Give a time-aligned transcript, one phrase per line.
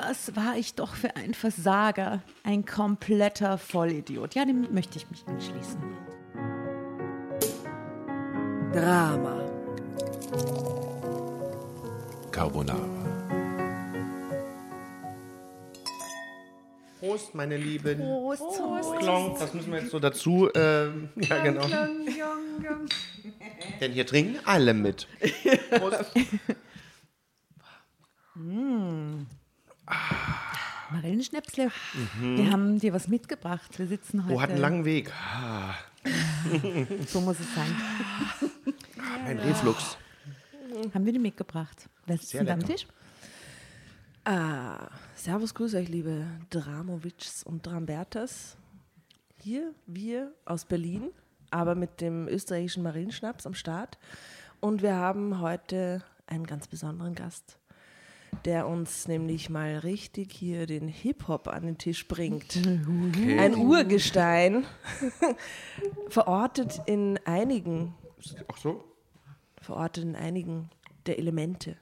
[0.00, 4.34] was war ich doch für ein Versager, ein kompletter Vollidiot.
[4.34, 5.80] Ja, dem möchte ich mich anschließen.
[8.72, 9.40] Drama.
[12.30, 12.78] Carbonara.
[17.00, 17.98] Prost, meine Lieben.
[17.98, 18.98] Prost, Prost.
[18.98, 20.48] Klonk, das müssen wir jetzt so dazu.
[20.54, 21.66] Ähm, ja, genau.
[23.80, 25.08] Denn hier trinken alle mit.
[25.70, 26.12] Prost.
[31.02, 31.70] Marillenschnäpsle.
[32.20, 33.78] Wir haben dir was mitgebracht.
[33.78, 34.34] Wir sitzen heute.
[34.34, 35.12] Oh, hat einen langen Weg.
[35.12, 35.74] Ah,
[37.06, 37.72] So muss es sein.
[39.24, 39.96] mein Reflux.
[40.92, 41.88] Haben wir die mitgebracht?
[42.06, 42.66] Wer sitzt Sehr denn am.
[42.66, 42.86] Tisch?
[44.24, 48.56] Ah, servus, grüß euch, liebe Dramovics und Drambertas.
[49.40, 51.10] Hier, wir aus Berlin,
[51.50, 53.98] aber mit dem österreichischen Marienschnaps am Start.
[54.60, 57.56] Und wir haben heute einen ganz besonderen Gast,
[58.44, 62.56] der uns nämlich mal richtig hier den Hip-Hop an den Tisch bringt.
[63.38, 64.64] Ein Urgestein,
[66.08, 67.94] verortet in einigen,
[68.52, 68.84] Ach so?
[69.60, 70.70] verortet in einigen
[71.06, 71.76] der Elemente.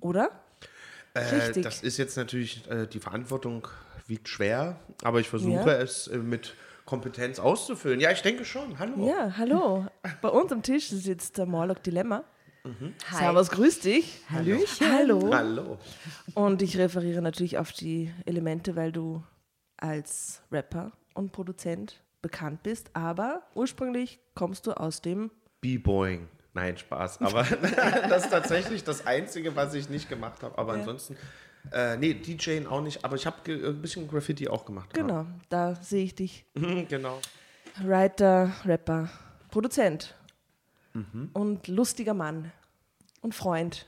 [0.00, 0.30] Oder?
[1.14, 1.64] Äh, Richtig.
[1.64, 3.68] das ist jetzt natürlich, äh, die Verantwortung
[4.06, 5.76] wiegt schwer, aber ich versuche Ja.
[5.76, 8.00] es äh, mit Kompetenz auszufüllen.
[8.00, 8.78] Ja, ich denke schon.
[8.78, 9.06] Hallo.
[9.08, 9.86] Ja, hallo.
[10.20, 12.24] Bei uns am Tisch sitzt der Morlock Dilemma.
[13.10, 14.20] Servus, grüß dich.
[14.30, 14.92] Hallöchen.
[14.92, 15.30] Hallo.
[15.32, 15.78] Hallo.
[16.34, 19.22] Und ich referiere natürlich auf die Elemente, weil du
[19.76, 26.28] als Rapper und Produzent bekannt bist, aber ursprünglich kommst du aus dem B-Boying.
[26.54, 27.20] Nein, Spaß.
[27.22, 27.42] Aber
[28.08, 30.56] das ist tatsächlich das Einzige, was ich nicht gemacht habe.
[30.56, 31.16] Aber ansonsten,
[31.72, 33.04] äh, nee, DJing auch nicht.
[33.04, 34.94] Aber ich habe ein bisschen Graffiti auch gemacht.
[34.94, 36.44] Genau, da sehe ich dich.
[36.54, 36.82] Ja.
[36.88, 37.20] genau.
[37.82, 39.08] Writer, Rapper,
[39.50, 40.14] Produzent
[41.32, 42.52] und lustiger Mann
[43.20, 43.86] und Freund.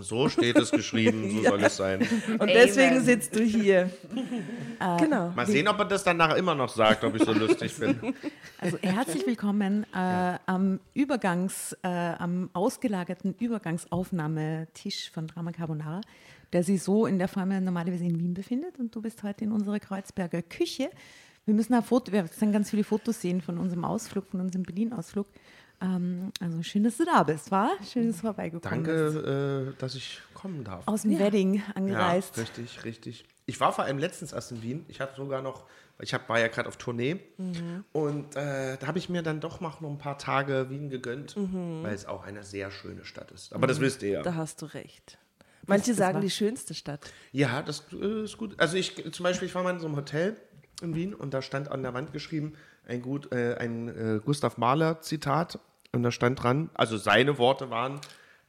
[0.00, 2.00] So steht es geschrieben, so soll es sein.
[2.38, 3.90] Und deswegen sitzt du hier.
[4.98, 5.30] genau.
[5.32, 7.98] Mal sehen, ob er das dann nachher immer noch sagt, ob ich so lustig bin.
[8.58, 16.00] Also herzlich willkommen äh, am Übergangs, äh, am ausgelagerten Übergangsaufnahmetisch von Drama Carbonara,
[16.52, 19.50] der sich so in der Form normalerweise in Wien befindet und du bist heute in
[19.50, 20.90] unserer Kreuzberger Küche.
[21.44, 24.62] Wir müssen ein Foto, wir werden ganz viele Fotos sehen von unserem Ausflug, von unserem
[24.62, 25.26] Berlin-Ausflug.
[25.82, 27.70] Ähm, also schön, dass du da bist, war?
[27.90, 29.16] Schön, dass du vorbeigekommen bist.
[29.16, 30.86] Danke, äh, dass ich kommen darf.
[30.86, 32.38] Aus dem Wedding Ja, angereist.
[32.38, 33.24] richtig, richtig.
[33.46, 34.84] Ich war vor allem letztens erst in Wien.
[34.88, 35.66] Ich hatte sogar noch,
[36.00, 37.20] ich hab, war ja gerade auf Tournee
[37.92, 41.34] und äh, da habe ich mir dann doch mal noch ein paar Tage Wien gegönnt,
[41.36, 43.52] weil es auch eine sehr schöne Stadt ist.
[43.52, 44.22] Aber das wisst ihr ja.
[44.22, 45.18] Da hast du recht.
[45.66, 47.12] Manche sagen die schönste Stadt.
[47.32, 48.58] Ja, das äh, ist gut.
[48.58, 50.36] Also ich zum Beispiel, ich war mal in so einem Hotel
[50.80, 52.54] in Wien und da stand an der Wand geschrieben
[52.86, 55.58] ein gut, äh, ein äh, Gustav Mahler Zitat
[55.94, 58.00] und da stand dran, also seine Worte waren,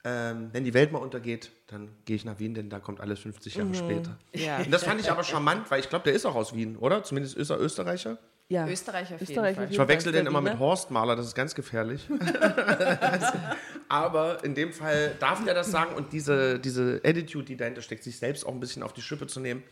[0.05, 3.19] ähm, wenn die Welt mal untergeht, dann gehe ich nach Wien, denn da kommt alles
[3.19, 4.17] 50 Jahre später.
[4.33, 4.57] Ja.
[4.57, 7.03] Und das fand ich aber charmant, weil ich glaube, der ist auch aus Wien, oder?
[7.03, 8.17] Zumindest ist er Österreicher.
[8.49, 8.67] Ja.
[8.67, 10.59] Österreich auf jeden Österreich Ich verwechsel den immer mit Berliner.
[10.59, 12.09] Horst Mahler, das ist ganz gefährlich.
[13.89, 18.03] Aber in dem Fall darf der das sagen und diese, diese Attitude, die dahinter steckt,
[18.03, 19.63] sich selbst auch ein bisschen auf die Schippe zu nehmen,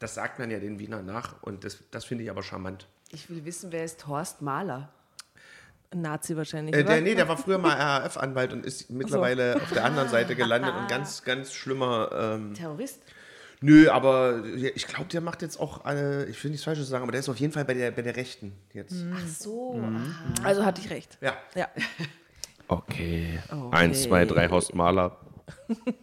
[0.00, 2.88] das sagt man ja den Wiener nach und das, das finde ich aber charmant.
[3.10, 4.92] Ich will wissen, wer ist Horst Mahler?
[5.90, 6.74] Ein Nazi wahrscheinlich.
[6.74, 10.34] Äh, der, nee, der war früher mal RAF-Anwalt und ist mittlerweile auf der anderen Seite
[10.36, 12.10] gelandet und ganz, ganz schlimmer.
[12.12, 13.00] Ähm, Terrorist?
[13.60, 17.12] nö, aber ich glaube, der macht jetzt auch, äh, ich will nichts Falsches sagen, aber
[17.12, 18.94] der ist auf jeden Fall bei der, bei der Rechten jetzt.
[19.14, 19.82] Ach so.
[20.44, 21.18] Also hatte ich recht.
[21.20, 21.34] Ja.
[21.54, 21.68] Ja.
[22.68, 23.38] Okay.
[23.50, 23.76] Okay.
[23.76, 25.16] Eins, zwei, drei, Horst Mahler.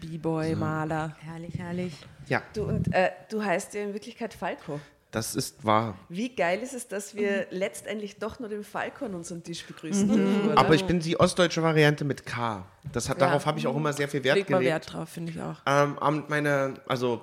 [0.00, 1.16] B-Boy, Maler.
[1.20, 1.92] Herrlich, herrlich.
[2.28, 4.80] Ja, Du, und äh, du heißt ja in Wirklichkeit Falco.
[5.16, 5.96] Das ist wahr.
[6.10, 10.06] Wie geil ist es, dass wir letztendlich doch nur den Falco an unserem Tisch begrüßen
[10.08, 10.58] dürfen, oder?
[10.58, 12.66] Aber ich bin die ostdeutsche Variante mit K.
[12.92, 14.66] Das hat, Darauf habe ich auch immer sehr viel Wert Leg gelegt.
[14.66, 15.56] Wert drauf, finde ich auch.
[15.64, 15.96] Ähm,
[16.28, 17.22] meine, also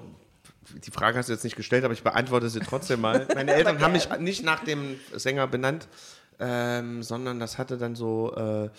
[0.83, 3.27] die Frage hast du jetzt nicht gestellt, aber ich beantworte sie trotzdem mal.
[3.35, 5.87] Meine Eltern haben mich nicht nach dem Sänger benannt,
[6.39, 8.69] ähm, sondern das hatte dann so äh,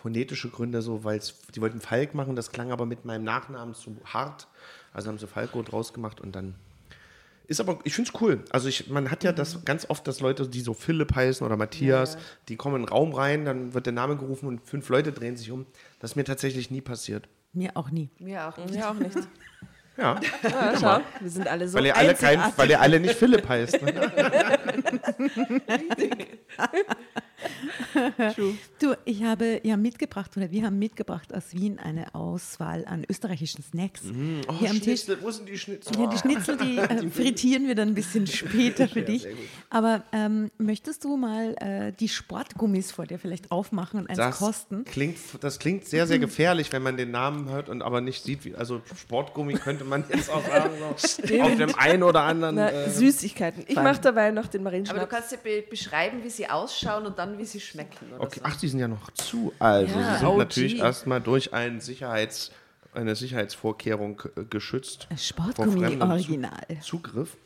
[0.00, 1.20] phonetische Gründe, so weil
[1.56, 4.46] die wollten Falk machen, das klang aber mit meinem Nachnamen zu hart.
[4.92, 6.54] Also haben sie Falco draus gemacht und dann
[7.50, 8.44] ist aber, ich finde es cool.
[8.50, 11.56] Also ich, man hat ja das ganz oft, dass Leute, die so Philipp heißen oder
[11.56, 12.16] Matthias,
[12.48, 15.36] die kommen in den Raum rein, dann wird der Name gerufen und fünf Leute drehen
[15.36, 15.66] sich um.
[15.98, 17.28] Das ist mir tatsächlich nie passiert.
[17.52, 18.08] Mir auch nie.
[18.20, 18.76] Mir auch nicht.
[18.76, 19.16] Ja, auch nicht.
[20.00, 23.14] Ja, Ja, schau, wir sind alle so weil ihr alle kein, weil ihr alle nicht
[23.14, 23.82] Philipp heißt.
[23.82, 24.10] Ne?
[28.78, 33.62] Du, ich habe ja mitgebracht, oder wir haben mitgebracht aus Wien eine Auswahl an österreichischen
[33.62, 34.02] Snacks.
[34.48, 35.02] Oh, Hier am Tisch.
[35.02, 35.98] Schnitzel, wo sind die Schnitzel?
[35.98, 39.22] Ja, die Schnitzel, die äh, frittieren wir dann ein bisschen später für dich.
[39.22, 39.40] sehr gut.
[39.70, 44.38] Aber ähm, möchtest du mal äh, die Sportgummis vor dir vielleicht aufmachen und eins Das
[44.38, 44.84] kosten?
[44.84, 48.44] klingt, das klingt sehr, sehr gefährlich, wenn man den Namen hört und aber nicht sieht,
[48.44, 52.54] wie, also Sportgummi könnte man jetzt auch sagen, so, auf dem einen oder anderen.
[52.56, 53.64] Na, Äh, Süßigkeiten.
[53.68, 54.98] Ich mache dabei noch den Marienschnaps.
[54.98, 58.12] Aber du kannst dir be beschreiben, wie sie ausschauen und dann, wie sie schmecken.
[58.14, 58.46] Oder okay, so.
[58.46, 59.52] ach, die sind ja noch zu.
[59.58, 60.38] Also, Ja, sie sind OG.
[60.38, 62.50] natürlich erstmal durch einen Sicherheits,
[62.94, 65.08] eine Sicherheitsvorkehrung äh, geschützt.
[65.16, 66.58] Sportgummi Original.
[66.82, 67.36] Zugriff.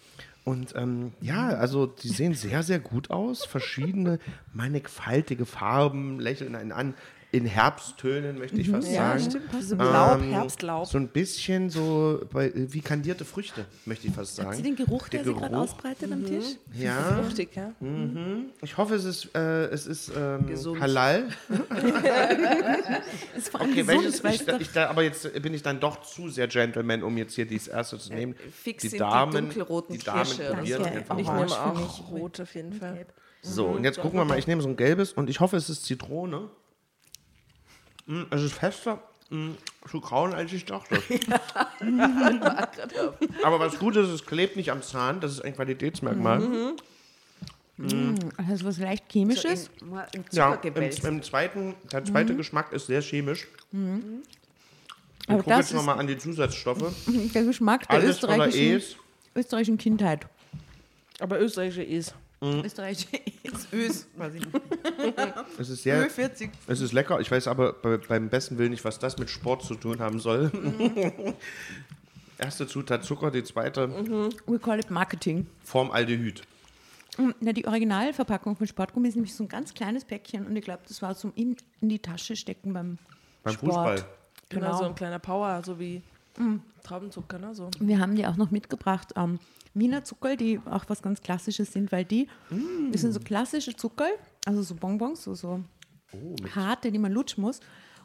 [0.45, 3.47] Und ähm, ja, also die sehen sehr, sehr gut aus.
[3.47, 4.19] Verschiedene,
[4.53, 6.95] mannigfaltige Farben lächeln einen an.
[7.35, 9.29] In Herbsttönen, möchte ich fast ja, sagen.
[9.29, 9.63] stimmt.
[9.65, 10.87] So Laub, Ähm, Herbstlaub.
[10.87, 14.51] So ein bisschen so bei, wie kandierte Früchte, möchte ich fast sagen.
[14.51, 16.45] Hat sie den Geruch, der, Der sie gerade ausbreitet am Tisch?
[16.73, 17.73] Ja, Fruchtig, ja.
[18.63, 20.47] ich hoffe, es ist, äh, es ist ähm,
[20.81, 21.25] halal.
[23.37, 26.03] Ist vor allem Okay, gesund, welches, ich, ich, da, aber jetzt bin ich dann doch
[26.03, 28.35] zu sehr Gentleman, um jetzt hier dieses erste zu nehmen.
[28.53, 30.89] fix die sind die Damen, dunkelroten die Damen Kirsche probieren so.
[30.91, 31.41] einfach Ich mal.
[31.41, 33.07] nehme auch rot auf jeden Fall.
[33.43, 35.69] So, und jetzt gucken wir mal, ich nehme so ein gelbes und ich hoffe, es
[35.69, 36.49] ist Zitrone.
[38.07, 39.53] Mm, Es ist fester mm,
[39.91, 40.97] zu kauen, als ich dachte.
[43.43, 46.75] Aber was gut ist, es klebt nicht am Zahn, das ist ein Qualitätsmerkmal.
[48.37, 49.71] also was leicht chemisches.
[49.81, 53.47] in, im Ja, im, im zweiten, der zweite Geschmack ist sehr chemisch.
[53.73, 56.93] Ich Aber gucke das jetzt nochmal an die Zusatzstoffe.
[57.07, 58.99] der Geschmack der Alles österreichischen,
[59.35, 60.27] österreichischen Kindheit.
[61.19, 62.15] Aber österreichische ist.
[62.65, 63.09] Österreichische
[63.43, 64.61] ist Ös, weiß ich nicht.
[65.59, 66.51] Es ist sehr, 40.
[66.67, 67.21] es ist lecker.
[67.21, 70.21] Ich weiß aber bei, beim besten Willen nicht, was das mit Sport zu tun haben
[70.21, 70.51] soll.
[72.39, 73.89] Erste Zutat Zucker, die zweite
[74.47, 75.47] We call it Marketing.
[75.63, 76.43] Formaldehyd.
[77.41, 80.83] Na, die Originalverpackung von Sportgummi ist nämlich so ein ganz kleines Päckchen und ich glaube,
[80.89, 82.99] das war zum in, in die Tasche stecken beim,
[83.45, 83.73] Beim Sport.
[83.73, 84.05] Fußball.
[84.49, 84.67] Genau.
[84.67, 84.79] Genau.
[84.79, 86.03] so ein kleiner Power, so wie
[86.83, 87.55] Traubenzucker, ne?
[87.55, 87.71] So.
[87.79, 89.39] Wir haben die auch noch mitgebracht, ähm,
[89.75, 92.29] Wiener Zuckerl, die auch was ganz Klassisches sind, weil die,
[92.93, 94.11] das sind so klassische Zuckerl,
[94.47, 95.61] also so Bonbons, so, so
[96.55, 97.61] harte, die man lutschen muss.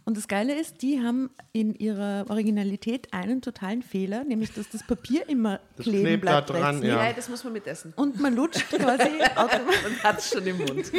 [0.06, 4.82] Und das Geile ist, die haben in ihrer Originalität einen totalen Fehler, nämlich dass das
[4.82, 6.50] Papier immer Das kleben klebt da bleibt.
[6.50, 6.96] dran, rechts ja.
[6.96, 7.94] Nein, das muss man mitessen.
[7.96, 9.04] Und man lutscht quasi
[9.36, 9.84] automatisch.
[9.84, 10.80] Man hat es schon im Mund.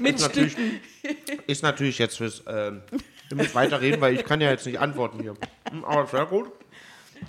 [0.00, 0.56] Ist natürlich,
[1.46, 2.42] ist natürlich jetzt fürs.
[2.48, 2.82] Ähm,
[3.28, 5.34] wir müssen weiterreden, weil ich kann ja jetzt nicht antworten hier.
[5.84, 6.50] Aber sehr gut.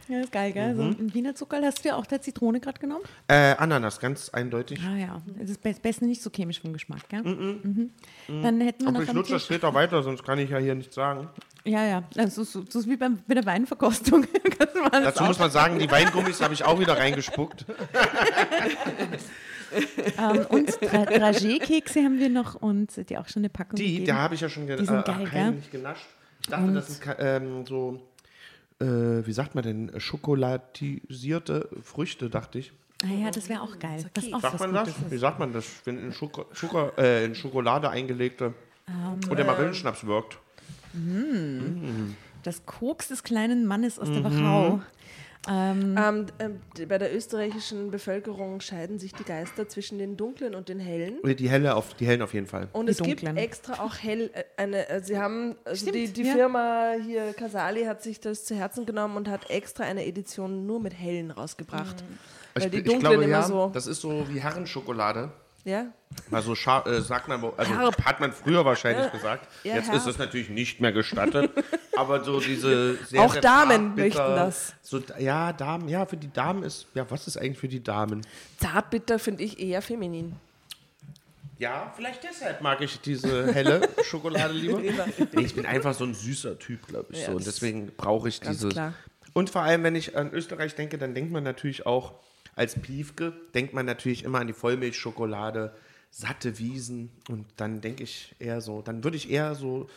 [0.07, 0.75] Ja, ist geil, gell?
[0.75, 3.03] So ein Wiener Zuckerl hast du ja auch der Zitrone gerade genommen?
[3.27, 4.79] Äh, Ananas, ganz eindeutig.
[4.83, 7.21] Ah ja, das ist be- besser nicht so chemisch vom Geschmack, gell?
[7.21, 7.91] Mhm.
[8.27, 10.75] Dann hätten wir Aber noch ich lutsche das später weiter, sonst kann ich ja hier
[10.75, 11.27] nichts sagen.
[11.65, 14.25] Ja, ja, also so, so ist wie beim, bei der Weinverkostung.
[14.91, 17.65] Dazu muss man sagen, die Weingummis habe ich auch wieder reingespuckt.
[20.17, 24.05] Ähm, und Dra Dragé-Kekse haben wir noch und die auch schon eine Packung Die, gegeben.
[24.07, 26.07] da habe ich ja schon ge Die sind äh, genascht.
[26.41, 28.01] Ich dachte, das sind ka- ähm, so,
[28.79, 32.71] äh, wie sagt man denn, schokolatisierte Früchte, dachte ich.
[33.03, 34.05] ah ja, das wäre auch geil.
[34.13, 34.93] Das ist auch Sagt was man das?
[35.09, 38.53] Wie sagt man das, wenn in, Schoko Zucker, äh, in Schokolade eingelegte
[39.29, 40.37] und der Marillenschnaps wirkt?
[42.43, 44.13] Das Koks des kleinen Mannes aus Mhm.
[44.15, 44.81] der Wachau.
[45.47, 45.95] Ähm,
[46.39, 50.79] Ähm, d- bei der österreichischen Bevölkerung scheiden sich die Geister zwischen den dunklen und den
[50.79, 51.17] hellen.
[51.23, 52.67] Oder die helle auf die hellen auf jeden Fall.
[52.73, 53.35] Und Die es dunklen.
[53.35, 54.89] gibt extra auch hell äh, eine.
[54.89, 56.33] äh, Sie haben also Stimmt, die, die ja.
[56.33, 60.81] Firma hier Casali hat sich das zu Herzen genommen und hat extra eine Edition nur
[60.81, 62.03] mit hellen rausgebracht,
[62.53, 63.71] weil ich, die ich dunklen glaube, immer ja, so.
[63.73, 65.31] das ist so wie Herrenschokolade.
[65.65, 65.87] Ja,
[66.31, 68.05] Also äh, sagt man, also Herb.
[68.05, 69.47] hat man früher wahrscheinlich gesagt.
[69.63, 69.97] Ja, Jetzt Herb.
[69.97, 71.51] ist es natürlich nicht mehr gestattet.
[71.95, 74.73] aber so diese sehr, Auch sehr Damen möchten das.
[74.81, 78.25] So, ja, Damen, ja, für die Damen ist, ja, was ist eigentlich für die Damen?
[78.57, 80.35] zartbitter finde ich eher feminin.
[81.57, 84.81] Ja, vielleicht deshalb mag ich diese helle Schokolade lieber.
[85.33, 87.19] ich bin einfach so ein süßer Typ, glaube ich.
[87.19, 87.31] Ja, so.
[87.33, 88.71] Und deswegen brauche ich dieses.
[88.71, 88.93] klar.
[89.33, 92.13] Und vor allem, wenn ich an Österreich denke, dann denkt man natürlich auch,
[92.59, 95.73] als Piefke, denkt man natürlich immer an die Vollmilchschokolade,
[96.11, 97.09] satte Wiesen.
[97.29, 99.87] Und dann denke ich eher so, dann würde ich eher so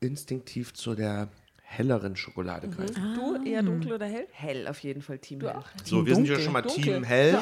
[0.00, 1.28] instinktiv zu der
[1.62, 3.14] helleren Schokolade greifen.
[3.14, 4.26] Du eher dunkel oder hell?
[4.30, 5.54] Hell auf jeden Fall, Team Hell.
[5.84, 6.82] So, wir sind ja dunkel, schon mal dunkel.
[6.82, 7.38] Team Hell.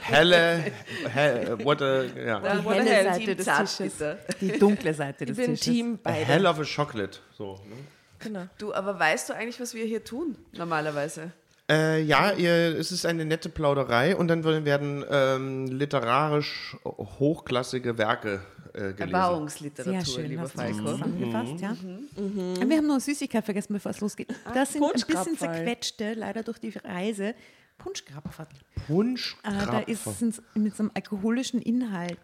[0.00, 0.72] Helle,
[1.08, 2.40] hell, what a, ja.
[2.40, 3.04] Die oder helle hell?
[3.04, 4.18] Seite Team des Zartbitter.
[4.26, 4.38] Tisches.
[4.40, 5.60] Die dunkle Seite Ich des bin Tisches.
[5.60, 6.24] Team beide.
[6.26, 7.20] hell of a chocolate.
[7.36, 7.76] So, ne?
[8.18, 8.48] Genau.
[8.58, 11.30] Du, aber weißt du eigentlich, was wir hier tun, normalerweise?
[11.70, 18.40] Äh, ja, ihr, es ist eine nette Plauderei und dann werden- ähm, literarisch hochklassige Werke
[18.72, 19.00] äh, gelesen.
[19.14, 20.90] Erbauungsliteratur, Sehr schön, lieber hast du das Falco.
[20.92, 21.72] zusammengefasst, ja.
[21.72, 22.54] Mhm.
[22.60, 24.28] Und Wir haben noch eine Süßigkeit vergessen, bevor es losgeht.
[24.54, 25.36] Das sind ein bisschen Punschkrapferl.
[25.36, 27.34] zerquetschte, leider durch die Reise,
[27.76, 28.48] Punschkrapfer.
[28.86, 29.62] Punschkrapfer.
[29.62, 32.18] Äh, da ist es mit so einem alkoholischen Inhalt.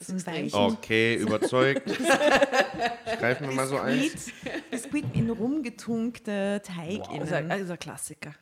[0.53, 1.91] Okay, überzeugt.
[1.91, 3.99] Ich greife mir mal so ein.
[4.01, 7.21] Biskuit, Biskuit in rumgetunkte Teig innen.
[7.29, 8.35] das ist ein Klassiker.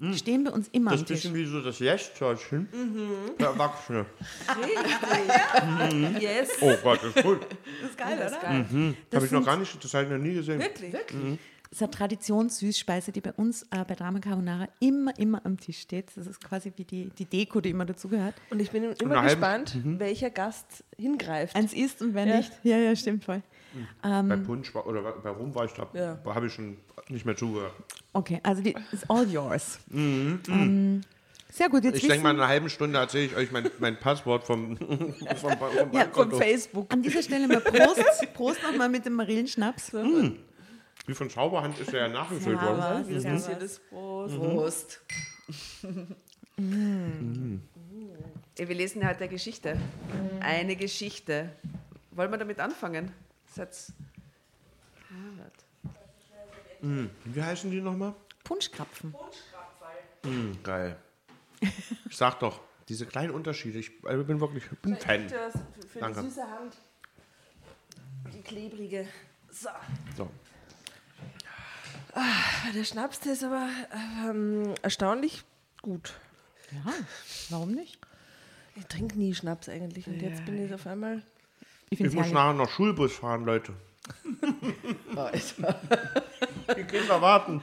[0.00, 1.22] Die stehen bei uns immer Das am ist ein Tisch.
[1.22, 2.68] bisschen wie so das Jäschzörtchen
[3.36, 4.06] für Erwachsene.
[6.20, 6.50] Yes.
[6.60, 7.40] Oh Gott, das ist gut.
[7.82, 8.64] Das ist geil, das ist geil.
[9.10, 10.60] Das Habe ich noch sind- gar nicht, das habe ich noch nie gesehen.
[10.60, 10.92] Wirklich?
[10.92, 11.38] Wirklich?
[11.70, 15.80] Das ist eine Traditionssüßspeise, die bei uns äh, bei Drama Carbonara immer, immer am Tisch
[15.80, 16.06] steht.
[16.16, 18.34] Das ist quasi wie die, die Deko, die immer dazugehört.
[18.50, 21.54] Und ich bin immer halbe- gespannt, welcher Gast hingreift.
[21.54, 22.36] Eins isst und wenn Ja.
[22.38, 22.52] nicht.
[22.62, 23.42] Ja, ja, stimmt voll.
[24.02, 26.18] Bei Punsch war- oder bei Rum war ich da, Ja.
[26.26, 26.76] habe ich schon
[27.08, 27.72] nicht mehr zugehört.
[28.12, 29.78] Okay, also die ist all yours.
[29.92, 31.02] Ähm,
[31.50, 33.98] sehr gut, jetzt Ich denke mal, in einer halben Stunde erzähle ich euch mein, mein
[33.98, 36.36] Passwort vom, vom, vom Ja, Von Bankkonto.
[36.38, 36.92] Facebook.
[36.92, 38.04] an dieser Stelle mal Prost.
[38.34, 39.92] Prost nochmal mit dem Marillenschnaps.
[39.92, 43.08] Wie von Zauberhand ist er ja nachgefüllt worden.
[43.08, 43.30] Wie das ja.
[43.32, 43.88] passiert ist.
[43.90, 44.36] Prost.
[44.36, 45.00] Prost.
[48.58, 49.76] Ja, Wir lesen ja heute eine Geschichte.
[50.40, 51.50] Eine Geschichte.
[52.10, 53.12] Wollen wir damit anfangen?
[53.58, 53.92] Satz.
[56.80, 58.14] Wie heißen die nochmal?
[58.44, 59.12] Punschkrapfen.
[60.24, 60.96] Hm, geil.
[62.08, 65.28] Ich sag doch, diese kleinen Unterschiede, ich äh, bin wirklich ich bin Fan.
[65.28, 65.50] Für,
[65.88, 66.20] für Danke.
[66.20, 66.76] die süße Hand.
[68.32, 69.08] Die klebrige.
[69.50, 69.70] So.
[70.16, 70.30] So.
[72.74, 73.68] Der Schnaps, der ist aber
[74.24, 75.42] ähm, erstaunlich
[75.82, 76.14] gut.
[76.70, 76.92] Ja,
[77.50, 77.98] warum nicht?
[78.76, 80.06] Ich trinke nie Schnaps eigentlich.
[80.06, 81.24] Und jetzt bin ich auf einmal.
[81.90, 83.72] Ich Ich muss es nachher noch Schulbus fahren, Leute.
[86.76, 87.60] Die Kinder warten.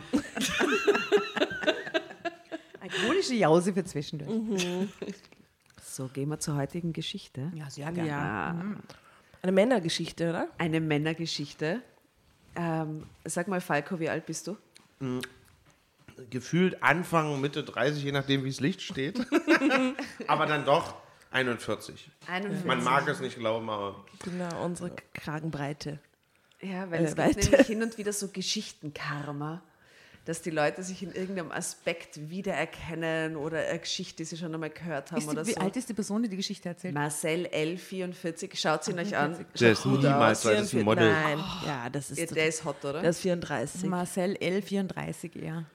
[2.82, 4.88] alkoholische Jause für zwischendurch.
[5.82, 7.51] So, gehen wir zur heutigen Geschichte.
[7.55, 8.55] Ja, sehr Ja.
[9.41, 10.48] Eine Männergeschichte, oder?
[10.58, 11.82] Eine Männergeschichte.
[12.55, 14.58] Ähm, sag mal, Falco, wie alt bist du?
[16.29, 19.20] Gefühlt Anfang, Mitte 30, je nachdem, wie das Licht steht.
[20.27, 20.96] aber dann doch
[21.36, 22.10] 41.
[22.27, 22.65] 41.
[22.65, 26.00] Man mag es nicht glauben, aber Genau, unsere Kragenbreite.
[26.62, 29.62] Ja, weil Äh, es gibt nämlich hin und wieder so Geschichtenkarma,
[30.24, 34.70] dass die Leute sich in irgendeinem Aspekt wiedererkennen oder eine Geschichte, die sie schon einmal
[34.72, 35.60] gehört haben Ist oder die, wie so.
[35.62, 36.94] alt ist die Person, die die Geschichte erzählt?
[36.96, 39.46] Marcel L44, schaut sie euch an.
[39.60, 41.12] der ist niemals so ein Model.
[41.12, 43.01] Nein, ja, das ist, Ja, der ist hot, oder?
[43.01, 43.84] der ist 34.
[43.89, 45.65] Marcel L34 eher.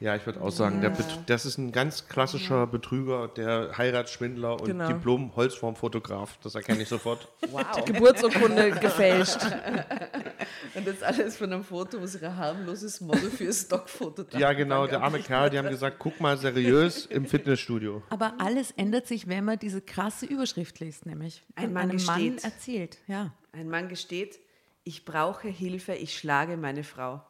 [0.00, 4.60] Ja, ich würde auch sagen, der Bet- das ist ein ganz klassischer Betrüger, der Heiratsschwindler
[4.60, 4.86] und Genau.
[4.88, 6.38] Diplom-Holzformfotograf.
[6.42, 7.28] Das erkenne ich sofort.
[7.50, 7.84] wow.
[7.84, 9.38] Geburtsurkunde gefälscht.
[10.74, 14.52] Und das alles von einem Foto, wo sich ein harmloses Model für ein Stockfoto Ja,
[14.52, 18.02] genau, der arme Kerl, die haben gesagt, guck mal seriös im Fitnessstudio.
[18.10, 21.42] Aber alles ändert sich, wenn man diese krasse Überschrift liest, nämlich.
[21.54, 22.44] Ein Mann einem Mann gesteht.
[22.44, 23.32] erzählt, ja.
[23.52, 24.38] Ein Mann gesteht,
[24.84, 27.22] ich brauche Hilfe, ich schlage meine Frau.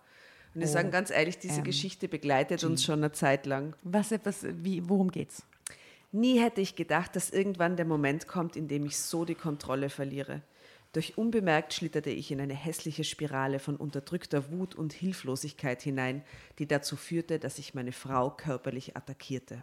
[0.59, 3.77] Und wir sagen ganz ehrlich, diese Geschichte begleitet uns schon eine Zeit lang.
[3.85, 5.45] Was, was, wie, worum geht's?
[6.11, 9.89] Nie hätte ich gedacht, dass irgendwann der Moment kommt, in dem ich so die Kontrolle
[9.89, 10.43] verliere.
[10.93, 16.25] Durch unbemerkt schlitterte ich in eine hässliche Spirale von unterdrückter Wut und Hilflosigkeit hinein,
[16.59, 19.63] die dazu führte, dass ich meine Frau körperlich attackierte.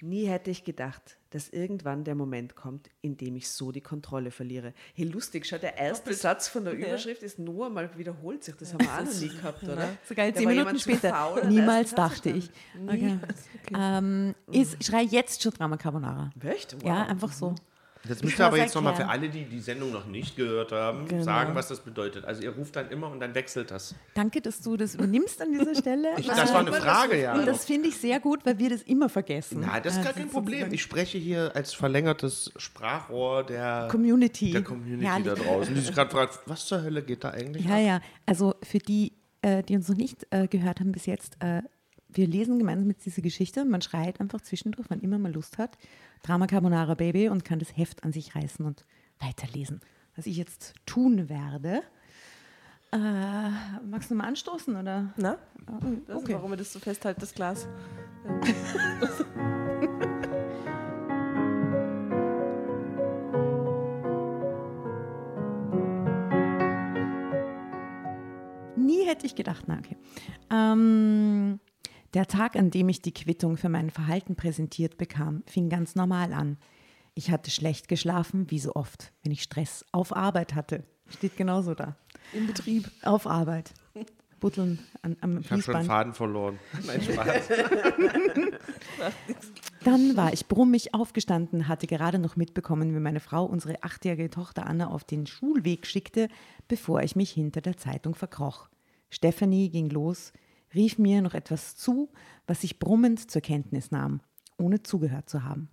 [0.00, 4.30] Nie hätte ich gedacht, dass irgendwann der Moment kommt, in dem ich so die Kontrolle
[4.30, 4.72] verliere.
[4.94, 8.54] Hey, lustig, schau, der erste Satz von der Überschrift ist nur einmal wiederholt sich.
[8.54, 9.88] Das haben wir auch noch nie gehabt, oder?
[10.08, 11.10] Sogar Da zehn Minuten später.
[11.10, 12.50] faul, Niemals dachte ich.
[12.86, 13.20] verstanden.
[13.66, 13.74] Okay.
[13.76, 16.30] Ähm, ist, schrei jetzt schon Drama Carbonara.
[16.40, 16.74] Echt?
[16.76, 16.84] Wow.
[16.84, 17.54] Ja, einfach so.
[18.08, 21.06] Jetzt müsst ihr aber jetzt nochmal für alle, die die Sendung noch nicht gehört haben,
[21.08, 21.22] Genau.
[21.22, 22.24] sagen, was das bedeutet.
[22.24, 23.94] Also ihr ruft dann immer und dann wechselt das.
[24.14, 26.08] Danke, dass du das übernimmst an dieser Stelle.
[26.18, 27.34] Ich, das war eine Frage, ja.
[27.34, 29.60] Und das finde ich sehr gut, weil wir das immer vergessen.
[29.66, 30.72] Na, das ist gar kein Problem.
[30.72, 34.52] Ich spreche hier als verlängertes Sprachrohr der Community.
[34.52, 35.26] der Community Herrlich.
[35.26, 37.80] da draußen, die sich gerade fragt, was zur Hölle geht da eigentlich Ja, ab?
[37.80, 38.00] ja.
[38.26, 39.12] Also für die,
[39.42, 41.62] äh, die uns noch nicht äh, gehört haben bis jetzt, äh,
[42.08, 43.64] wir lesen gemeinsam mit diese Geschichte.
[43.64, 45.76] Man schreit einfach zwischendurch, wann immer man Lust hat.
[46.22, 48.84] Drama Carbonara Baby und kann das Heft an sich reißen und
[49.20, 49.80] weiterlesen.
[50.16, 51.82] Was ich jetzt tun werde.
[52.90, 53.50] Äh,
[53.84, 55.12] magst du mal anstoßen oder?
[55.16, 55.36] Na?
[56.06, 56.32] Das Okay.
[56.32, 57.68] ist, warum ich das so festhalte, das Glas.
[68.76, 69.96] Nie hätte ich gedacht, na okay.
[70.50, 71.60] Ähm,
[72.14, 76.32] der Tag, an dem ich die Quittung für mein Verhalten präsentiert bekam, fing ganz normal
[76.32, 76.56] an.
[77.14, 80.84] Ich hatte schlecht geschlafen, wie so oft, wenn ich Stress auf Arbeit hatte.
[81.08, 81.96] Steht genauso da.
[82.32, 82.90] Im Betrieb.
[83.02, 83.72] Auf Arbeit.
[84.40, 85.86] Butteln an, am Ich habe schon Fließband.
[85.86, 86.58] Faden verloren.
[86.86, 87.48] Nein, Spaß.
[89.84, 94.66] Dann war ich brummig aufgestanden, hatte gerade noch mitbekommen, wie meine Frau unsere achtjährige Tochter
[94.66, 96.28] Anna auf den Schulweg schickte,
[96.68, 98.68] bevor ich mich hinter der Zeitung verkroch.
[99.10, 100.32] Stephanie ging los,
[100.74, 102.10] rief mir noch etwas zu,
[102.46, 104.20] was ich brummend zur Kenntnis nahm,
[104.56, 105.70] ohne zugehört zu haben.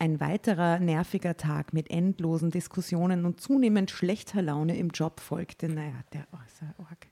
[0.00, 5.68] Ein weiterer nerviger Tag mit endlosen Diskussionen und zunehmend schlechter Laune im Job folgte.
[5.68, 7.08] Naja, der arg.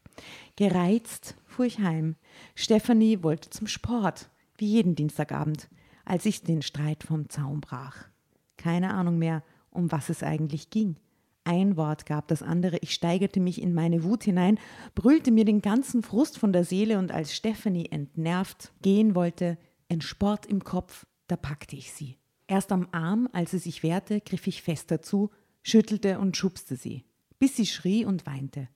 [0.54, 2.14] Gereizt fuhr ich heim.
[2.54, 5.68] Stefanie wollte zum Sport, wie jeden Dienstagabend,
[6.04, 8.08] als ich den Streit vom Zaun brach.
[8.56, 10.96] Keine Ahnung mehr, um was es eigentlich ging.
[11.46, 14.58] Ein Wort gab das andere, ich steigerte mich in meine Wut hinein,
[14.96, 19.56] brüllte mir den ganzen Frust von der Seele und als Stefanie entnervt gehen wollte,
[19.88, 22.18] ein Sport im Kopf, da packte ich sie.
[22.48, 25.30] Erst am Arm, als sie sich wehrte, griff ich fest dazu,
[25.62, 27.04] schüttelte und schubste sie,
[27.38, 28.68] bis sie schrie und weinte.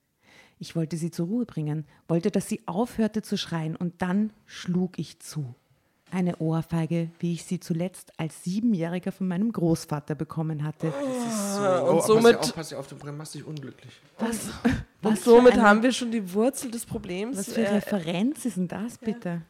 [0.61, 4.97] Ich wollte sie zur Ruhe bringen, wollte, dass sie aufhörte zu schreien, und dann schlug
[4.97, 5.57] ich zu.
[6.13, 10.89] Eine Ohrfeige, wie ich sie zuletzt als Siebenjähriger von meinem Großvater bekommen hatte.
[10.89, 13.93] und oh, somit, pass auf, pass auf, du machst dich unglücklich.
[14.19, 17.39] Was, und was somit für eine, haben wir schon die Wurzel des Problems.
[17.39, 19.43] Was für äh, Referenz ist denn das bitte?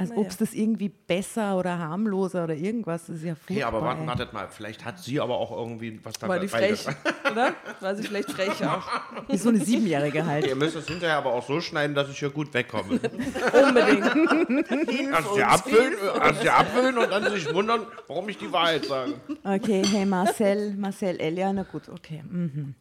[0.00, 0.20] Als Naja.
[0.22, 3.24] ob es das irgendwie besser oder harmloser oder irgendwas das ist.
[3.24, 3.54] Ja furchtbar.
[3.56, 4.06] Okay, aber warten, ey.
[4.06, 6.86] wartet mal, vielleicht hat sie aber auch irgendwie was war die dabei frech,
[7.28, 7.54] oder?
[7.80, 8.86] War sie vielleicht frech auch?
[9.26, 10.46] Wie so eine Siebenjährige halt.
[10.46, 12.92] Ihr müsst es hinterher aber auch so schneiden, dass ich hier gut wegkomme.
[13.00, 14.70] Unbedingt.
[15.10, 19.14] Erst ihr abfüllen, erst ihr abfüllen und dann sich wundern, warum ich die Wahrheit sage.
[19.42, 22.22] Okay, hey Marcel, Marcel, Elia, na gut, okay.
[22.22, 22.74] Mhm.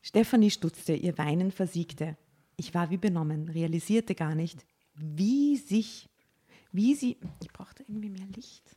[0.00, 2.16] Stefanie stutzte, ihr Weinen versiegte.
[2.56, 6.08] Ich war wie benommen, realisierte gar nicht, wie sich,
[6.72, 8.76] wie sie, ich brauchte irgendwie mehr Licht.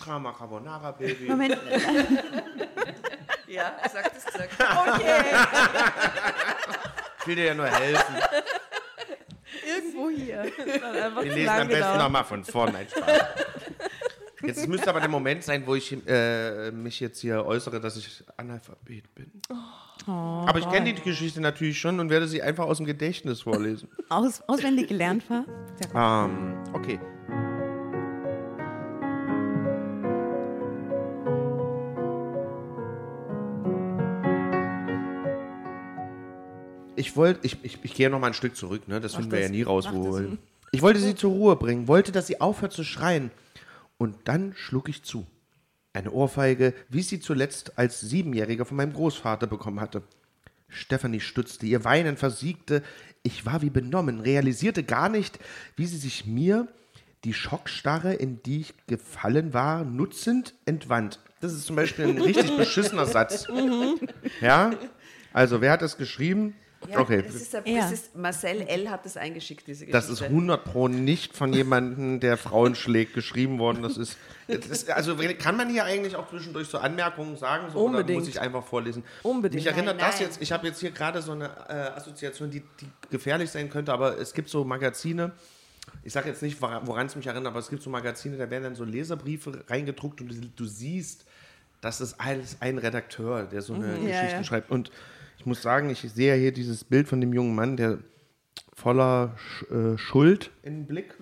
[0.00, 1.28] Drama Carbonara, Baby.
[1.28, 1.58] Moment,
[3.48, 4.56] Ja, sagt es gesagt.
[7.20, 8.14] Ich will dir ja nur helfen.
[9.66, 10.44] irgendwo hier.
[10.44, 12.86] Wir lesen am besten nochmal von vorne.
[12.88, 13.20] Spaß.
[14.46, 18.24] Jetzt müsste aber der Moment sein, wo ich äh, mich jetzt hier äußere, dass ich
[18.36, 19.30] Analphabet bin.
[20.06, 23.88] aber ich kenne die Geschichte natürlich schon und werde sie einfach aus dem Gedächtnis vorlesen.
[24.08, 25.44] Aus, auswendig gelernt war.
[25.44, 25.90] Gut.
[25.94, 27.00] Ähm, okay.
[36.98, 39.00] Ich wollte, ich, ich, ich gehe noch mal ein Stück zurück, ne?
[39.00, 40.20] Das finden wir ja nie raus, wo.
[40.72, 43.30] Ich wollte sie zur Ruhe bringen, wollte, dass sie aufhört zu schreien.
[43.98, 45.26] Und dann schlug ich zu.
[45.92, 50.02] Eine Ohrfeige, wie ich sie zuletzt als Siebenjähriger von meinem Großvater bekommen hatte.
[50.68, 52.82] Stefanie stutzte, ihr Weinen versiegte.
[53.22, 55.38] Ich war wie benommen, realisierte gar nicht,
[55.76, 56.68] wie sie sich mir,
[57.24, 61.20] die Schockstarre, in die ich gefallen war, nutzend entwand.
[61.40, 63.46] Das ist zum Beispiel ein richtig beschissener Satz.
[64.40, 64.72] Ja?
[65.32, 66.54] Also, wer hat das geschrieben?
[66.90, 67.80] Ja, okay, Das ist, ein- Ja.
[67.80, 68.90] das ist, Marcel L.
[68.90, 69.92] hat das eingeschickt, diese Geschichte.
[69.92, 73.82] das ist 100 Pro nicht von jemandem, der Frauen schlägt, geschrieben worden.
[73.82, 77.70] Das ist, das ist, also kann man hier eigentlich auch zwischendurch so Anmerkungen sagen?
[77.72, 78.20] So, Oder Unbedingt.
[78.20, 79.02] muss ich einfach vorlesen?
[79.22, 79.64] Unbedingt.
[79.64, 80.28] Mich erinnert Nein, das nein.
[80.28, 83.92] jetzt, ich habe jetzt hier gerade so eine äh, Assoziation, die, die gefährlich sein könnte,
[83.92, 85.32] aber es gibt so Magazine,
[86.04, 88.64] ich sage jetzt nicht, woran es mich erinnert, aber es gibt so Magazine, da werden
[88.64, 91.24] dann so Leserbriefe reingedruckt und du, du siehst,
[91.80, 94.44] das ist alles ein Redakteur, der so eine Ja, Geschichte ja.
[94.44, 94.70] schreibt.
[94.70, 94.90] Und
[95.46, 97.98] muss sagen, ich sehe hier dieses Bild von dem jungen Mann, der
[98.74, 101.14] voller Sch äh, Schuld im Blick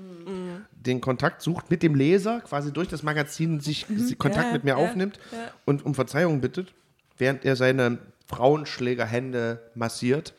[0.72, 4.64] den Kontakt sucht mit dem Leser, quasi durch das Magazin sich sich Kontakt Ja, mit
[4.64, 5.50] mir ja, aufnimmt ja.
[5.64, 6.74] und um Verzeihung bittet,
[7.16, 10.34] während er seine Frauenschlägerhände massiert.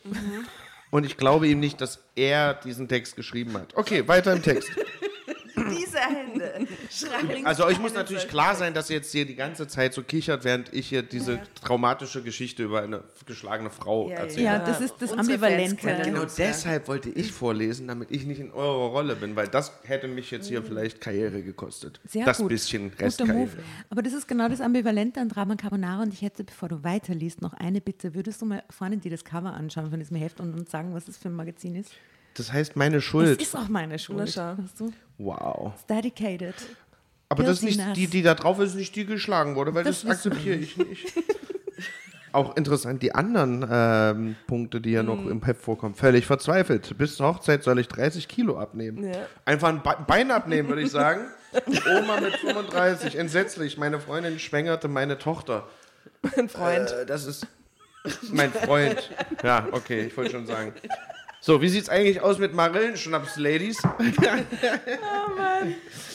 [0.90, 3.74] Und ich glaube ihm nicht, dass er diesen Text geschrieben hat.
[3.74, 4.70] Okay, weiter im Text.
[5.70, 7.46] Diese Hände schreien.
[7.46, 10.44] Also euch muss natürlich klar sein, dass ihr jetzt hier die ganze Zeit so kichert,
[10.44, 14.44] während ich hier diese traumatische Geschichte über eine geschlagene Frau Ja, erzähle.
[14.44, 16.00] Ja, das ist das Unsere Ambivalente.
[16.04, 16.28] Genau ja.
[16.38, 20.30] deshalb wollte ich vorlesen, damit ich nicht in eurer Rolle bin, weil das hätte mich
[20.30, 22.00] jetzt hier vielleicht Karriere gekostet.
[22.06, 22.48] Sehr das gut.
[22.48, 23.06] bisschen Guter Move.
[23.06, 23.50] Restkarriere.
[23.90, 27.42] Aber das ist genau das Ambivalente an Drama Carbonara und ich hätte, bevor du weiterliest,
[27.42, 28.14] noch eine Bitte.
[28.14, 31.06] Würdest du mal vorne dir das Cover anschauen von diesem Heft und uns sagen, was
[31.06, 31.92] das für ein Magazin ist?
[32.36, 33.40] Das heißt meine Das Schuld.
[33.40, 34.18] ist auch meine Schuld.
[34.18, 34.62] Na schau.
[34.62, 34.92] Weißt du?
[35.18, 35.72] Wow.
[35.74, 36.54] It's dedicated.
[37.28, 40.02] Aber das ist nicht, die, die da drauf ist, nicht die geschlagen wurde, weil Das
[40.02, 41.12] das, akzeptiere ich nicht.
[42.32, 45.30] Auch interessant, die anderen ähm, Punkte, die ja noch Mhm.
[45.30, 45.94] im Heft vorkommen.
[45.94, 46.96] Völlig verzweifelt.
[46.98, 49.04] Bis zur Hochzeit soll ich 30 Kilo abnehmen.
[49.10, 49.26] Ja.
[49.46, 51.22] Einfach ein Be Bein abnehmen, würde ich sagen.
[51.86, 53.78] Oma mit 35, entsetzlich.
[53.78, 55.66] Meine Freundin schwängerte meine Tochter.
[56.36, 56.90] Mein Freund.
[56.90, 57.46] Äh, das ist
[58.30, 59.10] mein Freund.
[59.42, 60.74] Ja, okay, ich wollte schon sagen.
[61.46, 63.80] So, wie sieht's eigentlich aus mit Marillenschnaps-Ladies?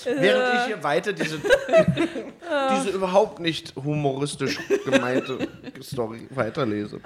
[0.04, 1.40] Während ich hier weiter diese,
[2.76, 5.48] diese überhaupt nicht humoristisch gemeinte
[5.82, 7.00] Story weiterlese.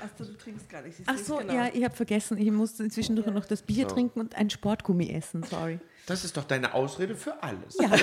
[0.00, 0.98] Achso, du trinkst gar nicht.
[1.04, 2.38] Ach so, ja, ich habe vergessen.
[2.38, 5.42] Ich musste zwischendurch noch das Bier trinken und ein Sportgummi essen.
[5.42, 5.80] Sorry.
[6.06, 7.76] Das ist doch deine Ausrede für alles.
[7.80, 7.90] Ja,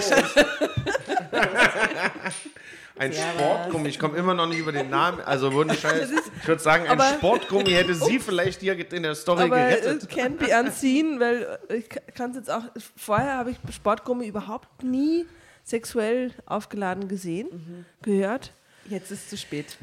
[2.97, 3.89] Ein Sportgummi.
[3.89, 5.21] Ich komme immer noch nicht über den Namen.
[5.21, 9.43] Also würde ich, ich würde sagen, ein Sportgummi hätte sie vielleicht hier in der Story
[9.43, 10.03] Aber gerettet.
[10.03, 12.63] it can't be unseen, weil ich kann es jetzt auch.
[12.97, 15.25] Vorher habe ich Sportgummi überhaupt nie
[15.63, 18.51] sexuell aufgeladen gesehen, gehört.
[18.85, 19.77] Jetzt ist es zu spät.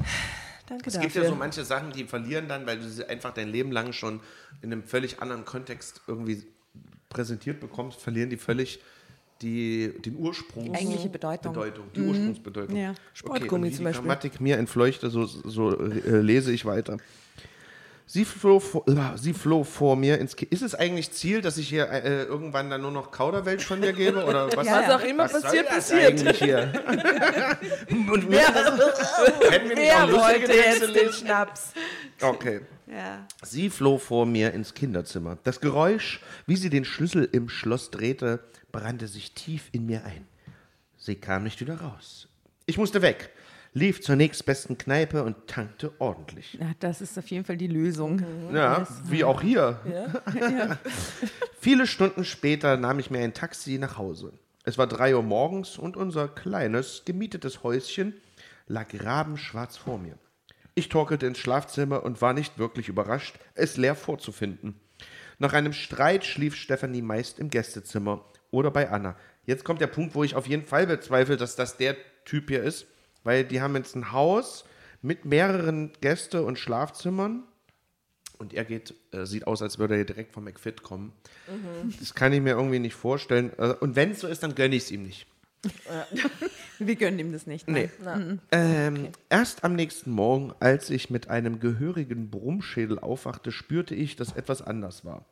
[0.67, 1.09] Danke Es dafür.
[1.09, 3.91] gibt ja so manche Sachen, die verlieren dann, weil du sie einfach dein Leben lang
[3.91, 4.19] schon
[4.61, 6.45] in einem völlig anderen Kontext irgendwie
[7.09, 8.79] präsentiert bekommst, verlieren die völlig
[9.41, 10.73] die, den Ursprung.
[10.75, 11.53] Eigentliche Bedeutung.
[11.53, 12.75] Bedeutung, die Ursprungsbedeutung.
[12.75, 12.93] Ja.
[13.13, 14.01] Sportgummi wie zum die Beispiel.
[14.01, 16.97] Grammatik mir entfleuchte, so, so äh, lese ich weiter.
[18.11, 21.59] Sie floh, vor, äh, sie floh vor mir ins Ki Ist es eigentlich Ziel, dass
[21.59, 24.25] ich hier äh, irgendwann dann nur noch Kauderwelsch von mir gebe?
[24.25, 26.07] Oder was, Was auch immer was soll passiert, das passiert.
[26.07, 26.73] eigentlich hier?
[27.91, 31.13] und wir Wer lustige wollte jetzt den?
[31.13, 31.73] Schnaps?
[32.19, 32.61] Okay.
[32.87, 33.27] Ja.
[33.43, 35.37] Sie floh vor mir ins Kinderzimmer.
[35.43, 38.39] Das Geräusch, wie sie den Schlüssel im Schloss drehte,
[38.71, 40.27] brannte sich tief in mir ein.
[40.97, 42.27] Sie kam nicht wieder raus.
[42.65, 43.31] Ich musste weg,
[43.73, 46.57] lief zur nächstbesten Kneipe und tankte ordentlich.
[46.59, 48.21] Ja, das ist auf jeden Fall die Lösung.
[48.53, 49.79] Ja, wie auch hier.
[51.59, 54.33] Viele Stunden später nahm ich mir ein Taxi nach Hause.
[54.63, 58.13] Es war drei Uhr morgens und unser kleines, gemietetes Häuschen
[58.67, 60.17] lag rabenschwarz vor mir.
[60.75, 64.79] Ich torkelte ins Schlafzimmer und war nicht wirklich überrascht, es leer vorzufinden.
[65.39, 69.15] Nach einem Streit schlief Stefanie meist im Gästezimmer oder bei Anna.
[69.45, 72.63] Jetzt kommt der Punkt, wo ich auf jeden Fall bezweifle, dass das der Typ hier
[72.63, 72.87] ist,
[73.23, 74.65] weil die haben jetzt ein Haus
[75.01, 77.43] mit mehreren Gäste- und Schlafzimmern
[78.37, 81.13] und er geht, äh, sieht aus, als würde er direkt vom McFit kommen.
[81.99, 83.51] Das kann ich mir irgendwie nicht vorstellen.
[83.57, 85.27] Äh, und wenn es so ist, dann gönne ich es ihm nicht.
[86.79, 87.67] Wir gönnen ihm das nicht.
[87.67, 87.89] Nee.
[88.01, 88.39] nein.
[88.51, 94.31] Ähm, erst am nächsten Morgen, als ich mit einem gehörigen Brummschädel aufwachte, spürte ich, dass
[94.31, 95.25] etwas anders war.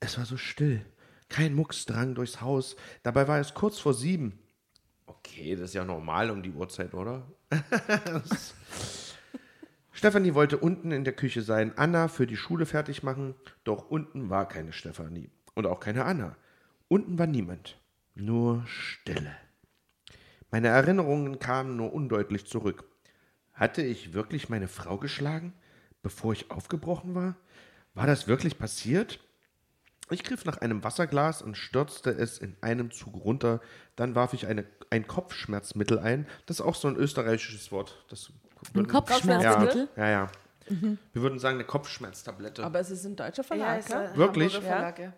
[0.00, 0.84] Es war so still.
[1.34, 2.76] Kein Mucks drang durchs Haus.
[3.02, 4.38] Dabei war es kurz vor sieben.
[5.04, 7.26] Okay, das ist ja normal um die Uhrzeit, oder?
[9.90, 14.30] Stefanie wollte unten in der Küche sein, Anna für die Schule fertig machen, doch unten
[14.30, 16.36] war keine Stefanie und auch keine Anna.
[16.86, 17.80] Unten war niemand,
[18.14, 19.34] nur Stille.
[20.52, 22.84] Meine Erinnerungen kamen nur undeutlich zurück.
[23.52, 25.52] Hatte ich wirklich meine Frau geschlagen,
[26.00, 27.34] bevor ich aufgebrochen war?
[27.92, 29.18] War das wirklich passiert?
[30.10, 33.60] Ich griff nach einem Wasserglas und stürzte es in einem Zug runter.
[33.96, 36.26] Dann warf ich eine, ein Kopfschmerzmittel ein.
[36.46, 38.04] Das ist auch so ein österreichisches Wort.
[38.08, 38.30] Das
[38.74, 39.88] Ein Kopfschmerzmittel?
[39.96, 40.10] Ja, ja.
[40.10, 40.30] ja.
[41.12, 42.64] Wir würden sagen eine Kopfschmerztablette.
[42.64, 43.88] Aber es ist ein deutscher Verlag.
[43.88, 44.54] Ja, Wirklich?
[44.54, 45.12] Hamburger Verlag, ja.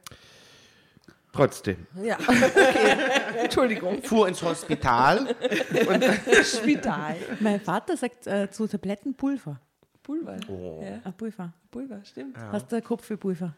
[1.33, 1.87] Trotzdem.
[2.03, 2.19] ja.
[2.27, 2.97] okay.
[3.43, 4.03] Entschuldigung.
[4.03, 5.35] Fuhr ins Hospital.
[6.43, 7.17] Spital.
[7.41, 9.61] Mein Vater sagt äh, zu Tabletten Pulver.
[10.07, 10.37] Pulver.
[10.49, 10.81] Oh.
[10.85, 11.53] Ja, Ah, Pulver.
[11.73, 12.39] Pulver, stimmt.
[12.39, 13.55] Hast du Kopf für Pulver?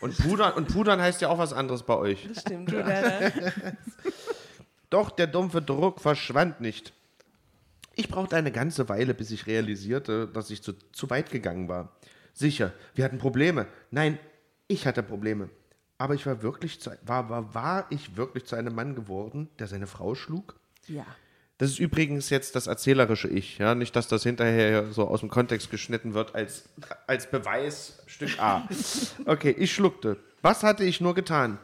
[0.00, 2.28] Und Pudern, und Pudern heißt ja auch was anderes bei euch.
[2.28, 2.70] Das stimmt.
[2.70, 3.32] Ja.
[4.90, 6.92] Doch der dumpfe Druck verschwand nicht.
[7.96, 11.90] Ich brauchte eine ganze Weile, bis ich realisierte, dass ich zu, zu weit gegangen war.
[12.32, 13.66] Sicher, wir hatten Probleme.
[13.90, 14.20] Nein,
[14.68, 15.50] ich hatte Probleme.
[15.98, 19.66] Aber ich war wirklich zu, war, war, war ich wirklich zu einem Mann geworden, der
[19.66, 20.54] seine Frau schlug?
[20.86, 21.04] ja.
[21.58, 25.28] Das ist übrigens jetzt das erzählerische Ich, ja, nicht, dass das hinterher so aus dem
[25.28, 26.68] Kontext geschnitten wird als,
[27.08, 28.68] als Beweis Stück A.
[29.26, 30.18] Okay, ich schluckte.
[30.40, 31.58] Was hatte ich nur getan?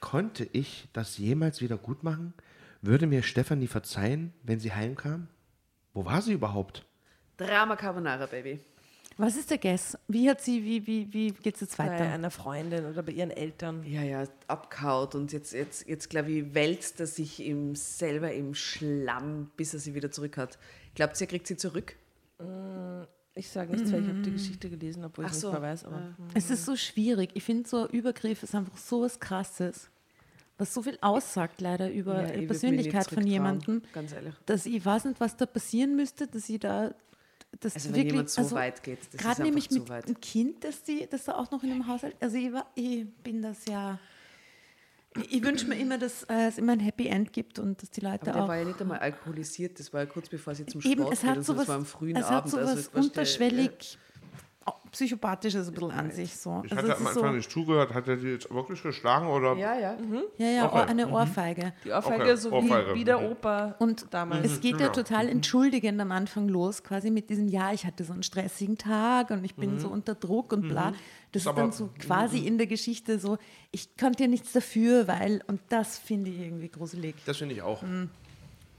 [0.00, 2.34] Konnte ich das jemals wieder gut machen?
[2.82, 5.28] Würde mir Stefanie verzeihen, wenn sie heimkam?
[5.94, 6.84] Wo war sie überhaupt?
[7.38, 8.60] Drama Carbonara, Baby.
[9.20, 9.98] Was ist der Guess?
[10.08, 12.04] Wie hat sie, wie, wie, wie geht es jetzt Bei weiter?
[12.04, 13.82] einer Freundin oder bei ihren Eltern.
[13.84, 18.54] Ja, ja, abkaut und jetzt, jetzt, jetzt glaube ich, wälzt er sich im, selber im
[18.54, 20.58] Schlamm, bis er sie wieder zurück hat.
[20.94, 21.96] Glaubt ihr, er kriegt sie zurück?
[23.34, 25.52] Ich sage nichts, weil ich habe die Geschichte gelesen, obwohl ich Ach nicht so.
[25.52, 25.84] mehr weiß.
[25.84, 27.30] Aber Es ist so schwierig.
[27.34, 29.88] Ich finde, so ein Übergriff ist einfach so was Krasses,
[30.58, 34.34] was so viel aussagt leider über Ja, ich die Persönlichkeit nicht von jemandem, Ganz ehrlich.
[34.46, 36.94] dass ich weiß nicht, was da passieren müsste, dass ich da
[37.58, 40.20] das Also wenn wirklich, jemand so also weit geht, das ist gerade nämlich mit einem
[40.20, 43.42] Kind, dass die, dass da auch noch in einem Haushalt, also ich, war, ich bin
[43.42, 43.98] das ja,
[45.28, 48.00] ich, wünsche mir immer, dass äh, es immer ein Happy End gibt und dass die
[48.00, 50.64] Leute Aber der auch war ja nicht einmal alkoholisiert, das war ja kurz bevor sie
[50.66, 52.50] zum Eben, Sport es geht hat sowas, das war am frühen es hat Abend.
[52.50, 54.09] sowas also, weißt du, unterschwellig oh,
[54.90, 56.62] psychopathisches ein bisschen an sich so.
[56.64, 57.94] Ich Also hatte am ist so, Anfang nicht zugehört.
[57.94, 59.54] Hat er die jetzt wirklich geschlagen oder?
[59.56, 59.96] Ja, ja.
[60.38, 60.84] ja, ja, Okay.
[60.88, 61.72] eine Ohrfeige.
[61.84, 62.94] die Ohrfeige Okay, so Ohrfeige.
[62.94, 64.44] Wie, wie der Opa Und damals.
[64.50, 68.12] es geht ja total entschuldigend am Anfang los, quasi mit diesem, ja, ich hatte so
[68.12, 70.92] einen stressigen Tag und ich bin so unter Druck und bla.
[71.32, 73.38] Das ist, aber- dann so quasi in der Geschichte so,
[73.70, 77.14] ich konnte ja nichts dafür, weil, und das finde ich irgendwie gruselig.
[77.24, 77.84] Das finde ich auch.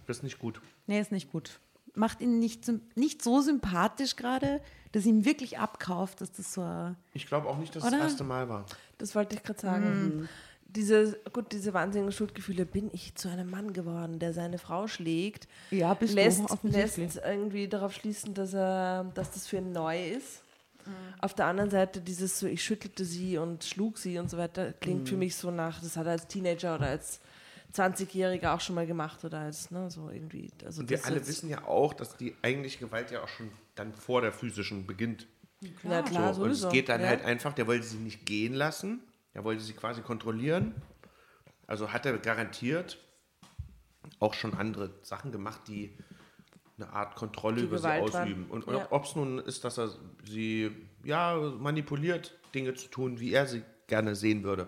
[0.07, 0.59] Das ist nicht gut.
[0.87, 1.59] Nee, ist nicht gut.
[1.93, 4.61] Macht ihn nicht, nicht so sympathisch gerade,
[4.91, 6.95] dass ihm wirklich abkauft, dass das so.
[7.13, 7.91] Ich glaube auch nicht, dass Oder?
[7.97, 8.65] das erste Mal war.
[8.97, 10.29] Das wollte ich gerade sagen.
[10.67, 15.47] diese, gut, diese wahnsinnigen Schuldgefühle, bin ich zu einem Mann geworden, der seine Frau schlägt,
[15.69, 20.11] Ja, bist lässt, du lässt irgendwie darauf schließen, dass, er, dass das für ihn neu
[20.11, 20.41] ist.
[20.85, 20.91] Mhm.
[21.19, 24.71] Auf der anderen Seite dieses so, ich schüttelte sie und schlug sie und so weiter,
[24.73, 25.07] klingt Mhm.
[25.07, 27.19] für mich so nach, das hat er als Teenager oder als
[27.75, 30.49] 20-Jähriger auch schon mal gemacht oder als, ne, so irgendwie.
[30.65, 33.49] Also Und wir das alle wissen ja auch, dass die eigentliche Gewalt ja auch schon
[33.75, 35.27] dann vor der physischen beginnt.
[35.83, 36.67] Ja, klar, so, und sowieso.
[36.67, 37.07] es geht dann ja.
[37.07, 39.01] halt einfach, der wollte sie nicht gehen lassen,
[39.33, 40.73] der wollte sie quasi kontrollieren.
[41.67, 42.97] Also hat er garantiert
[44.19, 45.97] auch schon andere Sachen gemacht, die
[46.77, 48.23] eine Art Kontrolle Die über Gewalt sie waren.
[48.23, 48.49] ausüben.
[48.49, 48.91] Und, und Ja.
[48.91, 49.91] ob es nun ist, dass er
[50.25, 50.71] sie
[51.03, 54.67] ja manipuliert, Dinge zu tun, wie er sie gerne sehen würde.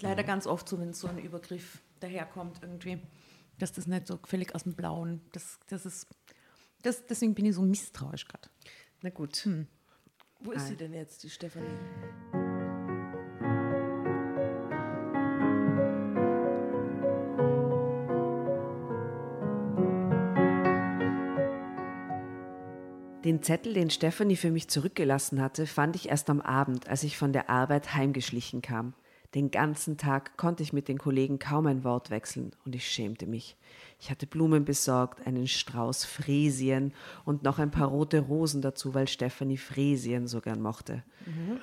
[0.00, 3.00] Leider ganz oft so, wenn so ein Übergriff daherkommt irgendwie,
[3.58, 6.06] dass das nicht so völlig aus dem Blauen, das, das ist,
[6.82, 8.48] das, deswegen bin ich so misstrauisch gerade.
[9.02, 9.36] Na gut.
[9.36, 9.66] Hm.
[10.40, 11.66] Wo ist sie denn jetzt, die Stefanie?
[23.24, 27.18] Den Zettel, den Stefanie für mich zurückgelassen hatte, fand ich erst am Abend, als ich
[27.18, 28.94] von der Arbeit heimgeschlichen kam.
[29.34, 33.26] Den ganzen Tag konnte ich mit den Kollegen kaum ein Wort wechseln und ich schämte
[33.26, 33.56] mich.
[34.00, 36.92] Ich hatte Blumen besorgt, einen Strauß Fräsien
[37.24, 41.04] und noch ein paar rote Rosen dazu, weil Stefanie Fräsien so gern mochte.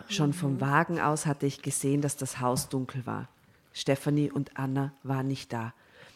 [0.08, 3.28] Schon vom Wagen aus hatte ich gesehen, dass das Haus dunkel war.
[3.74, 5.74] Stefanie und Anna waren nicht da.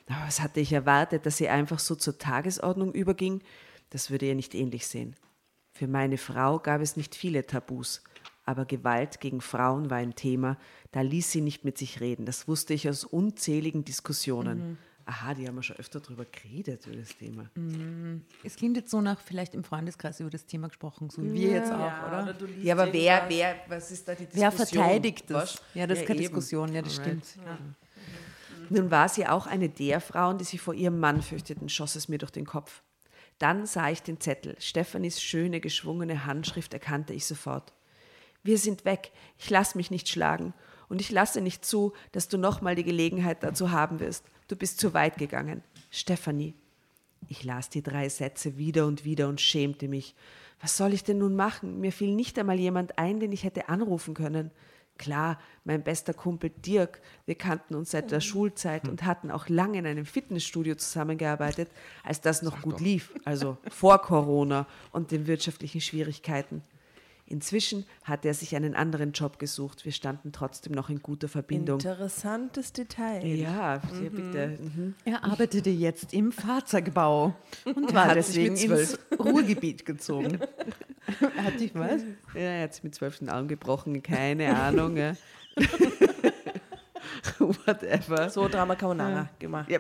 [0.07, 3.41] Aber was hatte ich erwartet, dass sie einfach so zur Tagesordnung überging?
[3.89, 5.15] Das würde ihr nicht ähnlich sehen.
[5.73, 8.03] Für meine Frau gab es nicht viele Tabus,
[8.51, 10.57] aber Gewalt gegen Frauen war ein Thema,
[10.91, 12.25] da ließ sie nicht mit sich reden.
[12.25, 14.77] Das wusste ich aus unzähligen Diskussionen.
[15.05, 17.49] Aha, die haben wir schon öfter drüber geredet, über das Thema.
[18.43, 21.49] Es klingt jetzt so nach vielleicht im Freundeskreis über das Thema gesprochen, so wie wir
[21.49, 22.33] jetzt auch, Ja, oder?
[22.47, 23.29] liest Ja, aber wer, irgendwas.
[23.29, 24.83] wer, was ist da die Wer Diskussion?
[24.83, 25.55] verteidigt das?
[25.55, 25.61] Was?
[25.73, 26.27] Ja, das ist keine eben.
[26.27, 27.25] Diskussion, ja, das Alright.
[27.25, 27.45] stimmt.
[28.69, 32.07] Nun war sie auch eine der Frauen, die sich vor ihrem Mann fürchteten, schoss es
[32.07, 32.83] mir durch den Kopf.
[33.39, 34.55] Dann sah ich den Zettel.
[34.59, 37.73] Stefanis schöne, geschwungene Handschrift erkannte ich sofort.
[38.43, 39.11] Wir sind weg.
[39.37, 40.53] Ich lass mich nicht schlagen.
[40.89, 44.25] Und ich lasse nicht zu, dass du nochmal die Gelegenheit dazu haben wirst.
[44.47, 45.63] Du bist zu weit gegangen.
[45.89, 46.53] Stefanie.
[47.27, 50.15] Ich las die drei Sätze wieder und wieder und schämte mich.
[50.59, 51.79] Was soll ich denn nun machen?
[51.79, 54.51] Mir fiel nicht einmal jemand ein, den ich hätte anrufen können.
[54.97, 59.79] Klar, mein bester Kumpel Dirk, wir kannten uns seit der Schulzeit und hatten auch lange
[59.79, 61.69] in einem Fitnessstudio zusammengearbeitet,
[62.03, 66.61] als das noch gut lief, also vor Corona und den wirtschaftlichen Schwierigkeiten.
[67.31, 69.85] Inzwischen hatte er sich einen anderen Job gesucht.
[69.85, 71.79] Wir standen trotzdem noch in guter Verbindung.
[71.79, 73.25] Interessantes Detail.
[73.25, 74.57] Ja, sehr bitte.
[74.59, 74.95] Mhm.
[75.05, 80.39] Er arbeitete jetzt im Fahrzeugbau und war hat deswegen ins Ruhrgebiet gezogen.
[81.37, 82.01] er hat dich was?
[82.33, 84.97] Ja, er hat sich mit zwölf den Arm gebrochen, keine Ahnung.
[84.97, 85.13] Ja.
[87.39, 88.29] Whatever.
[88.29, 89.69] So Drama Carbonara gemacht.
[89.69, 89.79] Ja,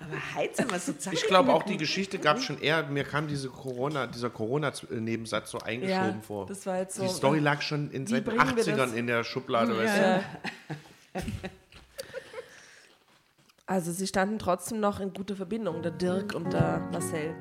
[0.00, 0.18] aber
[0.54, 0.92] sind wir so.
[1.12, 5.50] Ich glaube auch die Geschichte gab es schon eher, mir kam diese Corona, dieser Corona-Nebensatz
[5.50, 6.46] so eingeschoben Ja, vor.
[6.46, 8.92] das war jetzt so- Die Story lag schon in den bringen wir 80ern das?
[8.92, 9.76] in der Schublade.
[9.76, 10.02] weißt du?
[10.02, 10.22] Ja.
[13.66, 17.36] Also sie standen trotzdem noch in guter Verbindung, der Dirk und der Marcel.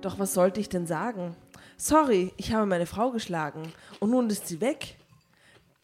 [0.00, 1.34] Doch was sollte ich denn sagen?
[1.76, 4.96] Sorry, ich habe meine Frau geschlagen und nun ist sie weg.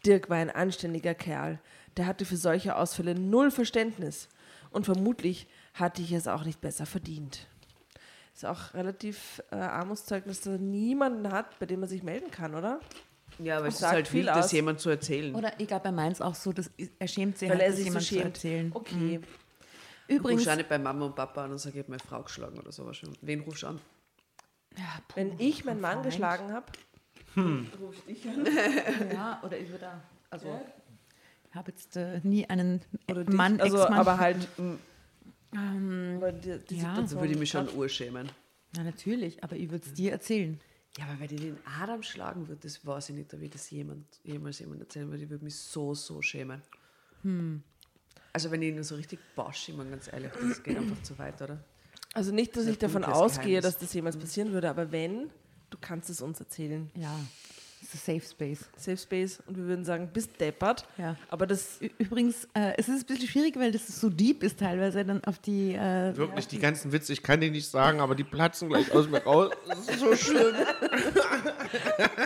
[0.07, 1.59] Dirk war ein anständiger Kerl.
[1.97, 4.29] Der hatte für solche Ausfälle null Verständnis.
[4.71, 7.47] Und vermutlich hatte ich es auch nicht besser verdient.
[8.35, 12.55] Ist auch relativ äh, Armutszeugnis, dass er niemanden hat, bei dem er sich melden kann,
[12.55, 12.81] oder?
[13.39, 15.35] Ja, aber es ist halt viel wild, das jemand zu erzählen.
[15.35, 17.85] Oder ich glaube, bei meins auch so, dass er schämt sich Weil halt, er sich
[17.85, 18.25] so jemand zu schämt.
[18.25, 18.71] erzählen.
[18.75, 19.21] Okay.
[20.09, 22.01] Übrigens, Rufst du auch nicht bei Mama und Papa an und sag, ich habe meine
[22.03, 23.13] Frau geschlagen oder sowas schon.
[23.23, 23.81] Wen rufst du an?
[25.15, 26.67] Wenn ich meinen Mann geschlagen habe,
[29.13, 30.61] ja, oder ich würde da, also
[31.51, 32.81] ich habe jetzt äh, nie einen
[33.11, 33.99] oder dich, Mann, also, Ex-Mann.
[33.99, 34.49] aber halt.
[35.53, 36.61] aber die, die ja.
[36.61, 38.31] Situation Also würde ich mich schon urschämen.
[38.77, 40.61] Na natürlich, aber ich würde es dir erzählen.
[40.97, 43.71] Ja, aber wenn ich den Adam schlagen würde, das weiß ich nicht, ob ich das
[43.71, 45.25] jemand, jemals jemand erzählen würde.
[45.25, 46.63] Ich würde mich so, so schämen.
[48.33, 51.19] Also wenn ich ihn so richtig bosch, ich meine ganz ehrlich, das geht einfach zu
[51.19, 51.63] weit, oder?
[52.13, 53.63] Also nicht, dass Das ich davon ausgehe, Geheimnis.
[53.65, 55.31] dass das jemals passieren würde, aber wenn,
[55.71, 56.91] du kannst es uns erzählen.
[56.95, 57.15] Ja.
[57.81, 58.69] Das ist Safe Space.
[58.77, 60.85] Safe Space und wir würden sagen, bist deppert.
[60.99, 61.17] Ja.
[61.29, 64.61] Aber das Ü- Übrigens, äh, es ist ein bisschen schwierig, weil das so deep ist
[64.61, 65.73] teilweise dann auf die.
[65.75, 69.09] Äh, Wirklich, die ganzen Witze, ich kann die nicht sagen, aber die platzen gleich aus
[69.09, 69.51] mir raus.
[69.67, 70.55] Das ist so schlimm.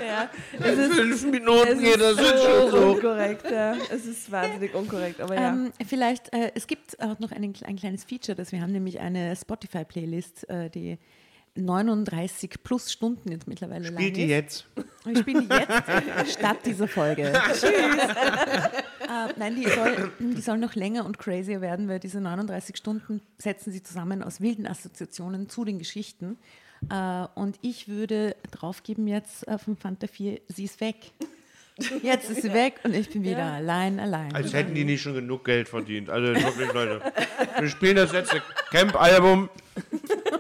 [0.07, 2.77] ja, In fünf Minuten es geht das ist schon so.
[2.93, 3.51] unkorrekt.
[3.51, 3.77] Ja.
[3.91, 5.51] Es ist wahnsinnig unkorrekt, aber ja.
[5.51, 9.01] Ähm, vielleicht, äh, es gibt auch noch ein, ein kleines Feature, das wir haben nämlich
[9.01, 10.99] eine Spotify-Playlist, äh, die
[11.57, 14.29] 39 plus Stunden jetzt mittlerweile lang Spielt die ist.
[14.31, 14.67] jetzt?
[15.05, 17.33] Wir spielen die jetzt statt dieser Folge.
[17.53, 17.63] Tschüss.
[17.65, 23.21] äh, nein, die soll, die soll noch länger und crazier werden, weil diese 39 Stunden
[23.39, 26.39] setzen sie zusammen aus wilden Assoziationen zu den Geschichten.
[26.91, 30.97] Äh, und ich würde draufgeben jetzt äh, von Fanta 4, sie ist weg.
[32.03, 34.33] Jetzt ist sie weg und ich bin wieder allein, allein.
[34.33, 36.09] Als hätten die nicht schon genug Geld verdient.
[36.09, 37.01] Also wirklich, Leute.
[37.59, 38.41] Wir spielen das letzte
[38.71, 39.49] Camp-Album.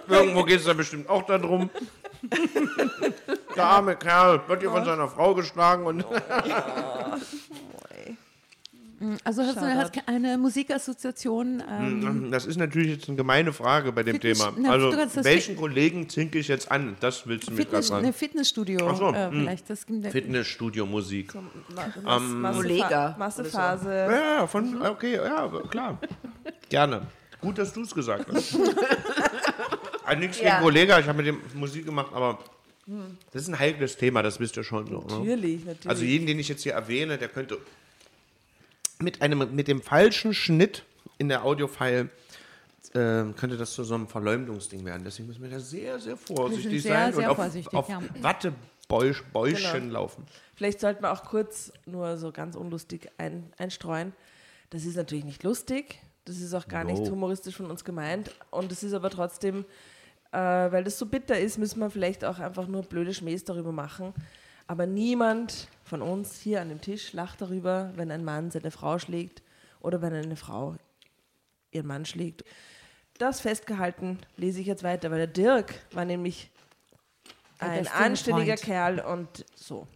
[0.08, 1.70] Irgendwo geht es da bestimmt auch darum.
[3.56, 6.04] Der arme Kerl wird hier von seiner Frau geschlagen und
[9.24, 11.62] Also hast du hast eine Musikassoziation?
[11.70, 14.70] Ähm, das ist natürlich jetzt eine gemeine Frage bei dem Fitness- Thema.
[14.70, 16.96] Also welchen Kollegen zinke ich jetzt an?
[17.00, 18.04] Das willst du mir gerade sagen.
[18.04, 19.40] eine Fitnessstudio Ach so, äh, hm.
[19.40, 19.68] vielleicht.
[19.68, 21.34] Das gibt Fitnessstudio Musik.
[21.34, 23.90] Ma Ähm, Mas Kollega Massephase.
[23.90, 25.98] Ja, ja, von, okay, ja, klar.
[26.68, 27.02] Gerne.
[27.40, 28.56] Gut, dass du es gesagt hast.
[30.04, 30.50] also nichts Ja.
[30.50, 32.38] gegen Kollege, ich habe mit dem Musik gemacht, aber
[33.32, 34.98] das ist ein heikles Thema, das wisst ihr schon so.
[35.00, 35.04] Ne?
[35.18, 35.88] Natürlich, natürlich.
[35.88, 37.58] Also jeden, den ich jetzt hier erwähne, der könnte
[39.00, 40.84] mit einem mit dem falschen Schnitt
[41.18, 42.10] in der Audiofile
[42.92, 45.02] äh, könnte das zu so einem Verleumdungsding werden.
[45.04, 48.02] Deswegen müssen wir da sehr, sehr vorsichtig sehr, sein sehr und auf, vorsichtig, auf ja.
[48.20, 49.92] Wattebäuschen Genau.
[49.94, 50.24] laufen.
[50.54, 54.12] Vielleicht sollten wir auch kurz nur so ganz unlustig ein, einstreuen.
[54.70, 55.98] Das ist natürlich nicht lustig.
[56.24, 56.92] Das ist auch gar No.
[56.92, 58.30] nicht humoristisch von uns gemeint.
[58.50, 59.64] Und es ist aber trotzdem,
[60.34, 63.70] äh, weil das so bitter ist, müssen wir vielleicht auch einfach nur blöde Schmähs darüber
[63.70, 64.12] machen.
[64.66, 68.98] Aber niemand von uns hier an dem Tisch lacht darüber, wenn ein Mann seine Frau
[68.98, 69.42] schlägt
[69.80, 70.74] oder wenn eine Frau
[71.70, 72.44] ihren Mann schlägt.
[73.18, 76.50] Das festgehalten lese ich jetzt weiter, weil der Dirk war nämlich
[77.58, 78.62] ein anständiger Freund.
[78.62, 79.86] Kerl und so.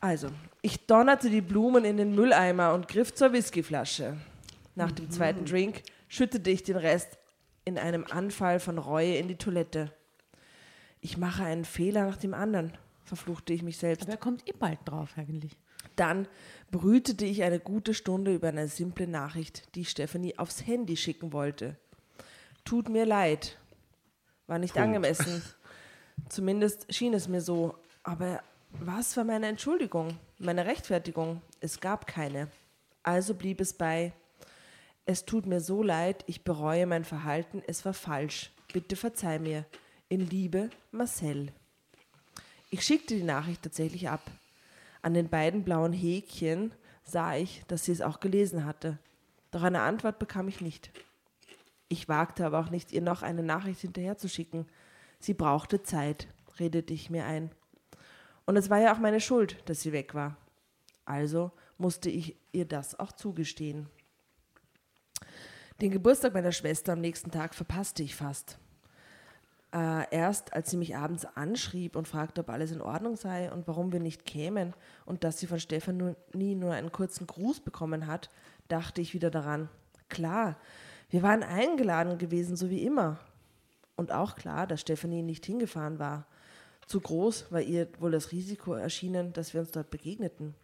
[0.00, 0.28] Also,
[0.60, 4.16] ich donnerte die Blumen in den Mülleimer und griff zur Whiskyflasche.
[4.74, 7.16] Nach dem zweiten Drink schüttete ich den Rest
[7.66, 9.92] in einem Anfall von Reue in die Toilette.
[11.00, 12.72] Ich mache einen Fehler nach dem anderen,
[13.04, 14.04] verfluchte ich mich selbst.
[14.04, 15.52] Aber er kommt eh bald drauf eigentlich.
[15.96, 16.28] Dann
[16.70, 21.76] brütete ich eine gute Stunde über eine simple Nachricht, die Stephanie aufs Handy schicken wollte.
[22.64, 23.58] Tut mir leid.
[24.46, 25.42] War nicht angemessen.
[26.28, 27.76] Zumindest schien es mir so.
[28.02, 30.18] Aber was war meine Entschuldigung?
[30.38, 31.42] Meine Rechtfertigung?
[31.60, 32.48] Es gab keine.
[33.02, 34.12] Also blieb es bei.
[35.08, 38.50] Es tut mir so leid, ich bereue mein Verhalten, es war falsch.
[38.72, 39.64] Bitte verzeih mir.
[40.08, 41.52] In Liebe, Marcel.
[42.70, 44.20] Ich schickte die Nachricht tatsächlich ab.
[45.02, 46.72] An den beiden blauen Häkchen
[47.04, 48.98] sah ich, dass sie es auch gelesen hatte.
[49.52, 50.90] Doch eine Antwort bekam ich nicht.
[51.88, 54.66] Ich wagte aber auch nicht, ihr noch eine Nachricht hinterherzuschicken.
[55.20, 56.26] Sie brauchte Zeit,
[56.58, 57.52] redete ich mir ein.
[58.44, 60.36] Und es war ja auch meine Schuld, dass sie weg war.
[61.04, 63.88] Also musste ich ihr das auch zugestehen.
[65.82, 68.58] Den Geburtstag meiner Schwester am nächsten Tag verpasste ich fast.
[69.74, 73.68] Äh, erst als sie mich abends anschrieb und fragte, ob alles in Ordnung sei und
[73.68, 74.72] warum wir nicht kämen
[75.04, 76.14] und dass sie von Stefanie
[76.54, 78.30] nur einen kurzen Gruß bekommen hat,
[78.68, 79.68] dachte ich wieder daran.
[80.08, 80.56] Klar,
[81.10, 83.18] wir waren eingeladen gewesen, so wie immer.
[83.96, 86.26] Und auch klar, dass Stefanie nicht hingefahren war.
[86.86, 90.54] Zu groß war ihr wohl das Risiko erschienen, dass wir uns dort begegneten.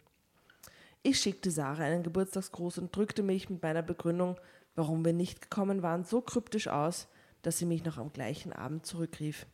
[1.03, 4.37] Ich schickte Sarah einen Geburtstagsgruß und drückte mich mit meiner Begründung,
[4.75, 7.07] warum wir nicht gekommen waren, so kryptisch aus,
[7.41, 9.45] dass sie mich noch am gleichen Abend zurückrief.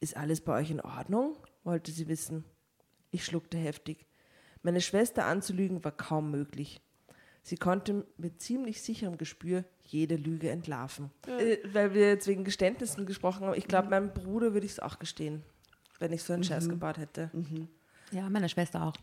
[0.00, 1.36] Ist alles bei euch in Ordnung?
[1.64, 2.44] wollte sie wissen.
[3.10, 4.06] Ich schluckte heftig.
[4.62, 6.80] Meine Schwester anzulügen war kaum möglich.
[7.42, 11.10] Sie konnte mit ziemlich sicherem Gespür jede Lüge entlarven.
[11.26, 13.54] Äh, weil wir jetzt wegen Geständnissen gesprochen haben.
[13.56, 15.42] Ich glaube, meinem Bruder würde ich es auch gestehen,
[15.98, 17.30] wenn ich so einen Scheiß gebaut hätte.
[18.10, 18.96] Ja, meine Schwester auch.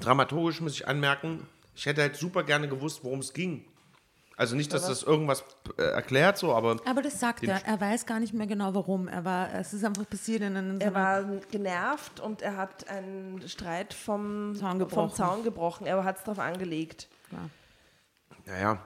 [0.00, 3.64] Dramaturgisch muss ich anmerken, ich hätte halt super gerne gewusst, worum es ging.
[4.36, 5.44] Also nicht, dass das irgendwas
[5.78, 7.64] äh, erklärt, so, aber Aber das sagt er.
[7.66, 9.06] Er weiß gar nicht mehr genau warum.
[9.06, 10.80] Er war, es ist einfach passiert in einem.
[10.80, 15.14] Er war genervt und er hat einen Streit vom Zaun vom gebrochen.
[15.14, 15.86] Zaun gebrochen.
[15.86, 17.08] Er hat es darauf angelegt.
[18.46, 18.78] naja,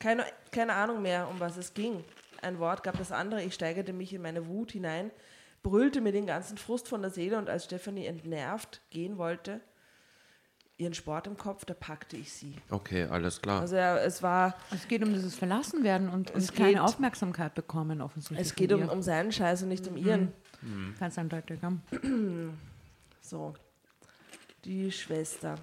[0.00, 2.02] Keine, keine Ahnung mehr, um was es ging.
[2.40, 3.42] Ein Wort gab das andere.
[3.42, 5.10] Ich steigerte mich in meine Wut hinein,
[5.62, 9.60] brüllte mir den ganzen Frust von der Seele und als Stephanie entnervt gehen wollte,
[10.78, 12.54] ihren Sport im Kopf, da packte ich sie.
[12.70, 13.60] Okay, alles klar.
[13.60, 17.54] Also ja, es war, Es geht um dieses Verlassenwerden und, und Es keine geht- Aufmerksamkeit
[17.54, 18.40] bekommen, offensichtlich.
[18.48, 20.32] es geht um, um seinen Scheiß und nicht um ihren.
[20.98, 21.60] Ganz eindeutig.
[23.20, 23.52] So,
[24.64, 25.56] die Schwester.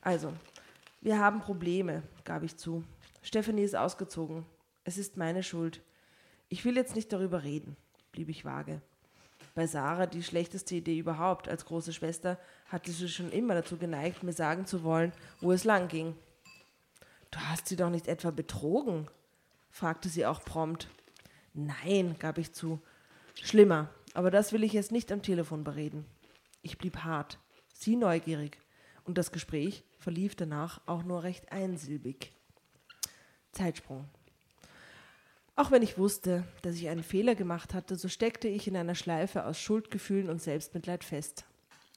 [0.00, 0.32] Also,
[1.02, 2.84] wir haben Probleme, gab ich zu.
[3.22, 4.46] Stephanie ist ausgezogen.
[4.84, 5.82] Es ist meine Schuld.
[6.48, 7.76] Ich will jetzt nicht darüber reden,
[8.12, 8.80] blieb ich vage.
[9.54, 11.48] Bei Sarah die schlechteste Idee überhaupt.
[11.48, 15.64] Als große Schwester hatte sie schon immer dazu geneigt, mir sagen zu wollen, wo es
[15.64, 16.14] lang ging.
[17.30, 19.08] Du hast sie doch nicht etwa betrogen?
[19.70, 20.88] fragte sie auch prompt.
[21.54, 22.80] Nein, gab ich zu.
[23.34, 26.06] Schlimmer, aber das will ich jetzt nicht am Telefon bereden.
[26.62, 27.38] Ich blieb hart,
[27.72, 28.58] sie neugierig,
[29.04, 32.32] und das Gespräch verlief danach auch nur recht einsilbig.
[33.52, 34.08] Zeitsprung.
[35.62, 38.96] Auch wenn ich wusste, dass ich einen Fehler gemacht hatte, so steckte ich in einer
[38.96, 41.44] Schleife aus Schuldgefühlen und Selbstmitleid fest.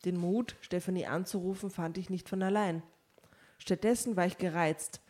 [0.06, 2.84] Den Mut, Stephanie anzurufen, fand ich nicht von allein.
[3.58, 5.02] Stattdessen war ich gereizt,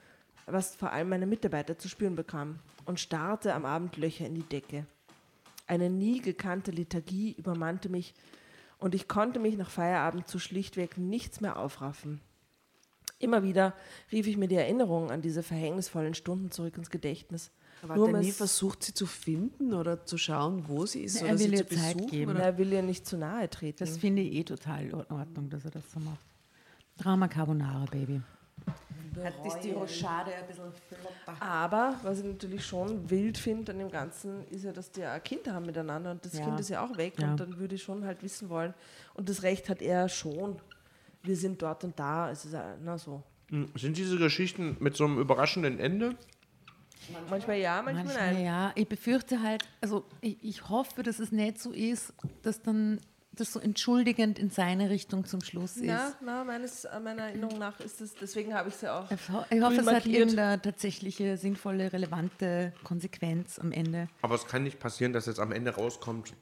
[0.45, 4.43] was vor allem meine Mitarbeiter zu spüren bekamen, und starrte am Abend Löcher in die
[4.43, 4.85] Decke.
[5.67, 8.13] Eine nie gekannte Liturgie übermannte mich
[8.77, 12.21] und ich konnte mich nach Feierabend zu schlichtweg nichts mehr aufraffen.
[13.19, 13.73] Immer wieder
[14.13, 17.51] rief ich mir die Erinnerungen an diese verhängnisvollen Stunden zurück ins Gedächtnis.
[17.85, 21.03] Aber Nur hat er um nie versucht, sie zu finden oder zu schauen, wo sie
[21.03, 21.17] ist?
[21.17, 22.31] Er oder will sie ihr zu Zeit besuchen, geben.
[22.31, 22.43] Oder?
[22.43, 23.77] Er will ihr nicht zu nahe treten.
[23.79, 26.19] Das finde ich eh total in Ordnung, dass er das so macht.
[26.97, 28.21] Drama Carbonara, Baby.
[29.45, 31.41] ist die Rochade ein bisschen flotter.
[31.41, 35.19] Aber was ich natürlich schon wild finde an dem Ganzen, ist ja, dass die ja
[35.19, 36.45] Kinder haben miteinander und das Ja.
[36.45, 37.31] Kind ist ja auch weg Ja.
[37.31, 38.73] und dann würde ich schon halt wissen wollen.
[39.13, 40.57] Und das Recht hat er schon.
[41.23, 42.31] Wir sind dort und da.
[42.31, 43.21] Es ist ja, na so.
[43.75, 46.15] Sind diese Geschichten mit so einem überraschenden Ende?
[47.29, 48.45] Manchmal ja, manchmal, Manchmal nein.
[48.45, 48.71] ja.
[48.75, 52.99] Ich befürchte halt, also ich, ich hoffe, dass es nicht so ist, dass dann
[53.31, 55.83] das so entschuldigend in seine Richtung zum Schluss ist.
[55.85, 59.11] Na, na meines, äh, meiner Erinnerung nach ist es, deswegen habe ich es ja auch.
[59.11, 64.07] Ich ho- ich hoffe, es hat irgendeine tatsächliche, sinnvolle, relevante Konsequenz am Ende.
[64.21, 66.33] Aber es kann nicht passieren, dass jetzt am Ende rauskommt,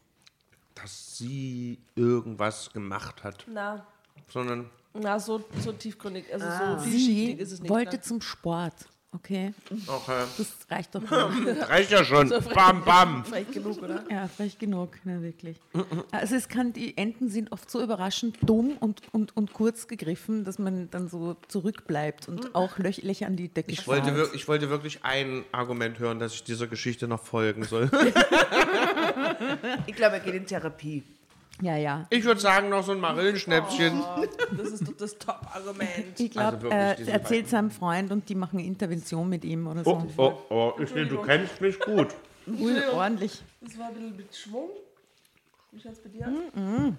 [0.75, 3.85] dass sie irgendwas gemacht hat, Na,
[4.29, 6.77] sondern na so, so tiefgründig, also Ah.
[6.77, 7.69] so Sie vielschichtig ist es nicht.
[7.71, 8.01] wollte ne?
[8.01, 8.73] zum Sport,
[9.13, 9.53] okay?
[9.87, 11.01] auch äh, Das reicht doch.
[11.69, 12.29] reicht ja schon.
[12.53, 13.25] Bam, bam.
[13.33, 14.03] Vielleicht genug, oder?
[14.09, 15.57] Ja, vielleicht genug, ne, wirklich.
[16.11, 20.43] Also es kann, die Enden sind oft so überraschend dumm und, und, und kurz gegriffen,
[20.43, 24.47] dass man dann so zurückbleibt und auch Löch, Löcher an die Decke Ich wollte, ich
[24.47, 27.89] wollte wirklich ein Argument hören, dass ich dieser Geschichte noch folgen soll.
[29.87, 31.03] Ich glaube, er geht in Therapie.
[31.63, 32.05] Ja, ja.
[32.09, 34.03] Ich würde sagen, noch so ein Marillenschnäpschen.
[34.51, 36.19] Das ist doch das Top-Argument.
[36.19, 39.65] Ich glaube, Also äh, er erzählt seinem Freund und die machen eine Intervention mit ihm
[39.67, 40.05] oder so.
[40.17, 42.09] Oh, oh, oh, ich sehe, du kennst mich gut.
[42.47, 43.41] Ui, ordentlich.
[43.61, 44.69] Das war ein bisschen mit Schwung.
[45.71, 46.93] Wie schaut es bei dir aus?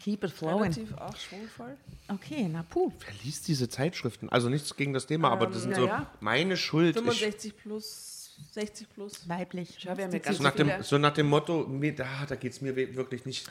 [0.00, 0.72] Keep it flowing.
[0.72, 1.76] Relativ auch schwungvoll.
[2.08, 2.92] Okay, na puh.
[3.00, 4.28] Wer liest diese Zeitschriften?
[4.28, 6.10] Also nichts gegen das Thema, aber das sind so ja.
[6.20, 6.96] meine Schuld.
[6.96, 8.11] Ich, 65 plus,
[8.52, 9.28] 60 plus.
[9.28, 9.78] Weiblich.
[9.84, 12.52] Wir haben ja ganz so, nach dem, so nach dem Motto, mir, da, da geht
[12.52, 13.46] es mir wirklich nicht.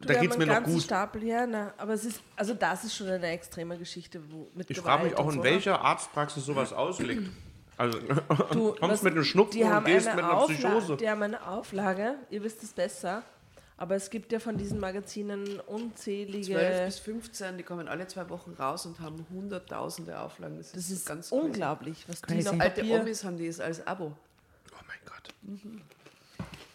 [0.00, 0.82] Du, Da geht es mir noch gut.
[0.82, 4.70] Stapel her, na, aber es ist, also das ist schon eine extreme Geschichte wo, mit
[4.70, 7.28] Ich Gewalt frage mich auch, in so, welcher Arztpraxis sowas auslegt.
[7.76, 7.98] Also,
[8.52, 10.96] Du, kommst was- mit einem Schnupfen die und gehst eine mit einer Aufla- Psychose.
[10.96, 13.22] Die haben eine Auflage, ihr wisst es besser,
[13.78, 16.52] aber es gibt ja von diesen Magazinen unzählige.
[16.52, 20.58] 12 bis 15, die kommen alle zwei Wochen raus und haben hunderttausende Auflagen.
[20.58, 22.44] Das, das ist ganz unglaublich, was die Crazy.
[22.48, 22.80] noch Crazy.
[22.92, 24.12] Alte Omis haben die es als Abo.
[24.90, 25.34] Mein Gott.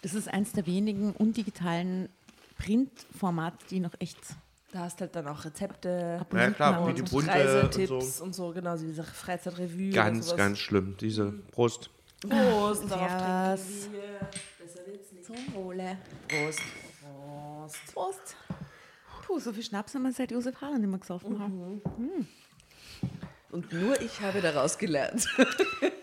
[0.02, 2.10] Das ist eins der wenigen undigitalen
[2.58, 4.18] Printformate, die noch echt
[4.72, 8.24] Da hast halt dann auch Rezepte, Ja, klar, wie die und bunte und Reisetipps so.
[8.24, 9.90] und so, genau, diese Freizeitrevue.
[9.92, 10.38] Ganz, und sowas.
[10.38, 10.96] ganz schlimm.
[11.00, 11.90] Diese Brust.
[12.22, 14.30] Prost, darauf trinken wir.
[14.66, 15.26] Besser wird's nicht.
[15.26, 15.98] Zum Wohle.
[16.28, 16.62] Prost.
[17.02, 17.94] Prost.
[17.94, 18.36] Prost.
[19.26, 21.82] Puh, so viel Schnaps haben wir seit Josef Hahn nicht mehr gesoffen haben.
[23.52, 25.28] Und nur ich habe daraus gelernt.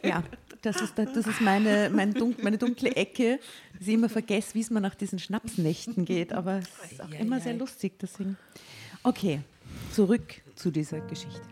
[0.03, 0.23] Ja,
[0.63, 3.39] das ist, da- das ist meine, mein dunk, meine dunkle Ecke,
[3.79, 6.33] dass ich immer vergesse, wie es mir nach diesen Schnapsnächten geht.
[6.33, 8.37] Aber es ist auch immer sehr lustig, deswegen.
[9.03, 9.41] Okay,
[9.93, 11.43] zurück zu dieser Geschichte.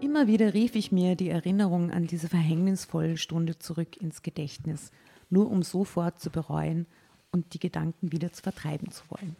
[0.00, 4.90] Immer wieder rief ich mir die Erinnerung an diese verhängnisvolle Stunde zurück ins Gedächtnis,
[5.28, 6.86] nur um sofort zu bereuen
[7.32, 9.36] und die Gedanken wieder zu vertreiben zu wollen.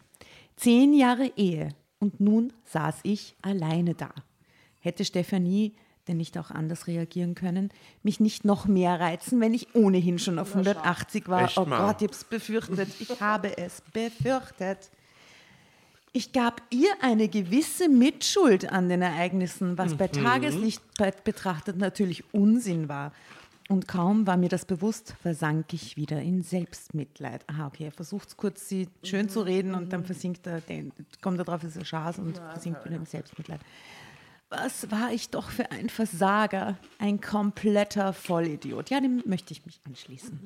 [0.57, 4.11] Zehn Jahre Ehe und nun saß ich alleine da.
[4.81, 5.75] Hätte Stefanie
[6.09, 7.71] denn nicht auch anders reagieren können,
[8.03, 11.45] mich nicht noch mehr reizen, wenn ich ohnehin schon auf 180 war.
[11.45, 11.67] Echt oh.
[11.67, 12.89] Gott, ich hab's befürchtet.
[12.99, 14.91] Ich habe es befürchtet.
[16.13, 19.97] Ich gab ihr eine gewisse Mitschuld an den Ereignissen, was Mhm.
[19.99, 23.13] bei Tageslicht be- betrachtet natürlich Unsinn war.
[23.71, 27.45] Und kaum war mir das bewusst, versank ich wieder in Selbstmitleid.
[27.47, 30.93] Aha, okay, er versucht kurz, sie schön zu reden und dann versinkt er, den,
[31.23, 33.61] kommt er drauf, ist er Schaß und versinkt wieder im Selbstmitleid.
[34.49, 38.91] Was war ich doch für ein Versager, ein kompletter Vollidiot.
[38.91, 40.41] Ja, dem möchte ich mich anschließen.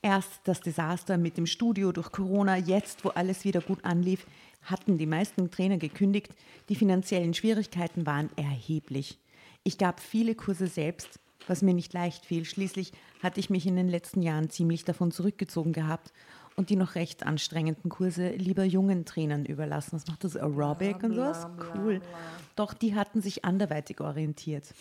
[0.00, 4.26] Erst das Desaster mit dem Studio durch Corona, jetzt, wo alles wieder gut anlief,
[4.62, 6.32] hatten die meisten Trainer gekündigt.
[6.68, 9.18] Die finanziellen Schwierigkeiten waren erheblich.
[9.64, 12.44] Ich gab viele Kurse selbst, was mir nicht leicht fiel.
[12.44, 12.92] Schließlich
[13.22, 16.12] hatte ich mich in den letzten Jahren ziemlich davon zurückgezogen gehabt
[16.56, 19.96] und die noch recht anstrengenden Kurse lieber jungen Trainern überlassen.
[19.96, 20.36] Was macht das?
[20.36, 21.46] Aerobic und sowas?
[21.74, 22.00] Cool.
[22.54, 24.72] Doch die hatten sich anderweitig orientiert.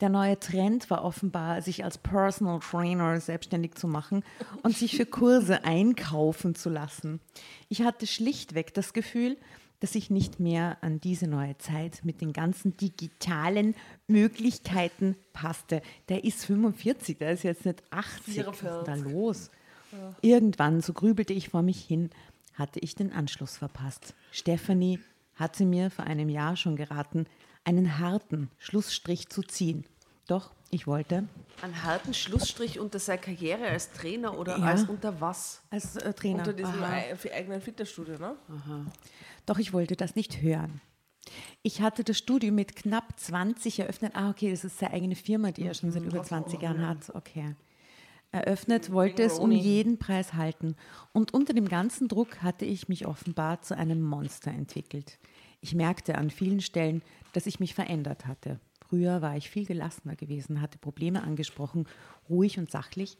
[0.00, 4.24] Der neue Trend war offenbar, sich als Personal Trainer selbstständig zu machen
[4.62, 7.20] und sich für Kurse einkaufen zu lassen.
[7.68, 9.38] Ich hatte schlichtweg das Gefühl,
[9.82, 13.74] dass ich nicht mehr an diese neue Zeit mit den ganzen digitalen
[14.06, 15.82] Möglichkeiten passte.
[16.08, 18.46] Der ist 45, der ist jetzt nicht 80.
[18.46, 19.50] Was ist da los?
[20.20, 22.10] Irgendwann, so grübelte ich vor mich hin,
[22.54, 24.14] hatte ich den Anschluss verpasst.
[24.30, 25.00] Stephanie
[25.34, 27.26] hatte mir vor einem Jahr schon geraten,
[27.64, 29.84] einen harten Schlussstrich zu ziehen.
[30.28, 31.24] Doch ich wollte
[31.60, 34.64] Einen harten Schlussstrich unter seiner Karriere als Trainer oder Ja.
[34.64, 35.60] als unter was?
[35.70, 36.38] als äh, Trainer.
[36.38, 37.02] Unter diesem Aha.
[37.34, 38.36] eigenen Fitnessstudio, ne?
[39.46, 40.80] Doch ich wollte das nicht hören.
[41.62, 44.12] Ich hatte das Studio mit knapp 20 eröffnet.
[44.14, 47.14] Ah, okay, das ist seine eigene Firma, die er schon seit über 20 Jahren hat.
[47.14, 47.54] Okay.
[48.32, 50.74] Eröffnet, wollte es um jeden Preis halten.
[51.12, 55.18] Und unter dem ganzen Druck hatte ich mich offenbar zu einem Monster entwickelt.
[55.60, 57.02] Ich merkte an vielen Stellen,
[57.34, 58.58] dass ich mich verändert hatte.
[58.88, 61.86] Früher war ich viel gelassener gewesen, hatte Probleme angesprochen,
[62.28, 63.16] ruhig und sachlich,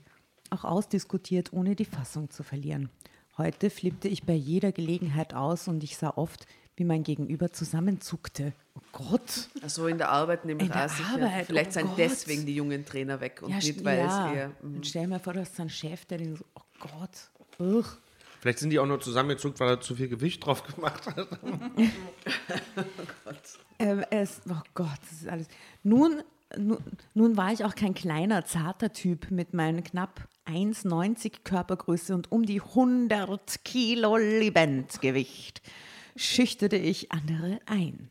[0.51, 2.91] auch ausdiskutiert, ohne die Fassung zu verlieren.
[3.39, 8.53] Heute flippte ich bei jeder Gelegenheit aus und ich sah oft, wie mein Gegenüber zusammenzuckte.
[8.75, 9.49] Oh Gott!
[9.63, 10.71] Also in der Arbeit nehme ich.
[10.73, 11.99] Arbeit, Vielleicht oh sind Gott.
[11.99, 14.31] deswegen die jungen Trainer weg und nicht, st- weil ja.
[14.31, 14.49] es eher.
[14.63, 14.77] mm.
[14.77, 17.97] Und stell dir mal vor, du hast einen Chef, der den so, oh Gott, uch.
[18.41, 21.29] Vielleicht sind die auch nur zusammengezuckt, weil er zu viel Gewicht drauf gemacht hat.
[23.79, 25.49] Ähm, es, oh Gott, das ist alles.
[25.83, 26.23] Nun,
[26.57, 26.79] nun,
[27.15, 32.45] nun war ich auch kein kleiner, zarter Typ mit meinen knapp 1,90 Körpergröße und um
[32.45, 35.63] die 100 Kilo Lebendgewicht.
[36.17, 38.11] Schüchterte ich andere ein.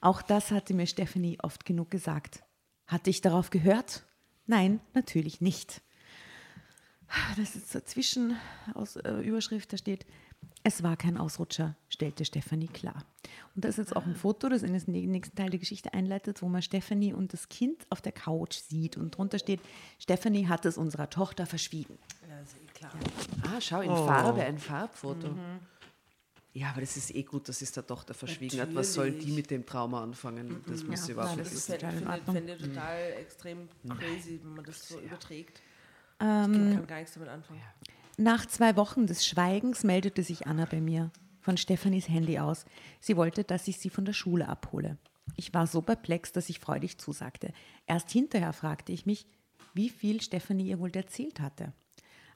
[0.00, 2.42] Auch das hatte mir Stephanie oft genug gesagt.
[2.86, 4.04] Hatte ich darauf gehört?
[4.46, 5.82] Nein, natürlich nicht.
[7.36, 8.36] Das ist dazwischen
[8.74, 10.06] aus äh, Überschrift, da steht,
[10.64, 13.04] es war kein Ausrutscher, stellte Stefanie klar.
[13.54, 16.42] Und das ist jetzt auch ein Foto, das in den nächsten Teil der Geschichte einleitet,
[16.42, 18.96] wo man Stefanie und das Kind auf der Couch sieht.
[18.96, 19.60] Und drunter steht,
[19.98, 21.98] Stefanie hat es unserer Tochter verschwiegen.
[22.28, 22.92] Ja, ist eh klar.
[23.42, 23.82] Ah, schau, Oh.
[23.82, 25.28] in Farbe ein Farbfoto.
[25.28, 25.60] Mhm.
[26.54, 28.74] Ja, aber das ist eh gut, dass es der Tochter verschwiegen hat.
[28.74, 29.36] Was soll die Natürlich.
[29.36, 30.62] mit dem Trauma anfangen?
[30.66, 31.78] Das muss Ja, sie überhaupt nicht das ist wissen.
[31.78, 32.36] total in Finde Ordnung.
[32.36, 35.60] find ich total extrem crazy, wenn man das so überträgt.
[36.20, 37.60] Ähm, Ich kann gar nichts damit anfangen.
[38.20, 42.64] Nach zwei Wochen des Schweigens meldete sich Anna bei mir von Stefanis Handy aus.
[42.98, 44.98] Sie wollte, dass ich sie von der Schule abhole.
[45.36, 47.52] Ich war so perplex, dass ich freudig zusagte.
[47.86, 49.28] Erst hinterher fragte ich mich,
[49.72, 51.72] wie viel Stefanie ihr wohl erzählt hatte.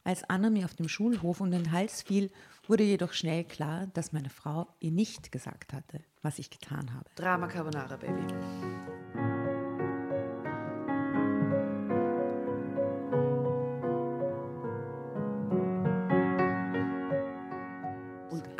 [0.04, 2.30] Als Anna mir auf dem Schulhof um den Hals fiel,
[2.68, 7.10] wurde jedoch schnell klar, dass meine Frau ihr nicht gesagt hatte, was ich getan habe.
[7.16, 8.22] Drama Carbonara, Baby.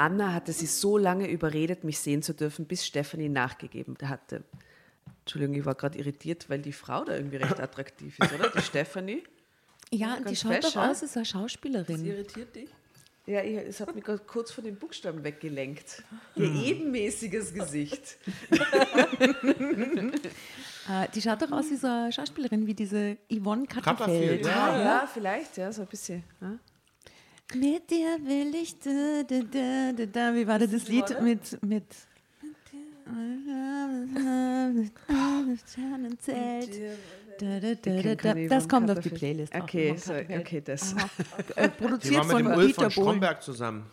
[0.02, 4.42] Anna hatte sie so lange überredet, mich sehen zu dürfen, bis Stephanie nachgegeben hatte.
[5.20, 8.50] Entschuldigung, ich war gerade irritiert, weil die Frau da irgendwie recht attraktiv ist, oder?
[8.50, 9.22] Die Stephanie.
[9.92, 10.90] Ja, die ganz schaut doch ja?
[10.90, 12.04] aus als eine Das Schauspielerin.
[12.04, 12.68] irritiert dich?
[13.26, 16.02] Ja, ich- es hat mich gerade kurz von den Buchstaben weggelenkt.
[16.34, 18.16] Ihr ebenmäßiges Gesicht.
[20.90, 24.46] Äh, die schaut doch aus wie so eine Schauspielerin, wie diese Yvonne Katterfeld, Katterfeld.
[24.46, 24.52] ja.
[24.72, 26.24] Ah, ja, vielleicht, ja, so ein bisschen.
[26.40, 26.58] Ja.
[27.54, 30.34] Mit dir will ich da, da, da, da, da.
[30.34, 31.84] Wie war das, das Lied mit mit
[35.68, 36.98] Sternenzelt.
[37.38, 38.34] Da, da, da, da, da.
[38.48, 39.10] Das kommt auf die.
[39.10, 39.54] Playlist.
[39.54, 40.94] Okay, so, okay, das.
[41.56, 43.16] Äh, produziert war mit dem von Ulf Dieter von Bohlen.
[43.16, 43.84] Stromberg zusammen.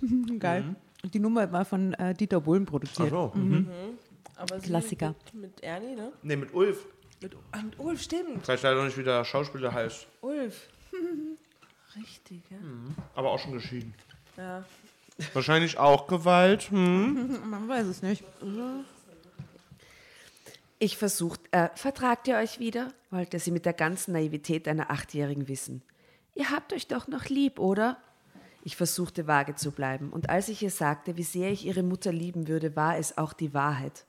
[0.38, 0.76] Geil.
[1.02, 3.12] Und die Nummer war von äh, Dieter Bohlen produziert.
[3.12, 3.38] Ach so.
[3.38, 3.68] Mhm.
[4.36, 5.14] Aber sie Klassiker.
[5.32, 6.12] Mit, mit Ernie, ne?
[6.22, 6.86] Nee, mit Ulf.
[7.20, 8.42] Mit, ah, mit Ulf, stimmt.
[8.42, 10.06] Ich weiß leider nicht, wie der Schauspieler heißt.
[10.20, 10.68] Ulf.
[11.96, 12.58] Richtig, ja.
[13.14, 13.94] Aber auch schon geschieden.
[14.36, 14.64] ja.
[15.34, 16.70] Wahrscheinlich auch Gewalt.
[16.70, 17.38] Hm?
[17.50, 18.24] Man weiß es nicht.
[20.78, 22.92] Ich versucht, äh, vertragt ihr euch wieder?
[23.10, 25.82] wollte sie mit der ganzen Naivität einer Achtjährigen wissen.
[26.34, 27.98] Ihr habt euch doch noch lieb, oder?
[28.64, 32.10] Ich versuchte vage zu bleiben, und als ich ihr sagte, wie sehr ich ihre Mutter
[32.10, 34.06] lieben würde, war es auch die Wahrheit.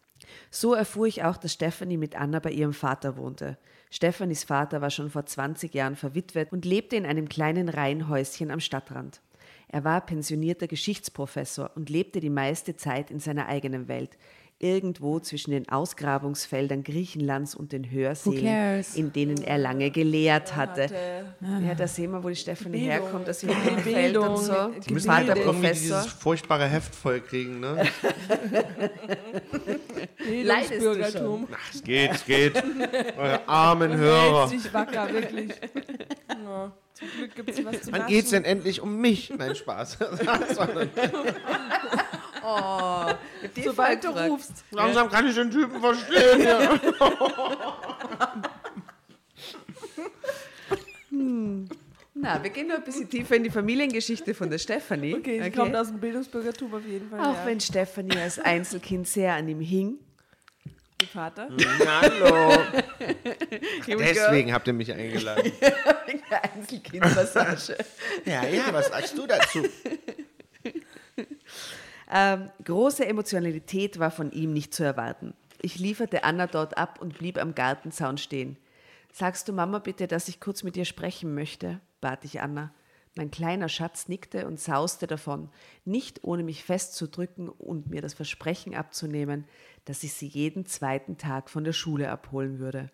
[0.51, 3.57] So erfuhr ich auch, dass Stephanie mit Anna bei ihrem Vater wohnte.
[3.93, 8.59] Stephanies Vater war schon vor 20 Jahren verwitwet und lebte in einem kleinen Reihenhäuschen am
[8.59, 9.21] Stadtrand.
[9.67, 14.17] Er war pensionierter Geschichtsprofessor und lebte die meiste Zeit in seiner eigenen Welt,
[14.63, 20.87] irgendwo zwischen den Ausgrabungsfeldern Griechenlands und den Hörseen, in denen er lange gelehrt hatte.
[21.41, 22.89] Ja, da sehen wir, wo die Stephanie Bildung.
[22.89, 24.71] herkommt, dass sie fällt und so.
[24.87, 26.01] Die müssen halt irgendwie Professor.
[26.01, 27.85] dieses furchtbare Heft vollkriegen, ne?
[30.17, 31.47] Bildungsbürgertum.
[31.51, 32.63] Ach, es geht, es geht.
[33.17, 34.47] Eure armen Hörer.
[34.47, 35.51] Sich wacker, wirklich.
[36.29, 39.33] Ja, zum Glück gibt es was zu Wann geht's denn endlich um mich?
[39.35, 39.97] Nein, Spaß.
[43.63, 44.63] Sobald du rufst.
[44.71, 46.41] Langsam kann ich den Typen verstehen.
[46.43, 46.79] Ja.
[52.15, 55.13] Na, wir gehen noch ein bisschen tiefer in die Familiengeschichte von der Stephanie.
[55.15, 57.19] Okay, sie kommt aus dem Bildungsbürgertum auf jeden Fall.
[57.19, 57.45] Auch ja.
[57.45, 59.97] wenn Stephanie als Einzelkind sehr an ihm hing.
[61.01, 61.49] Ihr Vater.
[61.85, 62.63] Hallo.
[63.87, 65.51] Deswegen habt ihr mich eingeladen.
[66.55, 67.77] Einzelkindpassage.
[68.25, 69.63] Ja, ja, was sagst du dazu?
[72.13, 75.33] Ähm, große Emotionalität war von ihm nicht zu erwarten.
[75.61, 78.57] Ich lieferte Anna dort ab und blieb am Gartenzaun stehen.
[79.11, 81.79] Sagst du Mama bitte, dass ich kurz mit dir sprechen möchte?
[82.01, 82.73] bat ich Anna.
[83.15, 85.49] Mein kleiner Schatz nickte und sauste davon,
[85.85, 89.45] nicht ohne mich festzudrücken und mir das Versprechen abzunehmen,
[89.85, 92.89] dass ich sie jeden zweiten Tag von der Schule abholen würde.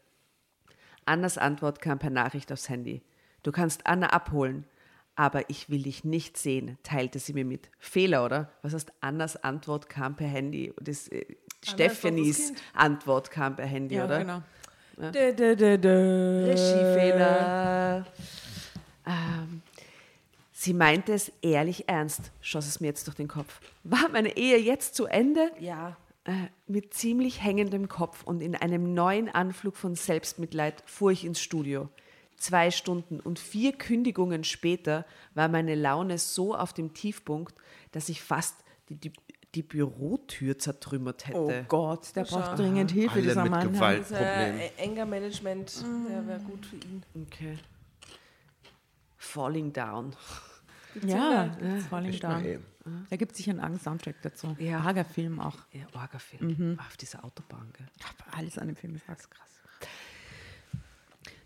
[1.06, 3.02] Annas Antwort kam per Nachricht aufs Handy.
[3.44, 4.66] Du kannst Anna abholen,
[5.20, 7.70] aber ich will dich nicht sehen, teilte sie mir mit.
[7.78, 8.54] Fehler, oder?
[8.62, 10.74] Was heißt, Annas Antwort kam per Handy?
[10.80, 11.26] Das, äh,
[11.62, 12.54] Stephanies.
[12.74, 14.20] Antwort kam per Handy, Ja, oder?
[14.20, 14.42] genau.
[14.96, 16.46] Dö, dö, dö.
[16.46, 18.06] Regiefehler.
[19.06, 19.62] Ähm,
[20.54, 23.60] sie meinte es ehrlich ernst, schoss es mir jetzt durch den Kopf.
[23.84, 25.52] War meine Ehe jetzt zu Ende?
[25.60, 25.98] Ja.
[26.24, 26.32] Äh,
[26.66, 31.90] mit ziemlich hängendem Kopf und in einem neuen Anflug von Selbstmitleid fuhr ich ins Studio.
[32.40, 37.54] Zwei Stunden und vier Kündigungen später war meine Laune so auf dem Tiefpunkt,
[37.92, 38.56] dass ich fast
[38.88, 39.12] die, die,
[39.56, 41.66] die Bürotür zertrümmert Oh hätte.
[41.68, 43.74] Gott, der braucht dringend Hilfe, Alle dieser mit Mann.
[43.74, 47.04] Das äh, Anger-Management, der wäre gut für ihn.
[47.26, 47.58] Okay.
[49.18, 50.16] Falling down.
[51.04, 51.56] Ja,
[51.90, 52.66] Falling Echt mal Down.
[53.10, 54.56] Da gibt es sicher einen eigenen Soundtrack dazu.
[54.60, 54.80] Ja.
[54.80, 55.58] Arger Film auch.
[55.74, 56.80] Ja, Orga-Film.
[56.80, 57.86] Auf dieser Autobahn, gell?
[57.98, 59.30] Ich habe alles an dem Film gesagt.
[59.30, 59.59] Krass.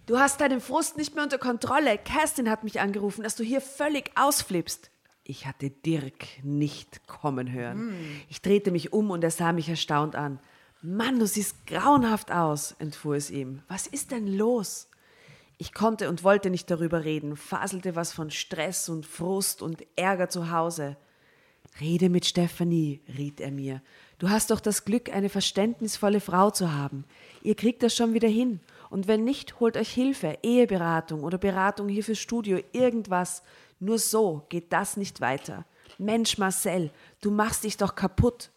[0.06, 1.98] Du hast deinen Frust nicht mehr unter Kontrolle.
[1.98, 4.92] Kerstin hat mich angerufen, dass du hier völlig ausflippst.
[5.24, 7.96] Ich hatte Dirk nicht kommen hören.
[8.30, 10.40] Ich drehte mich um und er sah mich erstaunt an.
[10.82, 13.62] Mann, du siehst grauenhaft aus, entfuhr es ihm.
[13.70, 14.90] Was ist denn los?
[15.58, 20.28] Ich konnte und wollte nicht darüber reden, faselte was von Stress und Frust und Ärger
[20.28, 20.98] zu Hause.
[21.80, 23.82] Rede mit Stefanie, riet er mir.
[24.20, 27.06] Du hast doch das Glück, eine verständnisvolle Frau zu haben.
[27.42, 28.60] Ihr kriegt das schon wieder hin.
[28.94, 33.42] Und wenn nicht, holt euch Hilfe, Eheberatung oder Beratung hier fürs Studio, irgendwas.
[33.80, 35.66] Nur so geht das nicht weiter.
[35.98, 38.52] Mensch, Marcel, du machst dich doch kaputt.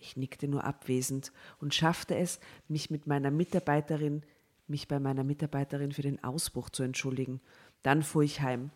[0.00, 1.30] Ich nickte nur abwesend
[1.60, 4.24] und schaffte es, mich mit meiner Mitarbeiterin,
[4.66, 7.40] mich bei meiner Mitarbeiterin für den Ausbruch zu entschuldigen.
[7.84, 8.72] Dann fuhr ich heim.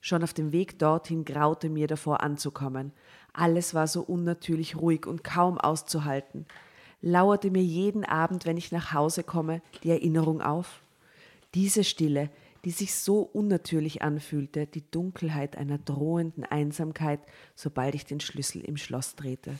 [0.00, 2.92] Schon auf dem Weg dorthin graute mir davor anzukommen.
[3.32, 6.46] Alles war so unnatürlich ruhig und kaum auszuhalten.
[7.02, 10.82] Lauerte mir jeden Abend, wenn ich nach Hause komme, die Erinnerung auf.
[11.54, 12.30] Diese Stille,
[12.64, 17.20] die sich so unnatürlich anfühlte, die Dunkelheit einer drohenden Einsamkeit,
[17.54, 19.58] sobald ich den Schlüssel im Schloss drehte.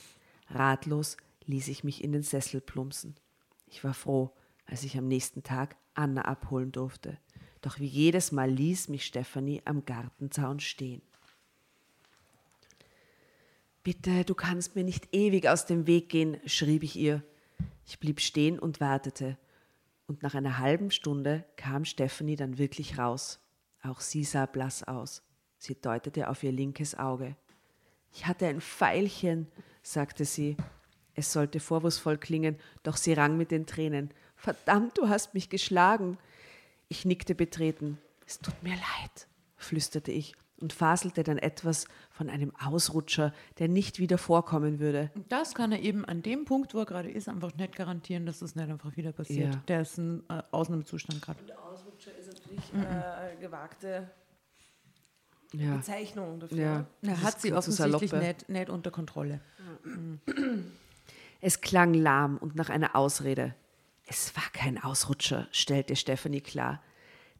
[0.50, 1.16] Ratlos
[1.46, 3.14] ließ ich mich in den Sessel plumpsen.
[3.66, 4.30] Ich war froh,
[4.66, 7.18] als ich am nächsten Tag Anna abholen durfte.
[7.62, 11.02] Doch wie jedes Mal ließ mich Stefanie am Gartenzaun stehen.
[13.82, 17.22] Bitte, du kannst mir nicht ewig aus dem Weg gehen, schrieb ich ihr.
[17.86, 19.38] Ich blieb stehen und wartete.
[20.06, 23.40] Und nach einer halben Stunde kam Stefanie dann wirklich raus.
[23.82, 25.22] Auch sie sah blass aus.
[25.56, 27.36] Sie deutete auf ihr linkes Auge.
[28.12, 29.46] Ich hatte ein Pfeilchen,
[29.82, 30.58] sagte sie.
[31.14, 34.10] Es sollte vorwurfsvoll klingen, doch sie rang mit den Tränen.
[34.36, 36.18] Verdammt, du hast mich geschlagen.
[36.88, 37.98] Ich nickte betreten.
[38.26, 39.26] Es tut mir leid,
[39.56, 45.10] flüsterte ich und faselte dann etwas von einem Ausrutscher, der nicht wieder vorkommen würde.
[45.28, 48.40] Das kann er eben an dem Punkt, wo er gerade ist, einfach nicht garantieren, dass
[48.40, 49.54] das nicht einfach wieder passiert.
[49.54, 49.60] Ja.
[49.68, 51.42] Der ist ein äh, Ausnahmezustand gerade.
[51.44, 54.10] Der Ausrutscher ist natürlich äh, gewagte
[55.52, 55.76] Ja.
[55.76, 56.58] Bezeichnung dafür.
[56.58, 56.86] ja.
[57.02, 59.40] Er hat sie offensichtlich nicht, nicht unter Kontrolle.
[61.40, 63.54] Es klang lahm und nach einer Ausrede.
[64.06, 66.82] Es war kein Ausrutscher, stellte Stephanie klar.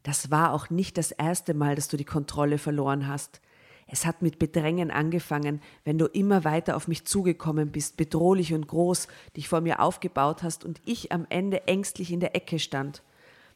[0.03, 3.41] Das war auch nicht das erste Mal, dass du die Kontrolle verloren hast.
[3.87, 8.67] Es hat mit Bedrängen angefangen, wenn du immer weiter auf mich zugekommen bist, bedrohlich und
[8.67, 13.03] groß, dich vor mir aufgebaut hast und ich am Ende ängstlich in der Ecke stand.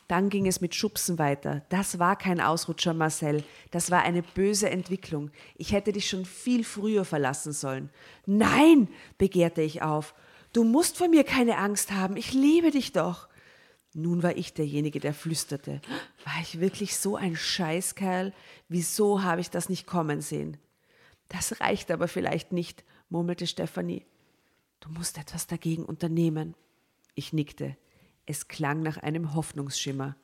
[0.07, 1.63] Dann ging es mit Schubsen weiter.
[1.69, 3.43] Das war kein Ausrutscher, Marcel.
[3.71, 5.31] Das war eine böse Entwicklung.
[5.55, 7.89] Ich hätte dich schon viel früher verlassen sollen.
[8.25, 10.13] Nein, begehrte ich auf.
[10.53, 12.17] Du musst vor mir keine Angst haben.
[12.17, 13.29] Ich liebe dich doch.
[13.97, 15.79] Nun war ich derjenige, der flüsterte.
[16.25, 18.33] War ich wirklich so ein Scheißkerl?
[18.67, 20.57] Wieso habe ich das nicht kommen sehen?
[21.29, 24.05] Das reicht aber vielleicht nicht, murmelte Stefanie.
[24.81, 26.55] Du musst etwas dagegen unternehmen.
[27.13, 27.77] Ich nickte.
[28.25, 30.17] Es klang nach einem Hoffnungsschimmer.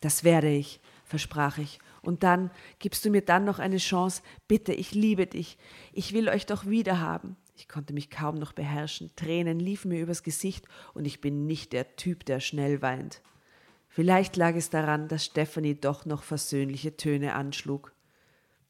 [0.00, 1.80] Das werde ich, versprach ich.
[2.02, 4.22] Und dann gibst du mir dann noch eine Chance.
[4.46, 5.58] Bitte, ich liebe dich.
[5.92, 7.36] Ich will euch doch wiederhaben.
[7.58, 9.10] Ich konnte mich kaum noch beherrschen.
[9.16, 13.22] Tränen liefen mir übers Gesicht und ich bin nicht der Typ, der schnell weint.
[13.88, 17.94] Vielleicht lag es daran, dass Stephanie doch noch versöhnliche Töne anschlug.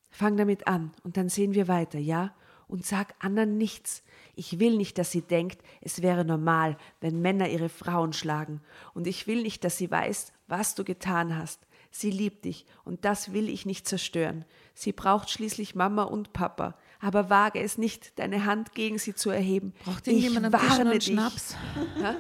[0.09, 2.33] Fang damit an und dann sehen wir weiter, ja?
[2.69, 4.05] Und sag Anna nichts.
[4.37, 8.61] Ich will nicht, dass sie denkt, es wäre normal, wenn Männer ihre Frauen schlagen.
[8.95, 11.67] Und ich will nicht, dass sie weiß, was du getan hast.
[11.91, 14.45] Sie liebt dich und das will ich nicht zerstören.
[14.75, 16.77] Sie braucht schließlich Mama und Papa.
[17.01, 19.75] Aber wage es nicht, deine Hand gegen sie zu erheben.
[19.85, 21.05] Braucht ich irgendjemand warne einen dich.
[21.07, 21.55] Schnaps?
[22.01, 22.17] Ja?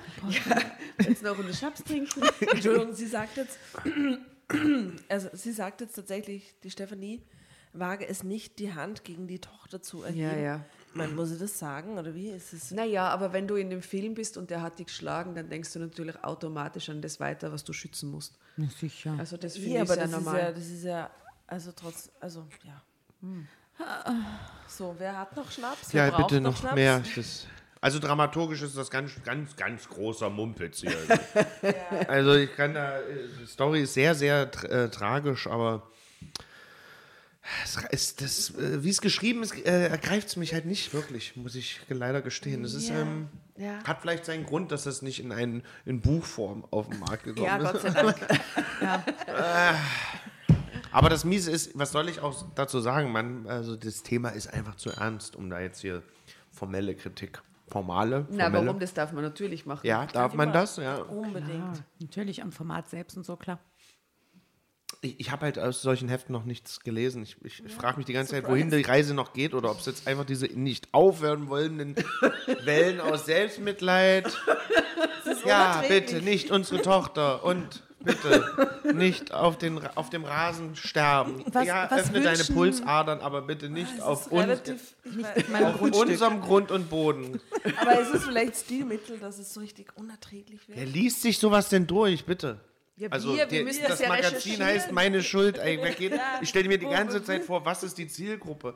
[0.99, 2.22] Jetzt noch einen Schnaps trinken?
[2.41, 3.59] Entschuldigung, sie sagt jetzt,
[5.09, 7.22] also sie sagt jetzt tatsächlich, die Stefanie,
[7.72, 10.20] wage es nicht, die Hand gegen die Tochter zu erheben.
[10.20, 10.64] Ja, ja.
[10.95, 12.70] Man muss sie das sagen, oder wie ist es?
[12.70, 15.72] Naja, aber wenn du in dem Film bist und der hat dich geschlagen, dann denkst
[15.74, 18.39] du natürlich automatisch an das weiter, was du schützen musst.
[18.57, 19.14] Na sicher.
[19.18, 20.41] Also das finde Ja, ich aber sehr das ist normal.
[20.41, 21.11] ja, das ist ja,
[21.47, 22.83] also trotz, also ja.
[23.20, 23.47] Hm.
[24.68, 25.89] So, wer hat noch Schnaps?
[25.93, 26.74] Wer Ja, bitte noch Schnaps?
[26.74, 27.03] mehr.
[27.14, 27.47] Das,
[27.81, 30.97] also dramaturgisch ist das ganz, ganz, ganz großer Mumpitz hier.
[32.09, 33.03] Also ich kann da, äh,
[33.41, 35.83] die Story ist sehr, sehr äh, tragisch, aber
[37.62, 41.37] es ist das, äh, wie es geschrieben ist, äh, ergreift es mich halt nicht wirklich,
[41.37, 42.64] muss ich leider gestehen.
[42.64, 43.83] Es ist, Ja, ähm, ja.
[43.85, 47.47] hat vielleicht seinen Grund, dass es nicht in, ein, in Buchform auf den Markt gekommen
[47.47, 47.72] ja, ist.
[47.72, 48.16] Gott sei Dank.
[50.97, 54.47] Aber das Miese ist, was soll ich auch dazu sagen, man, also das Thema ist
[54.47, 56.03] einfach zu ernst, um da jetzt hier
[56.51, 58.66] formelle Kritik, formale, Na, formelle.
[58.66, 58.80] warum?
[58.80, 59.86] Das darf man natürlich machen.
[59.86, 60.78] Ja, darf man das?
[60.78, 61.03] Ja.
[61.03, 61.84] Unbedingt.
[62.01, 63.59] Natürlich am Format selbst und so, klar.
[65.03, 67.24] Ich, ich habe halt aus solchen Heften noch nichts gelesen.
[67.24, 69.80] Ich, ich, ich frage mich die ganze Zeit, wohin die Reise noch geht oder ob
[69.80, 71.94] es jetzt einfach diese nicht aufhören wollenden
[72.64, 74.34] Wellen aus Selbstmitleid.
[75.44, 81.44] Ja, bitte, nicht unsere Tochter und bitte nicht auf, den, auf dem Rasen sterben.
[81.52, 84.94] Was- ja, was öffne deine wünschen- Pulsadern, aber bitte nicht auf, uns, relativ,
[85.50, 87.40] Mein auf unserem Grund und Boden.
[87.80, 90.78] aber es ist vielleicht Stilmittel, dass es so richtig unerträglich wird.
[90.78, 92.61] Wer liest sich sowas denn durch, bitte?
[92.98, 95.61] Ja, also wir, wir der- müssen das, das ja Magazin heißt meine Schuld.
[95.98, 98.74] Geht, ich stelle mir die ganze Zeit vor, was ist die Zielgruppe?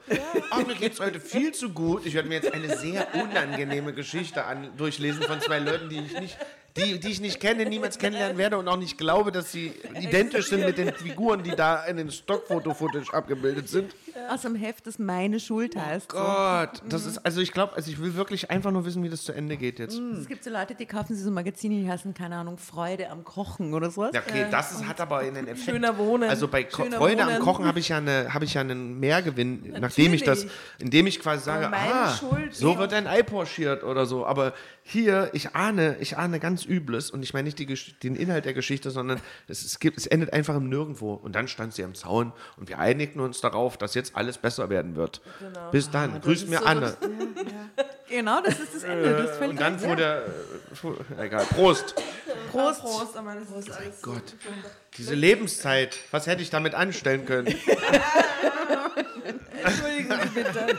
[0.51, 2.05] Ach, mir geht es heute viel zu gut.
[2.05, 6.21] Ich werde mir jetzt eine sehr unangenehme Geschichte an, durchlesen von zwei Leuten, die ich
[6.21, 6.37] nicht,
[6.77, 10.49] die, die ich nicht kenne, niemals kennenlernen werde und auch nicht glaube, dass sie identisch
[10.49, 13.95] sind mit den Figuren, die da in den Stockfoto-Footage abgebildet sind.
[14.29, 16.13] Aus dem Heft, das meine Schuld heißt.
[16.13, 16.19] So.
[16.19, 19.23] Gott, das ist, also ich glaube, also ich will wirklich einfach nur wissen, wie das
[19.23, 19.99] zu Ende geht jetzt.
[19.99, 23.25] Es gibt so Leute, die kaufen sich so Magazine, die heißen, keine Ahnung, Freude am
[23.25, 24.11] Kochen oder sowas.
[24.15, 25.71] Ja, okay, das ist, hat aber einen Effekt.
[25.71, 26.29] Schöner Wohnen.
[26.29, 27.37] Also bei Ko Schöner Freude Wohnen.
[27.37, 30.47] am Kochen habe ich ja eine, habe ich ja einen Mehrgewinn, nachdem ich das,
[30.79, 34.27] indem ich quasi sage, meine ah, Schuld, so wird ein Ei pochiert oder so.
[34.27, 37.67] Aber hier, ich ahne, ich ahne ganz Übles und ich meine nicht die,
[38.03, 41.15] den Inhalt der Geschichte, sondern es, es, gibt, es endet einfach im Nirgendwo.
[41.15, 44.69] Und dann stand sie am Zaun und wir einigten uns darauf, dass jetzt alles besser
[44.71, 45.21] werden wird.
[45.39, 45.71] Genau.
[45.71, 46.97] Bis dann, grüßt mir Anne.
[48.09, 49.13] Genau, das ist das Ende.
[49.23, 50.25] Das fällt Und dann fuhr der,
[51.19, 51.95] äh, egal, Prost.
[52.51, 52.81] Prost.
[52.81, 54.35] Prost, aber das ist alles so- Gott,
[54.99, 57.47] diese Lebenszeit, was hätte ich damit anstellen können?
[59.65, 60.79] Entschuldigen Sie bitte.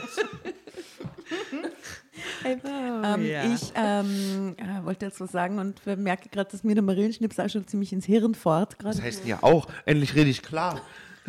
[2.44, 3.22] Ähm,
[3.54, 7.48] Ich ähm, äh, wollte jetzt was sagen und merke gerade, dass mir der Marienschnips auch
[7.48, 8.78] schon ziemlich ins Hirn fährt.
[8.78, 8.96] Gerade.
[8.96, 10.80] Das heißt ja auch, endlich rede ich klar.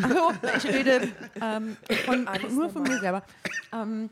[0.02, 1.10] Also, ich rede
[1.42, 3.24] ähm, von, nur von mir selber.
[3.72, 4.10] Ähm,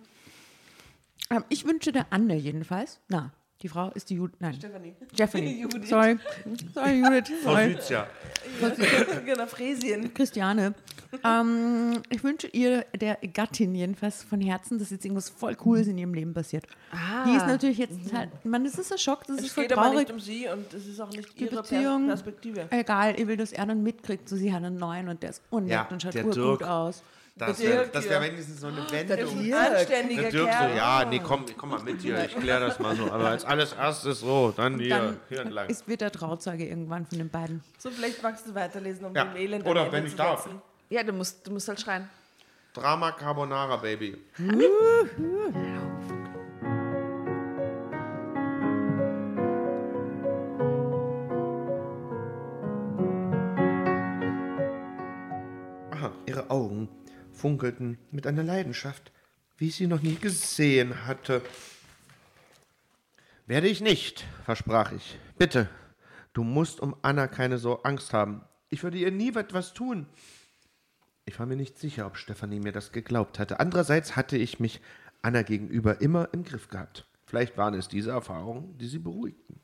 [1.30, 3.00] ähm, ich wünsche der Anne jedenfalls.
[3.08, 4.38] Na, die Frau ist die Judith.
[4.40, 4.96] Nein, Stefanie.
[5.14, 5.62] Stephanie.
[5.62, 5.90] Judith.
[5.90, 6.20] Sorry.
[6.74, 7.44] Sorry, Judith.
[7.44, 7.74] Sorry.
[7.74, 8.08] Süzia.
[9.26, 10.14] genau, Fräsien.
[10.14, 10.74] Christiane.
[11.24, 15.98] Ähm, ich wünsche ihr, der Gattin jedenfalls von Herzen, dass jetzt irgendwas voll Cooles in
[15.98, 16.66] ihrem Leben passiert.
[17.26, 19.74] Die ist natürlich jetzt halt, man, das ist ein Schock, das ist Es voll geht
[19.74, 20.00] aber traurig.
[20.08, 22.68] nicht um sie und es ist auch nicht Die ihre Beziehung, Per- Perspektive.
[22.72, 25.42] egal, ich will, dass er dann mitkriegt, so sie hat einen neuen und der ist
[25.50, 26.70] unnett Ja, und schaut der urgut Dirk.
[26.70, 27.04] aus.
[27.38, 29.54] Das Der wäre Dirk wär wenigstens so eine Wendung.
[29.54, 30.76] Anständiger Der Dirk so, Kerl.
[30.76, 33.06] ja, nee, komm, komm mal mit hier, ich kläre das mal so.
[33.10, 35.70] Aber als alles erstes so, dann hier, Dann hier entlang.
[35.70, 37.64] ist, wird er Trauzeuge irgendwann von den beiden.
[37.80, 40.48] So, vielleicht magst du weiterlesen, um Ja, dem Elend oder wenn ich zu darf.
[40.92, 42.10] Ja, du musst, du musst halt schreien.
[42.74, 44.18] Drama Carbonara, Baby.
[55.92, 56.90] Aha, ihre Augen
[57.32, 59.14] funkelten mit einer Leidenschaft,
[59.58, 61.42] wie ich sie noch nie gesehen hatte.
[63.48, 65.18] Werde ich nicht, versprach ich.
[65.38, 65.70] Bitte,
[66.34, 68.44] du musst um Anna keine so Angst haben.
[68.70, 70.06] Ich würde ihr nie etwas tun.
[71.26, 73.60] Ich war mir nicht sicher, ob Stefanie mir das geglaubt hatte.
[73.60, 74.82] Andererseits hatte ich mich
[75.22, 77.06] Anna gegenüber immer im Griff gehabt.
[77.26, 79.62] Vielleicht waren es diese Erfahrungen, die sie beruhigten.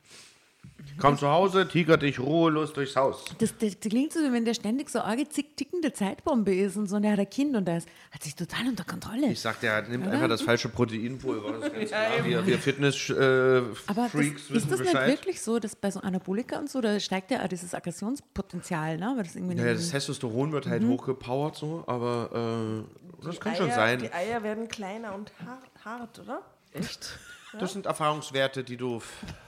[0.99, 3.23] Kaum zu Hause, tigerte ich ruhelos durchs Haus.
[3.37, 6.75] Das, das, das klingt so, wie wenn der ständig so arge zick- tickende Zeitbombe ist
[6.75, 9.27] und so, und er hat ein Kind und der ist, hat sich total unter Kontrolle.
[9.27, 11.51] Ich sagte, er nimmt einfach das falsche Proteinpulver.
[11.59, 12.25] Das ist ganz klar.
[12.25, 15.07] Wir, wir Fitness-Freaks Aber das, wissen ist das nicht Bescheid.
[15.09, 19.13] wirklich so, dass bei so Anabolika und so, da steigt ja auch dieses Aggressionspotenzial, ne?
[19.15, 22.85] Weil das irgendwie Ja, nicht- das Testosteron wird halt hochgepowert so, aber
[23.21, 23.99] äh, das kann schon Eier, sein.
[23.99, 26.41] Die Eier werden kleiner und hart, hart oder?
[26.71, 27.19] Echt?
[27.59, 29.01] Das sind Erfahrungswerte, die du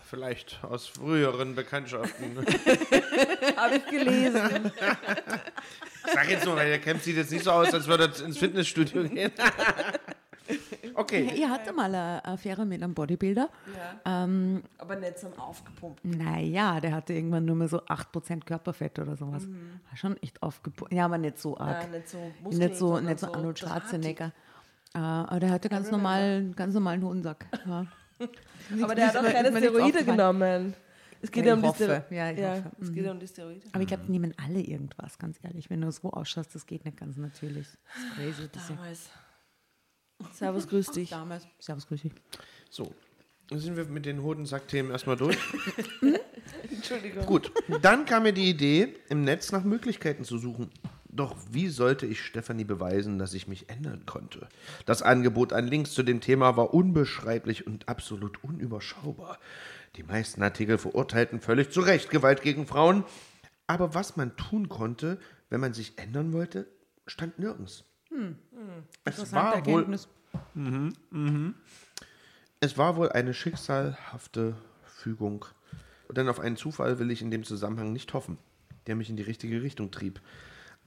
[0.09, 2.37] vielleicht aus früheren Bekanntschaften.
[3.55, 4.71] Habe ich gelesen.
[6.13, 8.37] Sag jetzt nur, weil der Camp sieht jetzt nicht so aus, als würde er ins
[8.37, 9.31] Fitnessstudio gehen.
[10.95, 11.31] okay.
[11.35, 13.49] Ihr hattet mal eine Affäre mit einem Bodybuilder.
[14.03, 16.03] Aber nicht so aufgepumpt.
[16.03, 19.47] Naja, der hatte irgendwann nur mehr so 8% Körperfett oder sowas.
[19.47, 20.91] War Schon echt aufgepumpt.
[20.91, 21.83] Ja, aber nicht so arg.
[21.83, 23.59] Ja, nicht so Muskeln, nicht so, nicht so so Arnold.
[23.59, 24.33] Schwarzenegger.
[24.95, 27.45] Äh, aber der hatte ganz normal, ganz normalen Hodensack.
[27.67, 27.85] Ja.
[28.81, 30.73] Aber der hat auch keine Steroide genommen.
[31.21, 32.03] Es geht Ja, ja, um ich die hoffe.
[32.07, 32.15] Steroide.
[32.15, 32.75] Ja, ich hoffe.
[32.81, 33.67] es geht ja um die Steroide.
[33.73, 35.69] Aber ich glaube, die nehmen alle irgendwas, ganz ehrlich.
[35.69, 37.67] Wenn du so ausschaust, das geht nicht ganz natürlich.
[37.67, 38.49] Das ist crazy.
[38.51, 39.09] Das Damals.
[40.33, 41.09] Servus, grüß dich.
[41.09, 41.47] damals.
[41.59, 42.11] Servus, grüß dich.
[42.69, 42.93] So,
[43.49, 45.37] dann sind wir mit den Hodensack-Themen erstmal durch.
[46.71, 47.25] Entschuldigung.
[47.25, 47.51] Gut,
[47.81, 50.69] dann kam mir die Idee, im Netz nach Möglichkeiten zu suchen.
[51.11, 54.47] Doch wie sollte ich Stefanie beweisen, dass ich mich ändern konnte?
[54.85, 59.39] Das Angebot an Links zu dem Thema war unbeschreiblich und absolut unüberschaubar.
[59.95, 63.03] Die meisten Artikel verurteilten völlig zu Recht Gewalt gegen Frauen.
[63.65, 66.67] Aber was man tun konnte, wenn man sich ändern wollte,
[67.07, 67.85] stand nirgends.
[69.03, 70.07] Es Interessante war wohl Erkenntnis.
[72.59, 75.45] es war wohl eine schicksalhafte Fügung.
[76.11, 78.37] Denn auf einen Zufall will ich in dem Zusammenhang nicht hoffen,
[78.87, 80.19] der mich in die richtige Richtung trieb.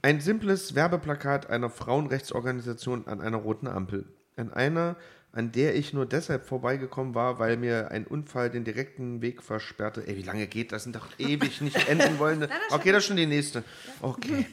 [0.03, 4.07] Ein simples Werbeplakat einer Frauenrechtsorganisation an einer roten Ampel.
[4.36, 4.96] An einer,
[5.32, 10.07] an der ich nur deshalb vorbeigekommen war, weil mir ein Unfall den direkten Weg versperrte.
[10.07, 10.84] Ey, wie lange geht das?
[10.84, 12.48] Sind doch ewig nicht enden wollende.
[12.70, 13.62] Okay, das ist schon die nächste.
[14.00, 14.46] Okay.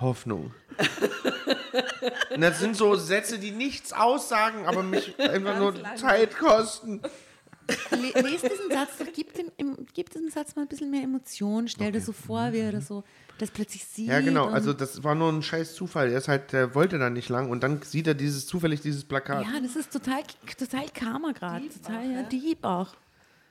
[0.00, 0.52] Hoffnung.
[2.34, 7.00] Und das sind so Sätze, die nichts aussagen, aber mich einfach nur Zeit kosten.
[7.90, 11.66] Le lest diesen Satz, gib, dem, im- gib diesem Satz mal ein bisschen mehr Emotion.
[11.66, 13.04] Stell dir so vor, wie er das so
[13.38, 14.08] das plötzlich sieht.
[14.08, 14.46] Ja, genau.
[14.46, 16.10] Also das war nur ein scheiß Zufall.
[16.10, 19.04] Er ist halt, der wollte da nicht lang und dann sieht er dieses zufällig dieses
[19.04, 19.44] Plakat.
[19.46, 20.22] Ja, das ist total,
[20.58, 21.68] total Karma gerade.
[21.68, 22.94] Total ja, Dieb auch.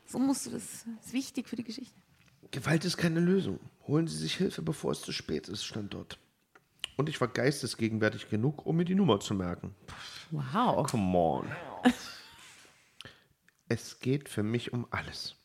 [0.06, 0.86] So musst du das.
[0.98, 1.96] Das ist wichtig für die Geschichte.
[2.52, 3.60] Gewalt ist keine Lösung.
[3.88, 6.20] Holen Sie sich Hilfe, bevor es zu spät ist, stand dort.
[6.96, 9.76] Und ich war geistesgegenwärtig genug, um mir die Nummer zu merken.
[10.32, 10.90] Wow.
[10.90, 11.48] Come on.
[13.68, 15.36] Es geht für mich um alles.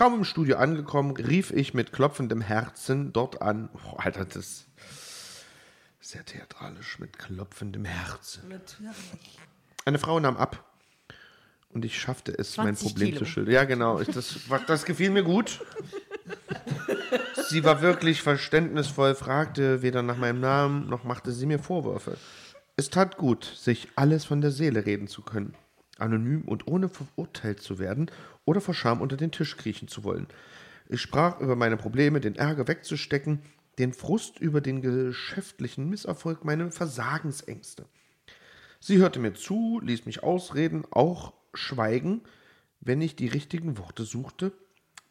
[0.00, 3.68] Kaum im Studio angekommen, rief ich mit klopfendem Herzen dort an.
[3.74, 4.66] Oh, Alter, das ist
[6.00, 8.48] sehr theatralisch mit klopfendem Herzen.
[8.48, 9.38] Natürlich.
[9.84, 10.64] Eine Frau nahm ab.
[11.68, 13.18] Und ich schaffte es, mein 20 Problem Kilo.
[13.18, 13.52] zu schildern.
[13.52, 14.00] Ja, genau.
[14.00, 14.36] Ich, das,
[14.66, 15.60] das gefiel mir gut.
[17.50, 22.16] Sie war wirklich verständnisvoll, fragte weder nach meinem Namen, noch machte sie mir Vorwürfe.
[22.74, 25.54] Es tat gut, sich alles von der Seele reden zu können.
[26.00, 28.10] Anonym und ohne verurteilt zu werden
[28.44, 30.26] oder vor Scham unter den Tisch kriechen zu wollen.
[30.88, 33.40] Ich sprach über meine Probleme, den Ärger wegzustecken,
[33.78, 37.86] den Frust über den geschäftlichen Misserfolg, meine Versagensängste.
[38.80, 42.22] Sie hörte mir zu, ließ mich ausreden, auch schweigen,
[42.80, 44.52] wenn ich die richtigen Worte suchte.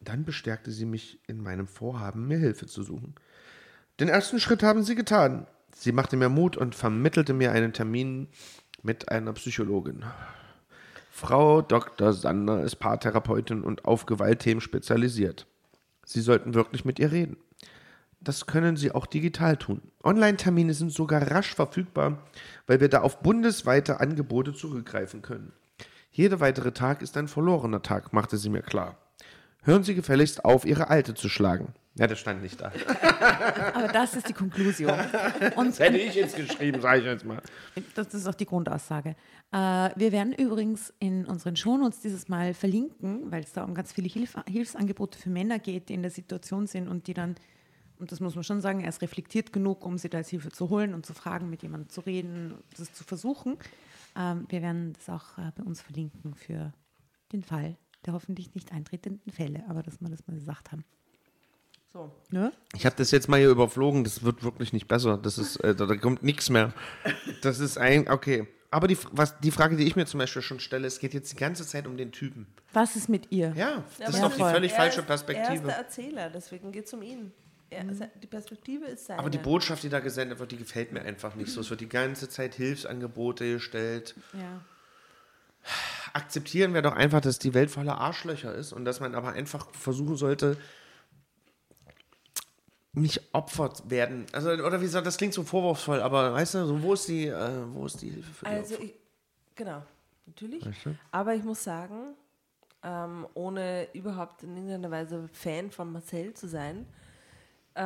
[0.00, 3.14] Dann bestärkte sie mich in meinem Vorhaben, mir Hilfe zu suchen.
[4.00, 5.46] Den ersten Schritt haben sie getan.
[5.74, 8.28] Sie machte mir Mut und vermittelte mir einen Termin
[8.82, 10.04] mit einer Psychologin.
[11.10, 12.12] Frau Dr.
[12.12, 15.46] Sander ist Paartherapeutin und auf Gewaltthemen spezialisiert.
[16.06, 17.36] Sie sollten wirklich mit ihr reden.
[18.20, 19.82] Das können Sie auch digital tun.
[20.04, 22.18] Online-Termine sind sogar rasch verfügbar,
[22.66, 25.52] weil wir da auf bundesweite Angebote zurückgreifen können.
[26.12, 28.96] Jeder weitere Tag ist ein verlorener Tag, machte sie mir klar.
[29.62, 31.74] Hören Sie gefälligst auf, Ihre Alte zu schlagen.
[31.96, 32.72] Ja, das stand nicht da.
[33.74, 34.98] Aber das ist die Konklusion.
[35.56, 37.42] Und Hätte ich jetzt geschrieben, sage ich jetzt mal.
[37.94, 39.16] das ist auch die Grundaussage.
[39.52, 43.92] Äh, wir werden übrigens in unseren Shownotes dieses Mal verlinken, weil es da um ganz
[43.92, 47.34] viele Hilf Hilfsangebote für Männer geht, die in der Situation sind und die dann
[47.98, 50.48] und das muss man schon sagen, er ist reflektiert genug, um sich da jetzt Hilfe
[50.48, 53.58] zu holen und zu fragen, mit jemandem zu reden, das zu versuchen.
[54.16, 56.72] Ähm, wir werden das auch äh, bei uns verlinken für
[57.30, 57.76] den Fall
[58.06, 60.84] der hoffentlich nicht eintretenden Fälle, aber dass wir das mal gesagt haben.
[61.92, 62.10] So.
[62.30, 62.52] Ne?
[62.74, 65.18] Ich habe das jetzt mal hier überflogen, das wird wirklich nicht besser.
[65.18, 66.72] Das ist, äh, da, da kommt nichts mehr.
[67.42, 68.46] Das ist ein, okay.
[68.70, 71.32] Aber die, was, die Frage, die ich mir zum Beispiel schon stelle, es geht jetzt
[71.32, 72.46] die ganze Zeit um den Typen.
[72.72, 73.52] Was ist mit ihr?
[73.56, 75.66] Ja, das Ja, ist aber doch die völlig er falsche ist, Er ist Perspektive.
[75.66, 77.32] der Erzähler, deswegen geht es um ihn.
[77.70, 79.18] Er, Die Perspektive ist seine.
[79.20, 81.60] Aber die Botschaft, die da gesendet wird, die gefällt mir einfach nicht so.
[81.60, 84.14] Es wird die ganze Zeit Hilfsangebote gestellt.
[84.32, 84.60] Ja.
[86.12, 89.68] Akzeptieren wir doch einfach, dass die Welt voller Arschlöcher ist und dass man aber einfach
[89.72, 90.56] versuchen sollte,
[92.92, 94.26] nicht Opfer werden.
[94.32, 97.26] Also, oder wie gesagt, das klingt so vorwurfsvoll, aber weißt du, so, wo ist die,
[97.26, 98.84] äh, wo ist die Hilfe für die Also, Opfer?
[98.84, 98.94] ich,
[99.54, 99.82] genau,
[100.26, 100.66] natürlich.
[100.66, 100.94] Weißt du?
[101.12, 102.14] Aber ich muss sagen,
[102.82, 106.86] ähm, ohne überhaupt in irgendeiner Weise Fan von Marcel zu sein,
[107.74, 107.82] äh,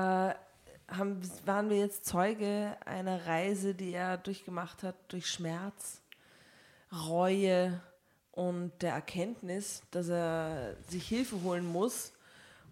[0.88, 6.00] haben, waren wir jetzt Zeuge einer Reise, die er durchgemacht hat, durch Schmerz,
[6.92, 7.80] Reue
[8.32, 12.12] und der Erkenntnis, dass er sich Hilfe holen muss.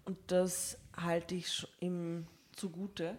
[0.05, 3.17] Und das halte ich ihm zugute.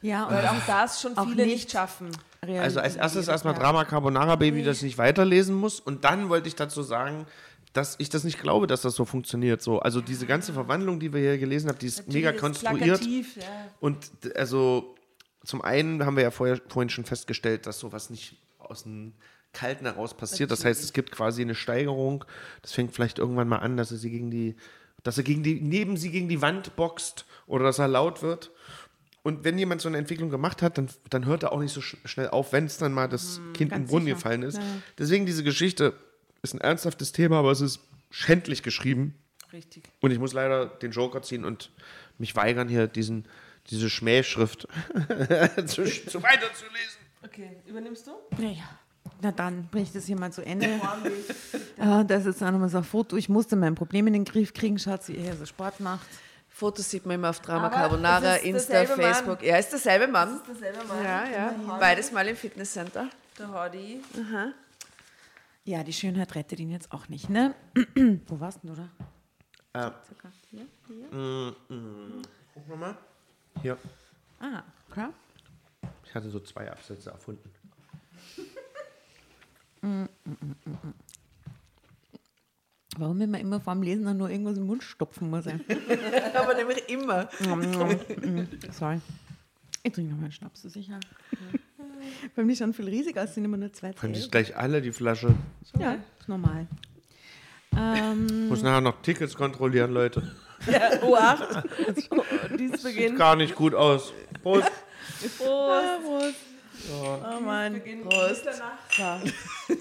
[0.00, 2.10] Ja, und Weil auch das schon viele nicht nicht schaffen.
[2.40, 3.60] Also als erstes erstmal ja.
[3.60, 5.80] Drama Carbonara Baby, das ich weiterlesen muss.
[5.80, 7.26] Und dann wollte ich dazu sagen,
[7.72, 9.60] dass ich das nicht glaube, dass das so funktioniert.
[9.60, 12.40] So, also diese ganze Verwandlung, die wir hier gelesen haben, die ist mega Natürlich ist
[12.40, 13.00] konstruiert.
[13.00, 13.42] plakativ, ja.
[13.80, 14.94] Und also
[15.44, 19.14] zum einen haben wir ja vorher, vorhin schon festgestellt, dass sowas nicht aus dem
[19.52, 20.50] Kalten heraus passiert.
[20.50, 22.24] Das heißt, es gibt quasi eine Steigerung.
[22.62, 24.56] Das fängt vielleicht irgendwann mal an, dass er sie gegen die,
[25.02, 28.50] dass er gegen die, neben sie gegen die Wand boxt oder dass er laut wird.
[29.22, 31.80] Und wenn jemand so eine Entwicklung gemacht hat, dann, dann hört er auch nicht so
[31.80, 34.16] sch schnell auf, wenn es dann mal das Kind im ganz Brunnen sicher.
[34.16, 34.56] gefallen ist.
[34.56, 34.82] Ja, ja.
[34.98, 35.94] Deswegen diese Geschichte
[36.42, 37.80] ist ein ernsthaftes Thema, aber es ist
[38.10, 39.14] schändlich geschrieben.
[39.52, 39.84] Richtig.
[40.00, 41.70] Und ich muss leider den Joker ziehen und
[42.18, 43.26] mich weigern, hier diesen,
[43.70, 44.62] diese Schmähschrift
[45.66, 46.98] zu, zu weiterzulesen.
[47.24, 48.12] Okay, übernimmst du?
[48.40, 48.78] Naja,
[49.20, 50.68] na dann bringe ich das hier mal zu Ende.
[51.80, 53.16] Ja, das ist auch nochmal so ein Foto.
[53.16, 54.80] Ich musste mein Problem in den Griff kriegen.
[54.80, 56.04] Schaut, wie ihr hier so Sport macht.
[56.48, 59.14] Fotos sieht man immer auf Drama Aber Carbonara, Insta, derselbe Mann.
[59.14, 59.42] Facebook.
[59.44, 60.28] Ja, ist derselbe Mann.
[60.28, 61.04] Das ist derselbe Mann.
[61.04, 61.50] Ja, ja.
[61.52, 63.08] Der Beides mal im Fitnesscenter.
[63.38, 64.02] Der Hordi.
[65.62, 67.54] Ja, die Schönheit rettet ihn jetzt auch nicht, ne?
[68.26, 68.88] Wo warst du denn, oder?
[69.74, 71.04] Äh, Circa hier, hier.
[71.68, 72.96] gucken wir mal.
[73.62, 73.78] Hier.
[74.40, 75.12] Ah, klar.
[76.04, 77.48] Ich hatte so zwei Absätze erfunden.
[82.96, 85.46] Warum immer immer vor dem Lesen dann nur irgendwas im Mund stopfen muss?
[86.34, 87.28] Aber nämlich immer.
[88.72, 89.00] Sorry.
[89.82, 90.98] Ich trinke noch mal einen Schnaps, so sicher.
[92.36, 94.92] Bei mir schon viel riesig aus, sind immer nur zwei Fand ich gleich alle, die
[94.92, 95.34] Flasche.
[95.78, 96.66] Ja, ist normal.
[97.76, 100.34] Ähm, Muss nachher noch Tickets kontrollieren, Leute.
[100.66, 102.56] Ja, U8.
[102.56, 103.14] Dienstbeginn.
[103.16, 104.12] Gar nicht gut aus.
[104.42, 104.72] Prost.
[105.38, 106.36] Prost.
[106.92, 107.74] Oh Mann.
[107.74, 108.46] Beginn Prost.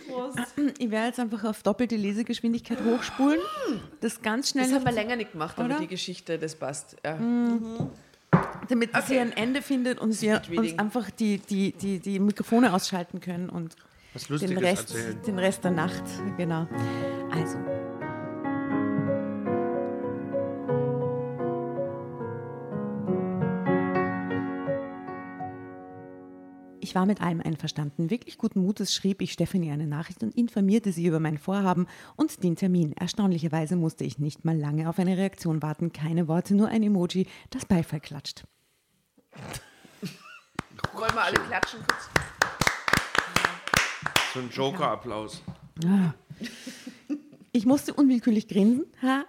[0.08, 0.40] Prost.
[0.78, 3.40] Ich werde jetzt einfach auf doppelte Lesegeschwindigkeit hochspulen.
[4.02, 5.80] Das ganz schnell, Das haben wir länger nicht gemacht, aber Oder?
[5.80, 6.96] die Geschichte, das passt.
[7.06, 7.18] Ja.
[8.70, 10.72] damit es hier ein Ende findet und wir Speedreading.
[10.74, 13.76] uns einfach die, die, die, die Mikrofone ausschalten können und
[14.14, 15.22] Was den Rest, erzählen.
[15.26, 16.04] den Rest der Nacht.
[16.38, 16.68] Genau.
[17.32, 17.58] Also.
[26.98, 28.10] War mit allem einverstanden.
[28.10, 31.86] Wirklich guten Mutes schrieb ich Stephanie eine Nachricht und informierte sie über mein Vorhaben
[32.16, 32.94] und den Termin.
[32.94, 35.94] Erstaunlicherweise musste ich nicht mal lange auf eine Reaktion warten.
[35.94, 38.46] Keine Worte, nur ein Emoji, das Beifall klatscht.
[40.94, 42.10] Wollen wir alle klatschen kurz?
[44.34, 45.44] So ein Joker-Applaus.
[47.52, 48.88] Ich musste unwillkürlich grinsen.
[49.04, 49.26] Ha.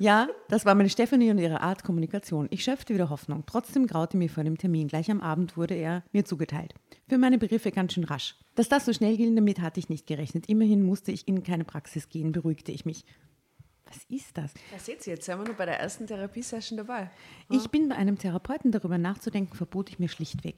[0.00, 2.48] Ja, das war meine Stephanie und ihre Art Kommunikation.
[2.50, 3.44] Ich schöpfte wieder Hoffnung.
[3.46, 4.88] Trotzdem graute mir vor dem Termin.
[4.88, 6.74] Gleich am Abend wurde er mir zugeteilt.
[7.12, 8.36] Für meine Begriffe ganz schön rasch.
[8.54, 10.48] Dass das so schnell ging, damit hatte ich nicht gerechnet.
[10.48, 13.04] Immerhin musste ich in keine Praxis gehen, beruhigte ich mich.
[13.84, 14.54] Was ist das?
[14.70, 17.10] Da seht ihr, jetzt sind wir nur bei der ersten Therapiesession dabei.
[17.50, 20.56] Ich bin bei einem Therapeuten darüber nachzudenken, verbot ich mir schlichtweg.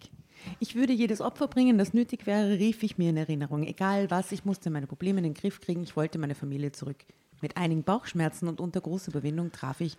[0.61, 3.65] Ich würde jedes Opfer bringen, das nötig wäre, rief ich mir in Erinnerung.
[3.65, 7.05] Egal was, ich musste meine Probleme in den Griff kriegen, ich wollte meine Familie zurück.
[7.43, 9.97] Mit einigen Bauchschmerzen und unter großer Überwindung traf ich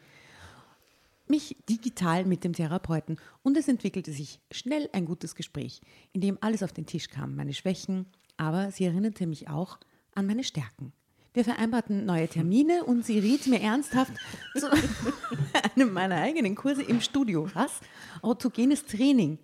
[1.29, 5.81] mich digital mit dem Therapeuten und es entwickelte sich schnell ein gutes Gespräch,
[6.13, 8.05] in dem alles auf den Tisch kam, meine Schwächen,
[8.37, 9.79] aber sie erinnerte mich auch
[10.13, 10.93] an meine Stärken.
[11.35, 14.13] Wir vereinbarten neue Termine und sie riet mir ernsthaft
[14.57, 14.71] zu
[15.75, 17.49] einem meiner eigenen Kurse im Studio.
[17.53, 17.81] Was?
[18.21, 19.37] Autogenes Training.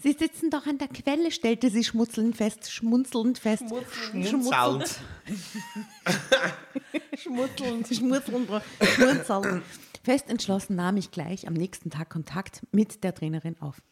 [0.00, 3.64] Sie sitzen doch an der Quelle, stellte sie schmunzelnd fest, schmunzelnd fest.
[3.66, 4.28] Schmunzelnd.
[4.28, 5.00] Schmutzelnd.
[7.88, 7.88] Schmunzelnd.
[8.84, 9.62] Schmunzelnd.
[10.08, 13.82] Fest entschlossen nahm ich gleich am nächsten Tag Kontakt mit der Trainerin auf.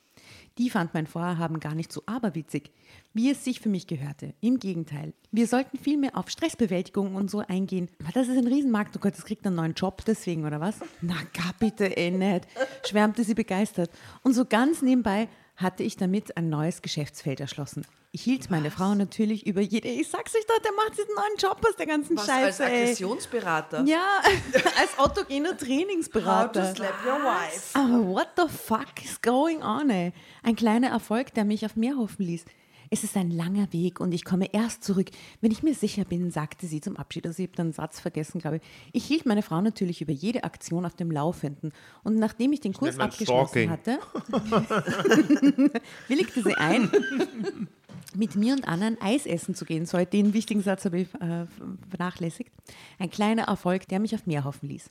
[0.56, 2.72] Die fand mein Vorhaben gar nicht so aberwitzig,
[3.12, 4.32] wie es sich für mich gehörte.
[4.40, 5.12] Im Gegenteil.
[5.30, 7.90] Wir sollten viel mehr auf Stressbewältigung und so eingehen.
[8.14, 8.96] Das ist ein Riesenmarkt.
[8.96, 10.76] Oh Gott, das kriegt einen neuen Job deswegen, oder was?
[11.02, 12.46] Na, gar bitte, eh nicht.
[12.86, 13.90] Schwärmte sie begeistert.
[14.22, 17.84] Und so ganz nebenbei hatte ich damit ein neues Geschäftsfeld erschlossen.
[18.16, 19.88] Ich hielt meine Frau natürlich über jede.
[19.88, 22.64] Ich sag's euch doch, der macht einen neuen Job aus der ganzen Was als Scheiße.
[22.64, 22.82] ey.
[22.84, 23.84] Aggressionsberater?
[23.84, 24.06] Ja,
[24.80, 26.74] als autogener How to Trainingsberater.
[26.74, 27.78] slap your wife.
[27.78, 30.14] Aber what the fuck is going on, ey?
[30.42, 32.46] Ein kleiner Erfolg, der mich auf mehr hoffen ließ.
[32.88, 35.10] Es ist ein langer Weg und ich komme erst zurück,
[35.42, 37.26] wenn ich mir sicher bin, sagte sie zum Abschied.
[37.26, 38.62] Also ich habe den Satz vergessen, glaube ich.
[38.92, 41.72] Ich hielt meine Frau natürlich über jede Aktion auf dem Laufenden.
[42.02, 43.70] Und nachdem ich den Kurs abgeschlossen Stalking.
[43.70, 43.98] hatte,
[46.08, 46.90] willigte sie ein,
[48.14, 49.86] mit mir und anderen Eis essen zu gehen.
[49.86, 51.46] So, den wichtigen Satz habe ich äh,
[51.90, 52.50] vernachlässigt.
[52.98, 54.90] Ein kleiner Erfolg, der mich auf mehr hoffen ließ.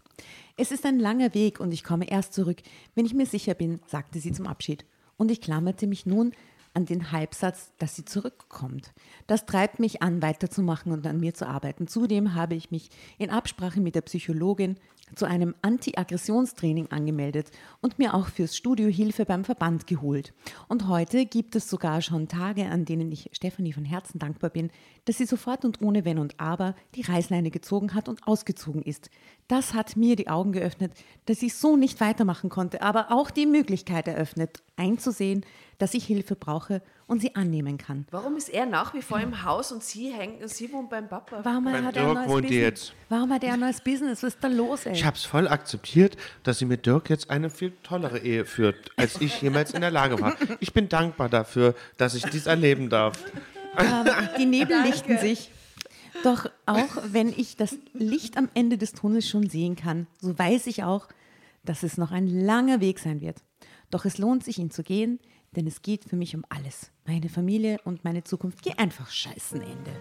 [0.57, 2.57] Es ist ein langer Weg und ich komme erst zurück,
[2.93, 4.85] wenn ich mir sicher bin, sagte sie zum Abschied.
[5.17, 6.33] Und ich klammerte mich nun
[6.75, 8.93] an den Halbsatz, dass sie zurückkommt.
[9.27, 11.87] Das treibt mich an, weiterzumachen und an mir zu arbeiten.
[11.87, 14.75] Zudem habe ich mich in Absprache mit der Psychologin
[15.13, 17.51] zu einem Anti-Aggressionstraining angemeldet
[17.81, 20.33] und mir auch fürs Studio Hilfe beim Verband geholt.
[20.67, 24.71] Und heute gibt es sogar schon Tage, an denen ich Stefanie von Herzen dankbar bin,
[25.05, 29.09] dass sie sofort und ohne Wenn und Aber die Reißleine gezogen hat und ausgezogen ist.
[29.47, 30.93] Das hat mir die Augen geöffnet,
[31.25, 35.45] dass ich so nicht weitermachen konnte, aber auch die Möglichkeit eröffnet, einzusehen,
[35.77, 38.05] dass ich Hilfe brauche und sie annehmen kann.
[38.11, 41.41] Warum ist er nach wie vor im Haus und sie, hängt, sie wohnt beim Papa?
[41.43, 42.61] Warum Beim hat er ein Dirk neues wohnt Business?
[42.61, 42.93] jetzt.
[43.09, 44.23] Warum hat er ein neues Business?
[44.23, 44.93] Was ist da los, ey?
[44.93, 48.91] Ich habe es voll akzeptiert, dass sie mit Dirk jetzt eine viel tollere Ehe führt,
[48.97, 50.35] als ich jemals in der Lage war.
[50.59, 53.19] Ich bin dankbar dafür, dass ich dies erleben darf.
[53.77, 54.05] Ähm,
[54.39, 55.51] die Nebel lichten sich.
[56.23, 60.65] Doch auch wenn ich das Licht am Ende des Tunnels schon sehen kann, so weiß
[60.67, 61.07] ich auch,
[61.63, 63.37] dass es noch ein langer Weg sein wird.
[63.91, 65.19] Doch es lohnt sich, ihn zu gehen,
[65.55, 66.91] denn es geht für mich um alles.
[67.05, 68.61] Meine Familie und meine Zukunft.
[68.61, 69.91] Geh einfach scheißen, Ende.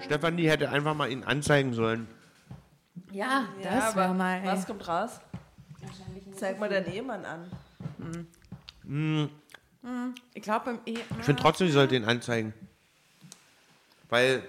[0.00, 2.08] Stefanie hätte einfach mal ihn anzeigen sollen.
[3.12, 4.42] Ja, Ja, das war mal.
[4.44, 5.20] Was kommt raus?
[6.36, 7.50] Zeig mal deinen Ehemann an.
[10.34, 10.92] Ich glaube, beim E.
[10.92, 12.54] Ich finde trotzdem, sie sollte ihn anzeigen.
[14.08, 14.42] Weil,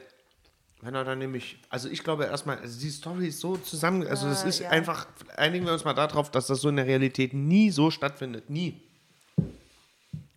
[0.81, 4.27] wenn er dann nämlich, also ich glaube erstmal, also die Story ist so zusammen, also
[4.27, 4.69] das ist ja.
[4.69, 8.49] einfach, einigen wir uns mal darauf, dass das so in der Realität nie so stattfindet.
[8.49, 8.79] Nie.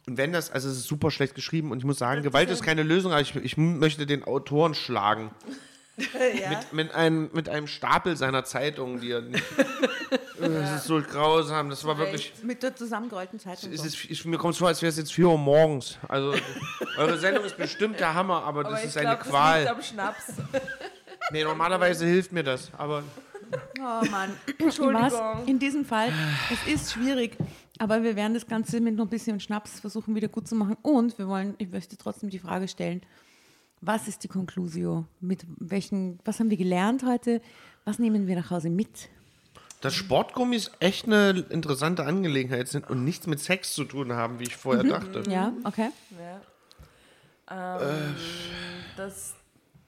[0.06, 2.64] Und wenn das, also es ist super schlecht geschrieben und ich muss sagen, Gewalt ist
[2.64, 5.30] keine Lösung, aber ich, ich möchte den Autoren schlagen.
[5.96, 6.48] ja.
[6.48, 9.44] Mit, mit, einem, mit einem Stapel seiner Zeitungen, die er nicht.
[10.48, 12.32] Das ist so grausam, das war wirklich.
[12.42, 13.72] Mit der zusammengerollten Zeitung.
[13.72, 15.98] Es ist, ich, mir kommt es vor, als wäre es jetzt 4 Uhr morgens.
[16.08, 16.34] Also,
[16.96, 19.36] eure Sendung ist bestimmt der Hammer, aber, Aber das ich ist eine glaub, Das liegt
[19.36, 19.68] Qual.
[19.68, 20.32] am Schnaps.
[21.30, 23.02] Nee, normalerweise hilft mir das, aber
[23.78, 24.30] Oh Mann.
[24.58, 25.02] Entschuldigung.
[25.12, 25.46] Was?
[25.46, 26.10] In diesem Fall,
[26.50, 27.36] es ist schwierig,
[27.78, 30.76] aber wir werden das Ganze mit noch ein bisschen Schnaps versuchen wieder gut zu machen.
[30.82, 33.02] Und wir wollen, ich möchte trotzdem die Frage stellen,
[33.80, 35.06] was ist die Conclusio?
[35.20, 37.40] Mit welchen, was haben wir gelernt heute?
[37.84, 39.08] Was nehmen wir nach Hause mit?
[39.82, 44.44] Dass Sportgummis echt eine interessante Angelegenheit sind und nichts mit Sex zu tun haben, wie
[44.44, 45.24] ich vorher dachte.
[45.28, 45.90] Ja, okay.
[46.18, 47.78] Ja.
[47.80, 48.06] Äh.
[48.06, 48.14] Ähm,
[48.96, 49.34] dass,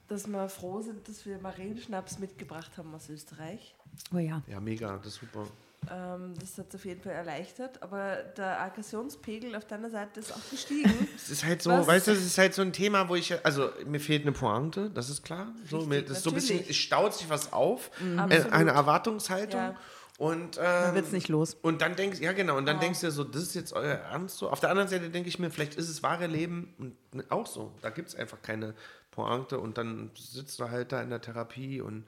[0.07, 3.73] dass wir froh sind, dass wir Marienschnaps mitgebracht haben aus Österreich.
[4.13, 4.43] Oh ja.
[4.47, 5.47] Ja, mega, das ist super.
[5.91, 7.81] Ähm, das hat es auf jeden Fall erleichtert.
[7.81, 11.07] Aber der Aggressionspegel auf deiner Seite ist auch gestiegen.
[11.15, 11.87] Es ist halt so, Was?
[11.87, 14.89] weißt du, es ist halt so ein Thema, wo ich, also mir fehlt eine Pointe,
[14.91, 15.47] das ist klar.
[15.69, 18.53] So, Richtig, mir, das ist so ein bisschen, es staut sich was auf, äh, Absolut.
[18.53, 19.59] eine Erwartungshaltung.
[19.59, 19.75] Ja.
[20.17, 21.57] Und, ähm, Dann wird's nicht los.
[21.61, 24.37] Und dann denkst ja genau, und dann denkst du so, das ist jetzt euer Ernst
[24.37, 24.49] so.
[24.49, 26.73] Auf der anderen Seite denke ich mir, vielleicht ist es wahre Leben
[27.11, 27.73] und auch so.
[27.81, 28.75] Da gibt es einfach keine
[29.11, 32.05] Pointe und dann sitzt du halt da in der Therapie und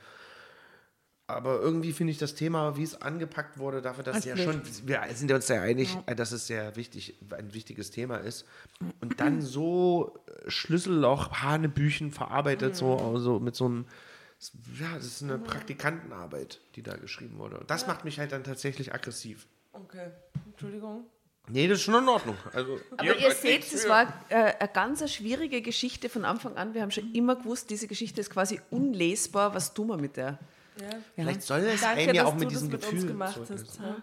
[1.27, 4.61] aber irgendwie finde ich das Thema, wie es angepackt wurde, dafür, dass Als ja schon,
[4.85, 8.45] wir sind ja uns sehr einig, äh, dass es sehr wichtig, ein wichtiges Thema ist.
[9.01, 13.85] Und dann so äh, Schlüsselloch, Hanebüchen verarbeitet, so also mit so einem,
[14.79, 17.57] ja, das ist eine Praktikantenarbeit, die da geschrieben wurde.
[17.57, 19.47] Und das macht mich halt dann tatsächlich aggressiv.
[19.73, 20.11] Okay,
[20.45, 21.07] Entschuldigung.
[21.49, 22.37] Nee, das ist schon in Ordnung.
[22.53, 26.73] Also, Aber ihr seht, es war äh, eine ganz schwierige Geschichte von Anfang an.
[26.73, 29.53] Wir haben schon immer gewusst, diese Geschichte ist quasi unlesbar.
[29.53, 30.39] Was tun wir mit der?
[30.81, 30.89] Ja.
[31.15, 33.07] Vielleicht soll es Danke, einem ja dass auch mit du diesem das mit Gefühl uns
[33.07, 33.79] gemacht hast.
[33.79, 33.95] Ja.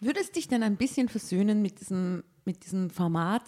[0.00, 3.42] Würde es dich denn ein bisschen versöhnen mit diesem, mit diesem Format,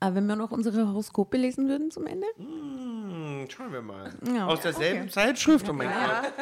[0.00, 2.26] äh, wenn wir noch unsere Horoskope lesen würden zum Ende?
[2.36, 4.12] Hm, schauen wir mal.
[4.34, 4.46] Ja.
[4.46, 6.32] Aus derselben Zeitschrift, oh mein Gott.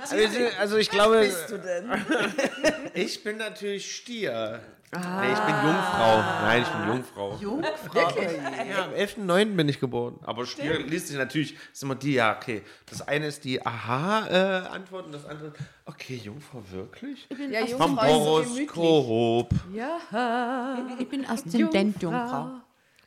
[0.00, 0.16] Also,
[0.60, 1.90] also ich glaube, du denn?
[2.94, 4.60] Ich bin natürlich Stier.
[4.94, 6.18] Nee, ich bin Jungfrau.
[6.42, 7.36] Nein, ich bin Jungfrau.
[7.40, 7.98] Jungfrau.
[7.98, 9.56] Ja, am 11.09.
[9.56, 10.18] bin ich geboren.
[10.22, 12.62] Aber Stier liest sich natürlich, ist immer die, ja, okay.
[12.90, 15.54] Das eine ist die Aha-Antwort und das andere,
[15.86, 17.26] okay, Jungfrau wirklich?
[17.50, 19.50] Ja, Vom Horoskop.
[19.72, 22.50] Ja, Ich bin Aszendent Jungfrau.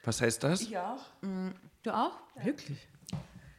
[0.04, 0.62] Was heißt das?
[0.62, 1.02] Ich auch.
[1.84, 2.14] Du auch?
[2.42, 2.80] wirklich.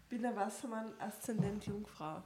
[0.08, 2.22] Bin der Wassermann, Aszendent Jungfrau.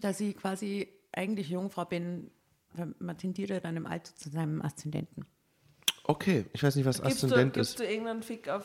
[0.00, 2.30] Dass ich quasi eigentlich Jungfrau bin,
[2.78, 5.26] weil man tendiert dann im Alter zu seinem Aszendenten.
[6.10, 7.80] Okay, ich weiß nicht, was Gibst, du, Aszendent gibst ist.
[7.80, 8.64] du irgendeinen Fick auf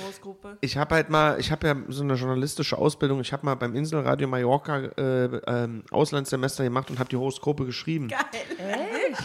[0.00, 0.56] Horoskope?
[0.62, 3.20] Ich habe halt mal, ich habe ja so eine journalistische Ausbildung.
[3.20, 8.08] Ich habe mal beim Inselradio Mallorca äh, ähm, Auslandssemester gemacht und habe die Horoskope geschrieben.
[8.08, 8.22] Geil.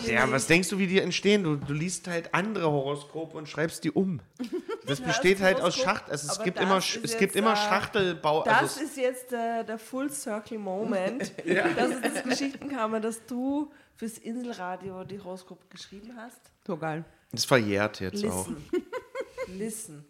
[0.06, 1.44] Ja, was denkst du, wie die entstehen?
[1.44, 4.20] Du, du liest halt andere Horoskope und schreibst die um.
[4.86, 6.12] Das besteht halt aus Horoskop, Schacht.
[6.12, 8.44] Also es gibt immer, ist es gibt immer Schachtelbau.
[8.44, 11.32] Das also ist jetzt äh, der Full Circle Moment.
[11.46, 16.40] Das ist das Geschichtenkammer, dass du fürs Inselradio die Horoskope geschrieben hast.
[16.66, 17.06] So geil.
[17.32, 18.48] ist verjährt jetzt auch.
[18.48, 18.66] Listen.
[19.58, 20.06] Listen.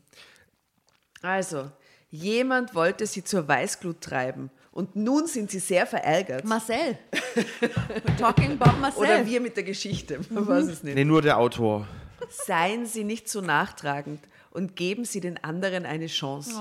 [1.22, 1.72] Also,
[2.10, 6.44] jemand wollte sie zur Weißglut treiben und nun sind sie sehr verärgert.
[6.46, 6.98] Marcel.
[7.36, 9.02] We're talking about Marcel.
[9.02, 10.96] Oder wir mit der Geschichte, man weiß es nicht.
[10.96, 11.88] Nee, nur der Autor.
[12.30, 14.20] Seien Sie nicht so nachtragend
[14.54, 16.52] und geben Sie den anderen eine Chance.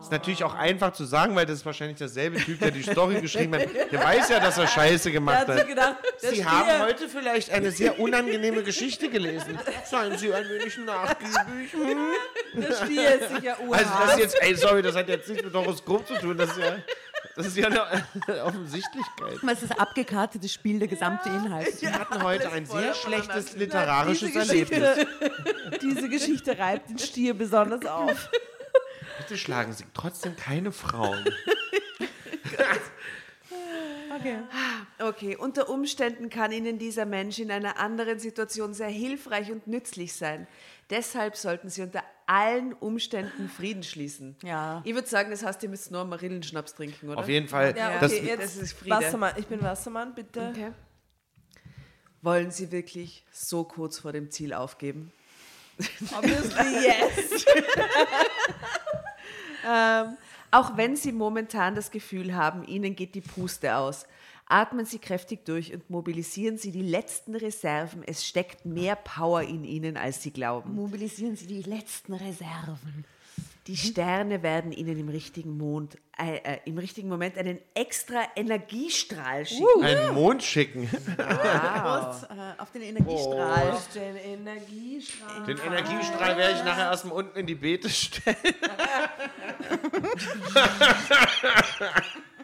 [0.00, 3.20] Ist natürlich auch einfach zu sagen, weil das ist wahrscheinlich derselbe Typ, der die Story
[3.20, 3.68] geschrieben hat.
[3.90, 7.98] Der weiß ja, dass er Scheiße gemacht hat gedacht, Sie haben heute vielleicht eine sehr
[7.98, 9.58] unangenehme Geschichte gelesen.
[9.84, 11.72] Seien Sie ein wenig nachgiebig.
[12.54, 13.86] der Stier ist sicher urhart.
[13.86, 16.36] Also das ist jetzt, ey, sorry, das hat jetzt nichts mit Horoskop zu tun.
[16.36, 16.76] Das ist ja,
[17.36, 17.82] das ist ja eine
[18.44, 19.38] Offensichtlichkeit.
[19.42, 21.80] Das ist abgekartetes Spiel, der gesamte Inhalt.
[21.80, 25.06] Wir hatten heute ein sehr schlechtes literarisches Erlebnis.
[25.80, 28.30] diese Geschichte reibt den Stier besonders auf.
[29.18, 31.24] Bitte schlagen Sie trotzdem keine Frauen.
[34.20, 34.38] Okay.
[34.98, 40.12] Okay, unter Umständen kann Ihnen dieser Mensch in einer anderen Situation sehr hilfreich und nützlich
[40.12, 40.46] sein.
[40.90, 44.36] Deshalb sollten Sie unter allen Umständen Frieden schließen.
[44.44, 44.82] Ja.
[44.84, 47.18] Ich würde sagen, das heißt, ihr müsst nur Marillenschnaps trinken, oder?
[47.18, 47.76] Auf jeden Fall.
[47.76, 48.94] Ja, Das, okay, jetzt das ist Friede.
[48.94, 49.32] Wassermann.
[49.36, 50.50] Ich bin Wassermann, bitte.
[50.50, 50.70] Okay.
[52.22, 55.10] Wollen Sie wirklich so kurz vor dem Ziel aufgeben?
[56.16, 57.44] Obviously yes.
[59.62, 60.16] Ähm,
[60.50, 64.06] auch wenn Sie momentan das Gefühl haben, Ihnen geht die Puste aus,
[64.50, 68.02] atmen Sie kräftig durch und mobilisieren Sie die letzten Reserven.
[68.06, 70.74] Es steckt mehr Power in Ihnen, als Sie glauben.
[70.74, 73.04] Mobilisieren Sie die letzten Reserven.
[73.66, 79.46] Die Sterne werden Ihnen im richtigen, Mond, äh, äh, im richtigen Moment einen extra Energiestrahl
[79.46, 79.84] schicken.
[79.84, 80.88] einen Mond schicken.
[80.88, 83.70] Prost äh, auf den Energiestrahl.
[83.70, 85.44] Aus den Energiestrahl.
[85.46, 88.36] Den Energiestrahl werde ich nachher erstmal unten in die Beete stellen.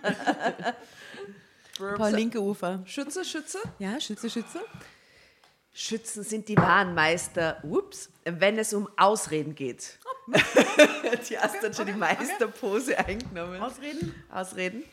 [1.78, 2.82] Paul linke Ufer.
[2.84, 3.58] Schütze, Schütze.
[3.78, 4.60] Ja, Schütze, Schütze.
[5.72, 9.98] Schützen sind die wahren Meister, ups, wenn es um Ausreden geht.
[11.28, 13.60] die hast dann schon die Meisterpose eingenommen.
[13.60, 14.14] Ausreden?
[14.30, 14.84] Ausreden.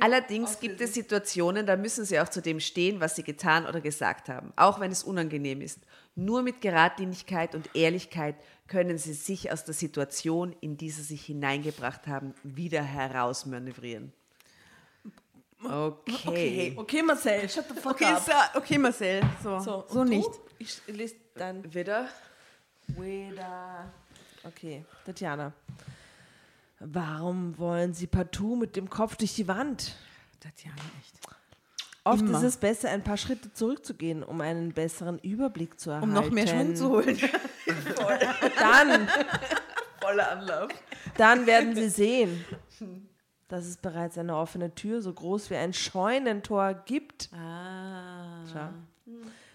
[0.00, 3.82] Allerdings gibt es Situationen, da müssen sie auch zu dem stehen, was sie getan oder
[3.82, 5.80] gesagt haben, auch wenn es unangenehm ist.
[6.14, 8.36] Nur mit Geradlinigkeit und Ehrlichkeit
[8.68, 14.14] können sie sich aus der Situation, in die sie sich hineingebracht haben, wieder herausmanövrieren.
[15.64, 16.74] Okay.
[16.76, 18.22] Okay, Marcel, shut the fuck Okay, up.
[18.24, 19.20] so, okay Marcel.
[19.42, 20.16] So, So, so, und du?
[20.16, 20.30] nicht.
[20.58, 22.08] Ich lese dann Wieder.
[22.88, 23.90] wieder.
[24.44, 25.52] Okay, Tatjana.
[26.80, 29.94] Warum wollen Sie partout mit dem Kopf durch die Wand?
[30.40, 31.12] Tatjana, echt.
[32.04, 32.38] Oft Immer.
[32.38, 36.08] ist es besser, ein paar Schritte zurückzugehen, um einen besseren Überblick zu erhalten.
[36.08, 37.16] Um noch mehr Schwung zu holen.
[38.58, 39.08] Dann,
[40.00, 40.68] Voller Anlauf.
[41.16, 42.44] dann werden Sie sehen,
[43.52, 47.28] dass es bereits eine offene Tür so groß wie ein Scheunentor gibt.
[47.34, 48.46] Ah.
[48.50, 48.68] Schau.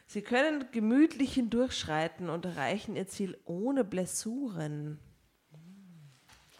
[0.06, 4.99] Sie können gemütlich hindurchschreiten und erreichen Ihr Ziel ohne Blessuren.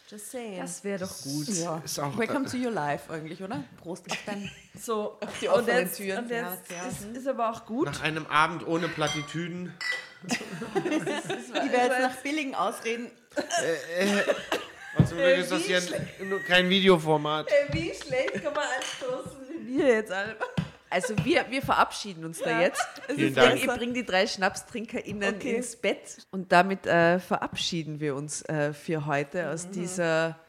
[0.09, 0.61] Just saying.
[0.61, 1.47] Das wäre doch gut.
[1.49, 1.77] Ja.
[1.85, 3.64] Ist auch, Welcome to your life eigentlich, oder?
[3.84, 4.49] Prost auf dein
[4.80, 6.23] so, die und offenen jetzt, Türen.
[6.23, 6.88] Und jetzt ja.
[6.88, 7.85] ist, ist aber auch gut.
[7.85, 9.73] Nach einem Abend ohne Plattitüden.
[10.27, 13.11] Ich werde jetzt nach billigen Ausreden.
[14.97, 17.47] Und zum Glück ist das hier ein, kein Videoformat.
[17.49, 20.35] Ey, wie schlecht kann man anstoßen wie wir jetzt alle?
[20.89, 22.81] Also wir, wir verabschieden uns da jetzt.
[23.07, 23.59] Vielen Ich Dank.
[23.59, 25.57] bringe bring die drei SchnapstrinkerInnen Okay.
[25.57, 30.39] ins Bett und damit äh, verabschieden wir uns äh, für heute aus dieser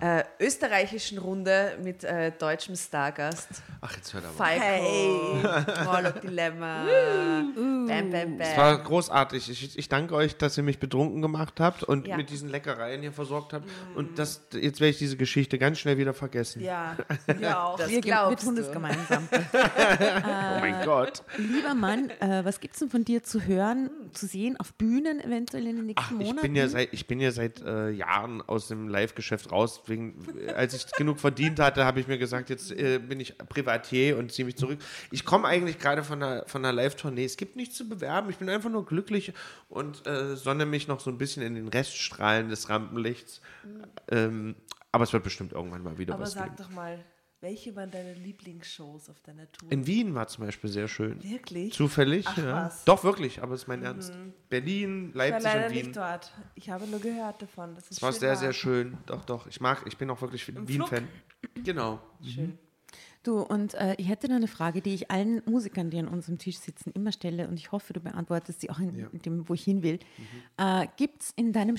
[0.00, 3.48] äh, österreichischen Runde mit äh, deutschem Stargast
[3.80, 4.34] Ach, jetzt hört aber.
[4.34, 5.84] Falco, Hey.
[5.84, 8.56] Morlock Dilemma, Bam, bam, Es bam.
[8.56, 9.50] war großartig.
[9.50, 12.16] Ich, ich danke euch, dass ihr mich betrunken gemacht habt und Ja.
[12.16, 13.68] mit diesen Leckereien hier versorgt habt.
[13.94, 16.62] Und das, jetzt werde ich diese Geschichte ganz schnell wieder vergessen.
[16.62, 16.96] Ja,
[17.26, 17.76] wir auch.
[17.76, 18.62] Das Wir, wir glaubst tun du.
[18.62, 19.28] das gemeinsam.
[20.24, 21.22] Oh mein Gott.
[21.36, 25.20] Lieber Mann, äh, was gibt es denn von dir zu hören, zu sehen, auf Bühnen
[25.20, 26.40] eventuell in den nächsten Ach, ich Monaten?
[26.42, 29.81] bin ja seit, ich bin ja seit äh, Jahren aus dem Live-Geschäft raus.
[29.86, 30.14] Wegen,
[30.46, 34.18] äh, als ich genug verdient hatte, habe ich mir gesagt, jetzt äh, bin ich Privatier
[34.18, 34.78] und ziehe mich zurück.
[35.10, 37.24] Ich komme eigentlich gerade von einer, von einer Live-Tournee.
[37.24, 38.30] Es gibt nichts zu bewerben.
[38.30, 39.32] Ich bin einfach nur glücklich
[39.68, 43.40] und äh, sonne mich noch so ein bisschen in den Reststrahlen des Rampenlichts.
[44.10, 44.54] Ähm,
[44.92, 46.56] aber es wird bestimmt irgendwann mal wieder Aber was sag geben.
[46.58, 46.98] doch mal,
[47.42, 49.70] welche waren deine Lieblingsshows auf deiner Tour?
[49.70, 51.22] In Wien war zum Beispiel sehr schön.
[51.22, 51.74] Wirklich?
[51.74, 52.52] Zufällig, Ach, ja.
[52.66, 52.76] was.
[52.80, 52.82] Mhm.
[52.86, 54.12] Doch, wirklich, aber es ist mein Ernst.
[54.48, 55.84] Berlin, ich war Leipzig leider und Wien.
[55.86, 56.32] nicht dort.
[56.54, 57.74] Ich habe nur gehört davon.
[57.74, 58.38] Das ist Es war sehr, warm.
[58.38, 58.96] sehr schön.
[59.06, 59.46] Doch, doch.
[59.48, 61.06] Ich mag, ich bin auch wirklich Wien-Fan.
[61.64, 62.00] Genau.
[62.24, 62.58] Schön.
[63.24, 66.38] Du, und äh, ich hätte da eine Frage, die ich allen Musikern, die an unserem
[66.38, 69.06] Tisch sitzen, immer stelle und ich hoffe, du beantwortest sie auch in, Ja.
[69.12, 70.00] in dem, wo ich hin will.
[70.56, 71.76] Äh, Gibt es in deinem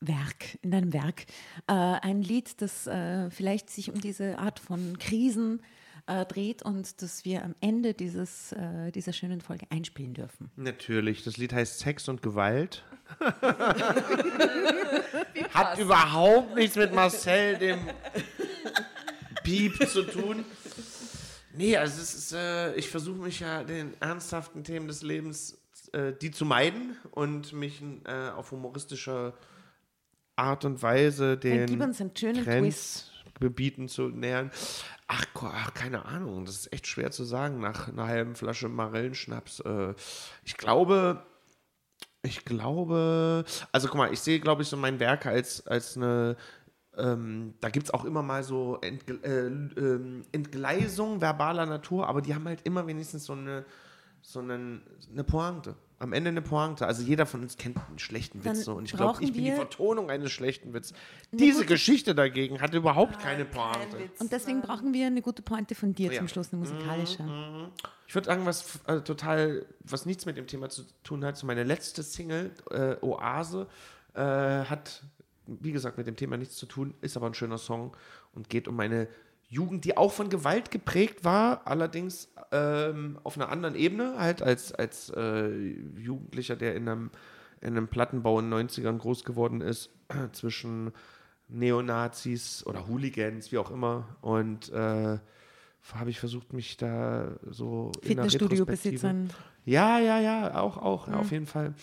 [0.00, 1.26] Schaffenswerk, in deinem Werk,
[1.66, 5.62] äh, ein Lied, das äh, vielleicht sich um diese Art von Krisen
[6.06, 10.50] äh, dreht und das wir am Ende dieses, äh, dieser schönen Folge einspielen dürfen?
[10.56, 11.22] Natürlich.
[11.24, 12.84] Das Lied heißt Sex und Gewalt.
[15.52, 17.80] Hat überhaupt nichts mit Marcel, dem
[19.42, 20.44] Piep, zu tun.
[21.54, 25.58] Nee, also es ist, äh, ich versuche mich ja den ernsthaften Themen des Lebens,
[25.92, 29.34] äh, die zu meiden und mich äh, auf humoristische
[30.40, 34.50] Art und Weise den gib uns einen schönen Grenzgebieten zu nähern.
[35.06, 39.60] Ach, ach, keine Ahnung, das ist echt schwer zu sagen nach einer halben Flasche Marillenschnaps.
[39.60, 39.94] Äh,
[40.44, 41.24] ich glaube,
[42.22, 46.36] ich glaube, also guck mal, ich sehe, glaube ich, so mein Werk als, als eine,
[46.96, 49.46] ähm, da gibt es auch immer mal so Entge äh,
[49.80, 53.64] ähm, Entgleisungen verbaler Natur, aber die haben halt immer wenigstens so eine,
[54.22, 54.82] so einen,
[55.12, 55.76] eine Pointe.
[55.98, 56.86] Am Ende eine Pointe.
[56.86, 58.72] Also jeder von uns kennt einen schlechten Dann Witz so.
[58.74, 60.94] Und ich glaube, ich bin die Vertonung eines schlechten Witzes.
[61.30, 63.98] Diese Geschichte dagegen hatte überhaupt keine Kein Pointe.
[63.98, 64.20] Witz.
[64.20, 66.18] Und deswegen brauchen wir eine gute Pointe von dir Ja.
[66.18, 67.22] zum Schluss, eine musikalische.
[68.06, 71.46] Ich würde sagen, was äh, total, was nichts mit dem Thema zu tun hat, so
[71.46, 73.66] meine letzte Single, äh, Oase,
[74.14, 75.02] äh, hat,
[75.46, 77.94] wie gesagt, mit dem Thema nichts zu tun, ist aber ein schöner Song
[78.32, 79.06] und geht um meine
[79.50, 84.72] Jugend, die auch von Gewalt geprägt war, allerdings ähm, auf einer anderen Ebene, halt als,
[84.72, 85.48] als äh,
[85.96, 87.10] Jugendlicher, der in einem,
[87.60, 89.90] in einem Plattenbau in den 90ern groß geworden ist,
[90.32, 90.92] zwischen
[91.48, 94.16] Neonazis oder Hooligans, wie auch immer.
[94.20, 95.18] Und äh,
[95.94, 99.30] habe ich versucht, mich da so Fitnessstudio-Besitzern.
[99.64, 101.74] Ja, ja, ja, auch, auch, ja, auf jeden Fall.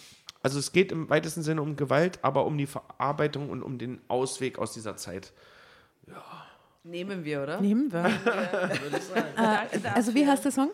[0.41, 3.99] Also es geht im weitesten Sinne um Gewalt, aber um die Verarbeitung und um den
[4.07, 5.33] Ausweg aus dieser Zeit.
[6.87, 7.61] Nehmen wir, oder?
[7.61, 8.05] Nehmen wir.
[9.37, 10.71] Äh, also wie heißt der Song?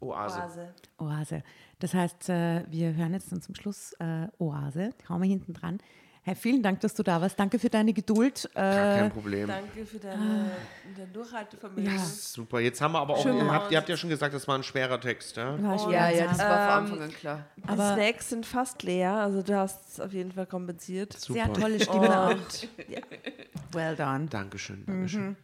[0.00, 0.40] Oase.
[0.40, 0.74] Oase.
[0.98, 1.42] Oase.
[1.78, 4.90] Das heißt, äh, wir hören jetzt dann zum Schluss äh, Oase.
[5.00, 5.78] Die hauen wir hinten dran.
[6.26, 7.38] Hey, vielen Dank, dass du da warst.
[7.38, 8.48] Danke für deine Geduld.
[8.54, 9.46] Gar Äh, kein Problem.
[9.46, 10.50] Danke für deine,
[10.96, 11.84] dein Durchhaltevermögen.
[11.84, 11.98] Ja.
[12.02, 12.60] Super.
[12.60, 14.62] Jetzt haben wir aber auch, ihr habt, ihr habt ja schon gesagt, das war ein
[14.62, 15.54] schwerer Text, ja?
[15.58, 17.44] Ja, ja, ganz das war von Ähm, Anfang an klar.
[17.58, 21.12] Die Aber- Snacks sind fast leer, also du hast es auf jeden Fall kompensiert.
[21.12, 21.60] Sehr Super.
[21.60, 22.28] tolle Stimme.
[22.30, 22.68] Und
[23.74, 24.26] Well done.
[24.26, 25.36] Dankeschön, Dankeschön.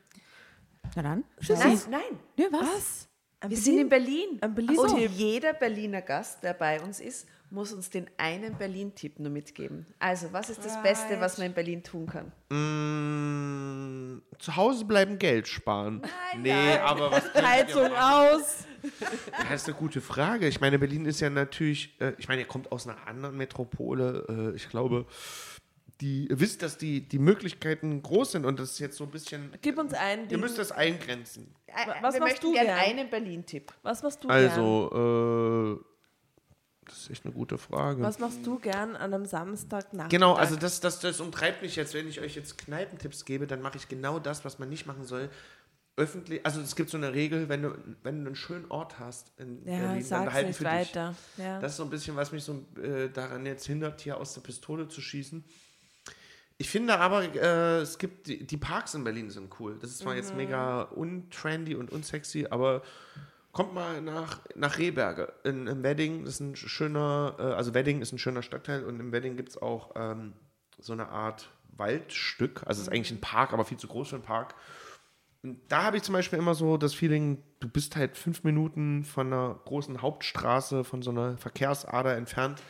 [0.96, 1.24] Na dann.
[1.46, 2.00] Nein, nein.
[2.36, 3.06] Ja, was?
[3.40, 4.38] am Wir sind in Berlin.
[4.40, 4.96] Berlin- Und So.
[4.96, 9.86] jeder Berliner Gast, der bei uns ist, muss uns den einen Berlin-Tipp nur mitgeben.
[9.98, 12.32] Also, was ist das Beste, was man in Berlin tun kann?
[12.48, 16.02] Mm, zu Hause bleiben, Geld sparen.
[16.38, 18.64] nee, aber was Heizung aus.
[19.32, 20.46] Das ist eine gute Frage.
[20.48, 24.52] Ich meine, Berlin ist ja natürlich, äh, ich meine, ihr kommt aus einer anderen Metropole.
[24.52, 25.06] Äh, ich glaube,
[26.00, 29.10] die, ihr wisst, dass die, die Möglichkeiten groß sind und das ist jetzt so ein
[29.10, 29.52] bisschen.
[29.60, 31.54] Gib uns ein Ihr müsst das eingrenzen.
[31.66, 32.78] Äh, was wir machst möchten du gerne gern?
[32.78, 33.72] einen Berlin-Tipp.
[33.82, 34.38] Was machst du gern?
[34.38, 35.89] Also, äh,
[36.90, 38.02] das ist echt eine gute Frage.
[38.02, 40.10] Was machst du gern an einem Samstagnachmittag?
[40.10, 43.62] Genau, also das, das, das umtreibt mich jetzt, wenn ich euch jetzt Kneipentipps gebe, dann
[43.62, 45.30] mache ich genau das, was man nicht machen soll.
[45.96, 49.32] Öffentlich, also es gibt so eine Regel, wenn du, wenn du einen schönen Ort hast
[49.38, 51.14] in Ja, Berlin, dann behalten nicht für weiter.
[51.36, 51.60] Ja.
[51.60, 54.40] Das ist so ein bisschen, was mich so äh, daran jetzt hindert, hier aus der
[54.40, 55.44] Pistole zu schießen.
[56.58, 59.78] Ich finde aber, äh, es gibt, die, die Parks in Berlin sind cool.
[59.80, 60.18] Das ist zwar Mhm.
[60.18, 62.82] jetzt mega untrendy und unsexy, aber
[63.52, 65.32] kommt mal nach, nach Rehberge.
[65.44, 69.12] In, Im Wedding, ist ein schöner, äh, also Wedding ist ein schöner Stadtteil und im
[69.12, 70.34] Wedding gibt es auch ähm,
[70.78, 72.62] so eine Art Waldstück.
[72.66, 74.54] Also es ist eigentlich ein Park, aber viel zu groß für einen Park.
[75.42, 79.04] Und da habe ich zum Beispiel immer so das Feeling, du bist halt fünf Minuten
[79.04, 82.62] von einer großen Hauptstraße, von so einer Verkehrsader entfernt.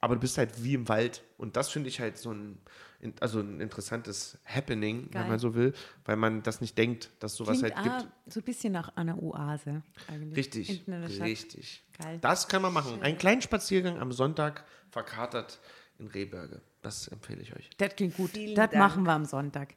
[0.00, 1.22] Aber du bist halt wie im Wald.
[1.38, 2.58] Und das finde ich halt so ein,
[3.00, 5.22] in- also ein interessantes Happening, Geil.
[5.22, 5.72] wenn man so will,
[6.04, 7.96] weil man das nicht denkt, dass sowas Klingt halt gibt.
[7.96, 10.36] auch so ein bisschen nach einer Oase eigentlich.
[10.36, 10.84] Richtig,
[11.20, 11.84] richtig.
[12.02, 12.18] Geil.
[12.20, 13.02] Das kann man machen.
[13.02, 15.58] Einen kleinen Spaziergang am Sonntag verkatert
[15.98, 16.60] in Rehberge.
[16.82, 17.70] Das empfehle ich euch.
[17.78, 18.30] Das klingt gut.
[18.30, 18.78] Vielen das Dank.
[18.80, 19.74] machen wir am Sonntag.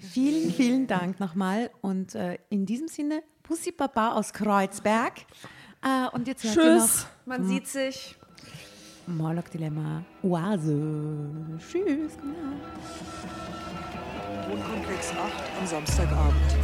[0.00, 1.70] Vielen, vielen Dank nochmal.
[1.82, 5.12] Und äh, in diesem Sinne, Pussy Papa aus Kreuzberg.
[5.82, 7.06] Äh, und jetzt hört ihr Tschüss.
[7.26, 8.17] Man sieht sich.
[9.08, 10.76] Noch Morlock Dilemma Oase.
[11.58, 12.16] Tschüss.
[12.16, 12.78] Gute Nacht.
[14.48, 15.18] Wohnkomplex 8
[15.60, 16.56] am Samstagabend.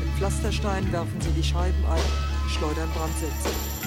[0.00, 3.79] Mit Pflastersteinen werfen sie die Scheiben ein, schleudern Brandsätze.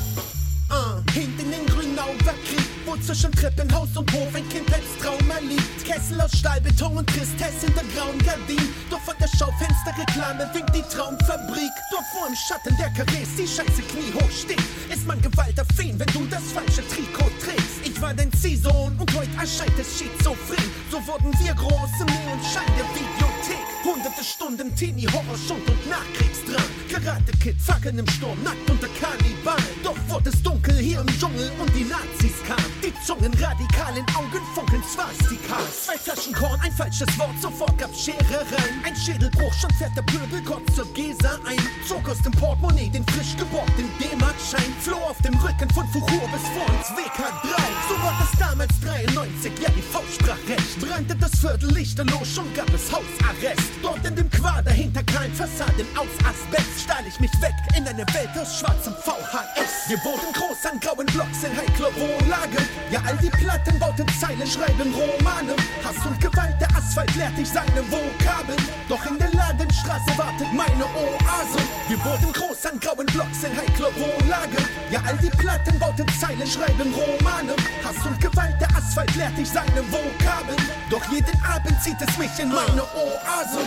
[1.14, 5.86] Hinten in Grünauer Krieg, wo zwischen Treppenhaus und Hof ein Kindheitstrauma liegt.
[5.86, 8.68] Kessel aus Stahl, Beton und Tristesse in der grauen Gardin.
[8.90, 11.74] Doch von der Schaufensterreklame winkt die Traumfabrik.
[11.92, 16.26] Dort, wo im Schatten der Karrees die Scheiße kniehoch steht, ist man gewaltaffin, wenn du
[16.32, 17.86] das falsche Trikot trägst.
[17.86, 20.66] Ich war dein Ziehsohn und heute erscheint es schizophren.
[20.90, 23.73] So wurden wir groß im Neonschein der Videothek.
[23.84, 26.72] Hunderte Stunden Teenie, Horror, Schund und Nachkriegsdrang.
[26.90, 29.76] Karate Kid, Fackeln im Sturm, nackt unter Kannibalen.
[29.84, 32.72] Doch wurde es dunkel hier im Dschungel und die Nazis kamen.
[32.82, 35.86] Die Zungen radikal in Augen funkeln Swastikas.
[35.86, 38.80] Zwei Flaschen Korn, ein falsches Wort, sofort gab's Scherereien.
[38.86, 41.60] Ein Schädelbruch, schon fährt der Pöbel kurz zur Gesa ein.
[41.86, 44.74] Zog aus dem Portemonnaie den frisch geborgten D-Mark-Schein.
[44.80, 47.52] Floh auf dem Rücken von Fuchur bis vor ins WK3.
[47.90, 50.80] So war das damals 93, ja die Faust sprach recht.
[50.80, 53.73] Brannte das Viertel lichterloh, schon gab es Hausarrest.
[53.82, 58.06] Dort in dem Quader hinter kahlen Fassaden aus Asbest stahl ich mich weg in eine
[58.14, 59.90] Welt aus schwarzem VHS.
[59.90, 62.62] Wir wurden groß an grauen Blocks in heikler Wohnlage.
[62.92, 65.56] Ja, all die Platten bauten Zeilen, schreiben Romane.
[65.84, 68.60] Hass und Gewalt, der Asphalt lehrt dich seine Vokabeln.
[68.88, 71.60] Doch in der Ladenstraße wartet meine Oase.
[71.88, 74.58] Wir wurden groß an grauen Blocks in heikler Wohnlage.
[74.92, 77.56] Ja, all die Platten bauten Zeilen, schreiben Romane.
[77.84, 80.62] Hass und Gewalt, der Asphalt lehrt dich seine Vokabeln.
[80.90, 83.63] Doch jeden Abend zieht es mich in meine Oase.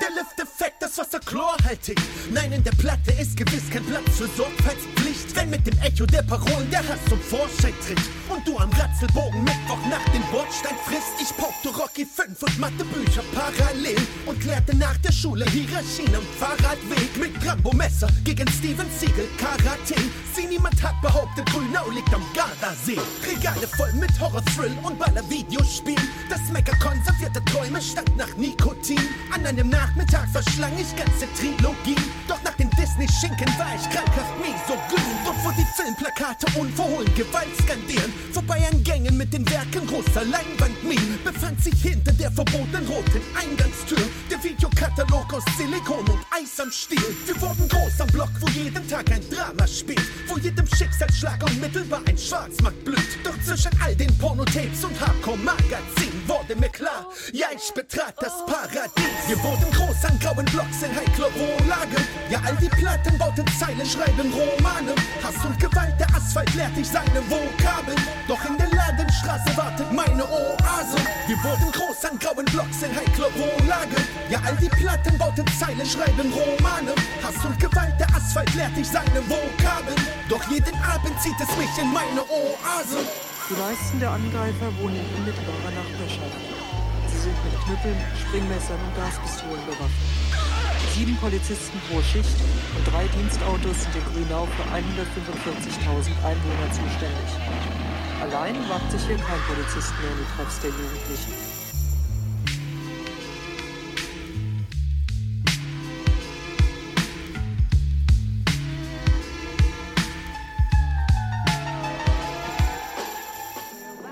[0.00, 2.00] Der Lifteffekt, das Wasser chlorhaltig.
[2.32, 5.36] Nein, in der Platte ist gewiss kein Platz für Sorgfaltspflicht.
[5.36, 9.44] Wenn mit dem Echo der Parolen der Hass zum Vorschein tritt und du am Ratzelbogen
[9.44, 11.20] Mittwoch nach den Bordstein frisst.
[11.20, 13.96] Ich paukte Rocky 5 und Mathebücher parallel
[14.26, 19.94] und klärte nach der Schule Hierarchien am Fahrradweg mit Rambo-Messer gegen Steven Siegel Karate.
[20.34, 22.98] Sie niemand hat behauptet, Grünau liegt am Gardasee.
[23.28, 26.08] Regale voll mit Horror-Thrill und Baller-Videospielen.
[26.30, 27.40] Das Mecker konservierte
[27.82, 29.00] Stank nach Nikotin.
[29.34, 32.00] An einem Nachmittag verschlang ich ganze Trilogien.
[32.28, 35.04] Doch nach den Disney-Schinken war ich krankhaft misogyn.
[35.24, 38.12] Dort wo die Filmplakate unverhohlen Gewalt skandieren.
[38.32, 41.18] Vorbei an Gängen mit den Werken großer Leinwandminen.
[41.24, 44.02] Befand sich hinter der verbotenen roten Eingangstür.
[44.30, 47.16] Der Videokatalog aus Silikon und Eis am Stiel.
[47.26, 50.02] Wir wurden groß am Block, wo jeden Tag ein Drama spielt.
[50.28, 53.18] Wo jedem Schicksalsschlag unmittelbar ein Schwarzmarkt blüht.
[53.24, 59.28] Doch zwischen all den Pornotapes und Hardcore-Magazinen wurde mir klar, ja, ich betrat das Paradies.
[59.28, 61.96] Wir wurden groß an grauen Blocks in heikler Wohnlage.
[62.30, 64.94] Ja, all die Platten bauten Zeilen, schreiben Romane.
[65.22, 67.98] Hass und Gewalt, der Asphalt lehrt dich seine Vokabeln.
[68.28, 70.98] Doch in der Ladenstraße wartet meine Oase.
[71.26, 73.98] Wir wurden groß an grauen Blocks in heikler Wohnlage.
[74.30, 76.94] Ja, all die Platten bauten Zeilen, schreiben Romane.
[77.22, 79.98] Hass und Gewalt, der Asphalt lehrt dich seine Vokabeln.
[80.28, 83.02] Doch jeden Abend zieht es mich in meine Oase.
[83.50, 86.71] Die meisten der Angreifer wohnen in unmittelbarer Nachbarschaft.
[87.64, 90.42] Knüppeln, Springmessern und Gaspistolen bewaffnet.
[90.94, 92.36] Sieben Polizisten pro Schicht
[92.76, 97.30] und drei Dienstautos sind in Grünau für 145.000 Einwohner zuständig.
[98.20, 101.32] Allein wagt sich hier kein Polizist mehr in die Treffs der Jugendlichen.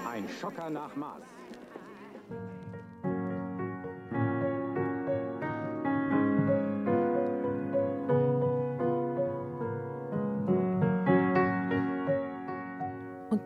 [0.07, 1.40] Ein Schocker nach Maß.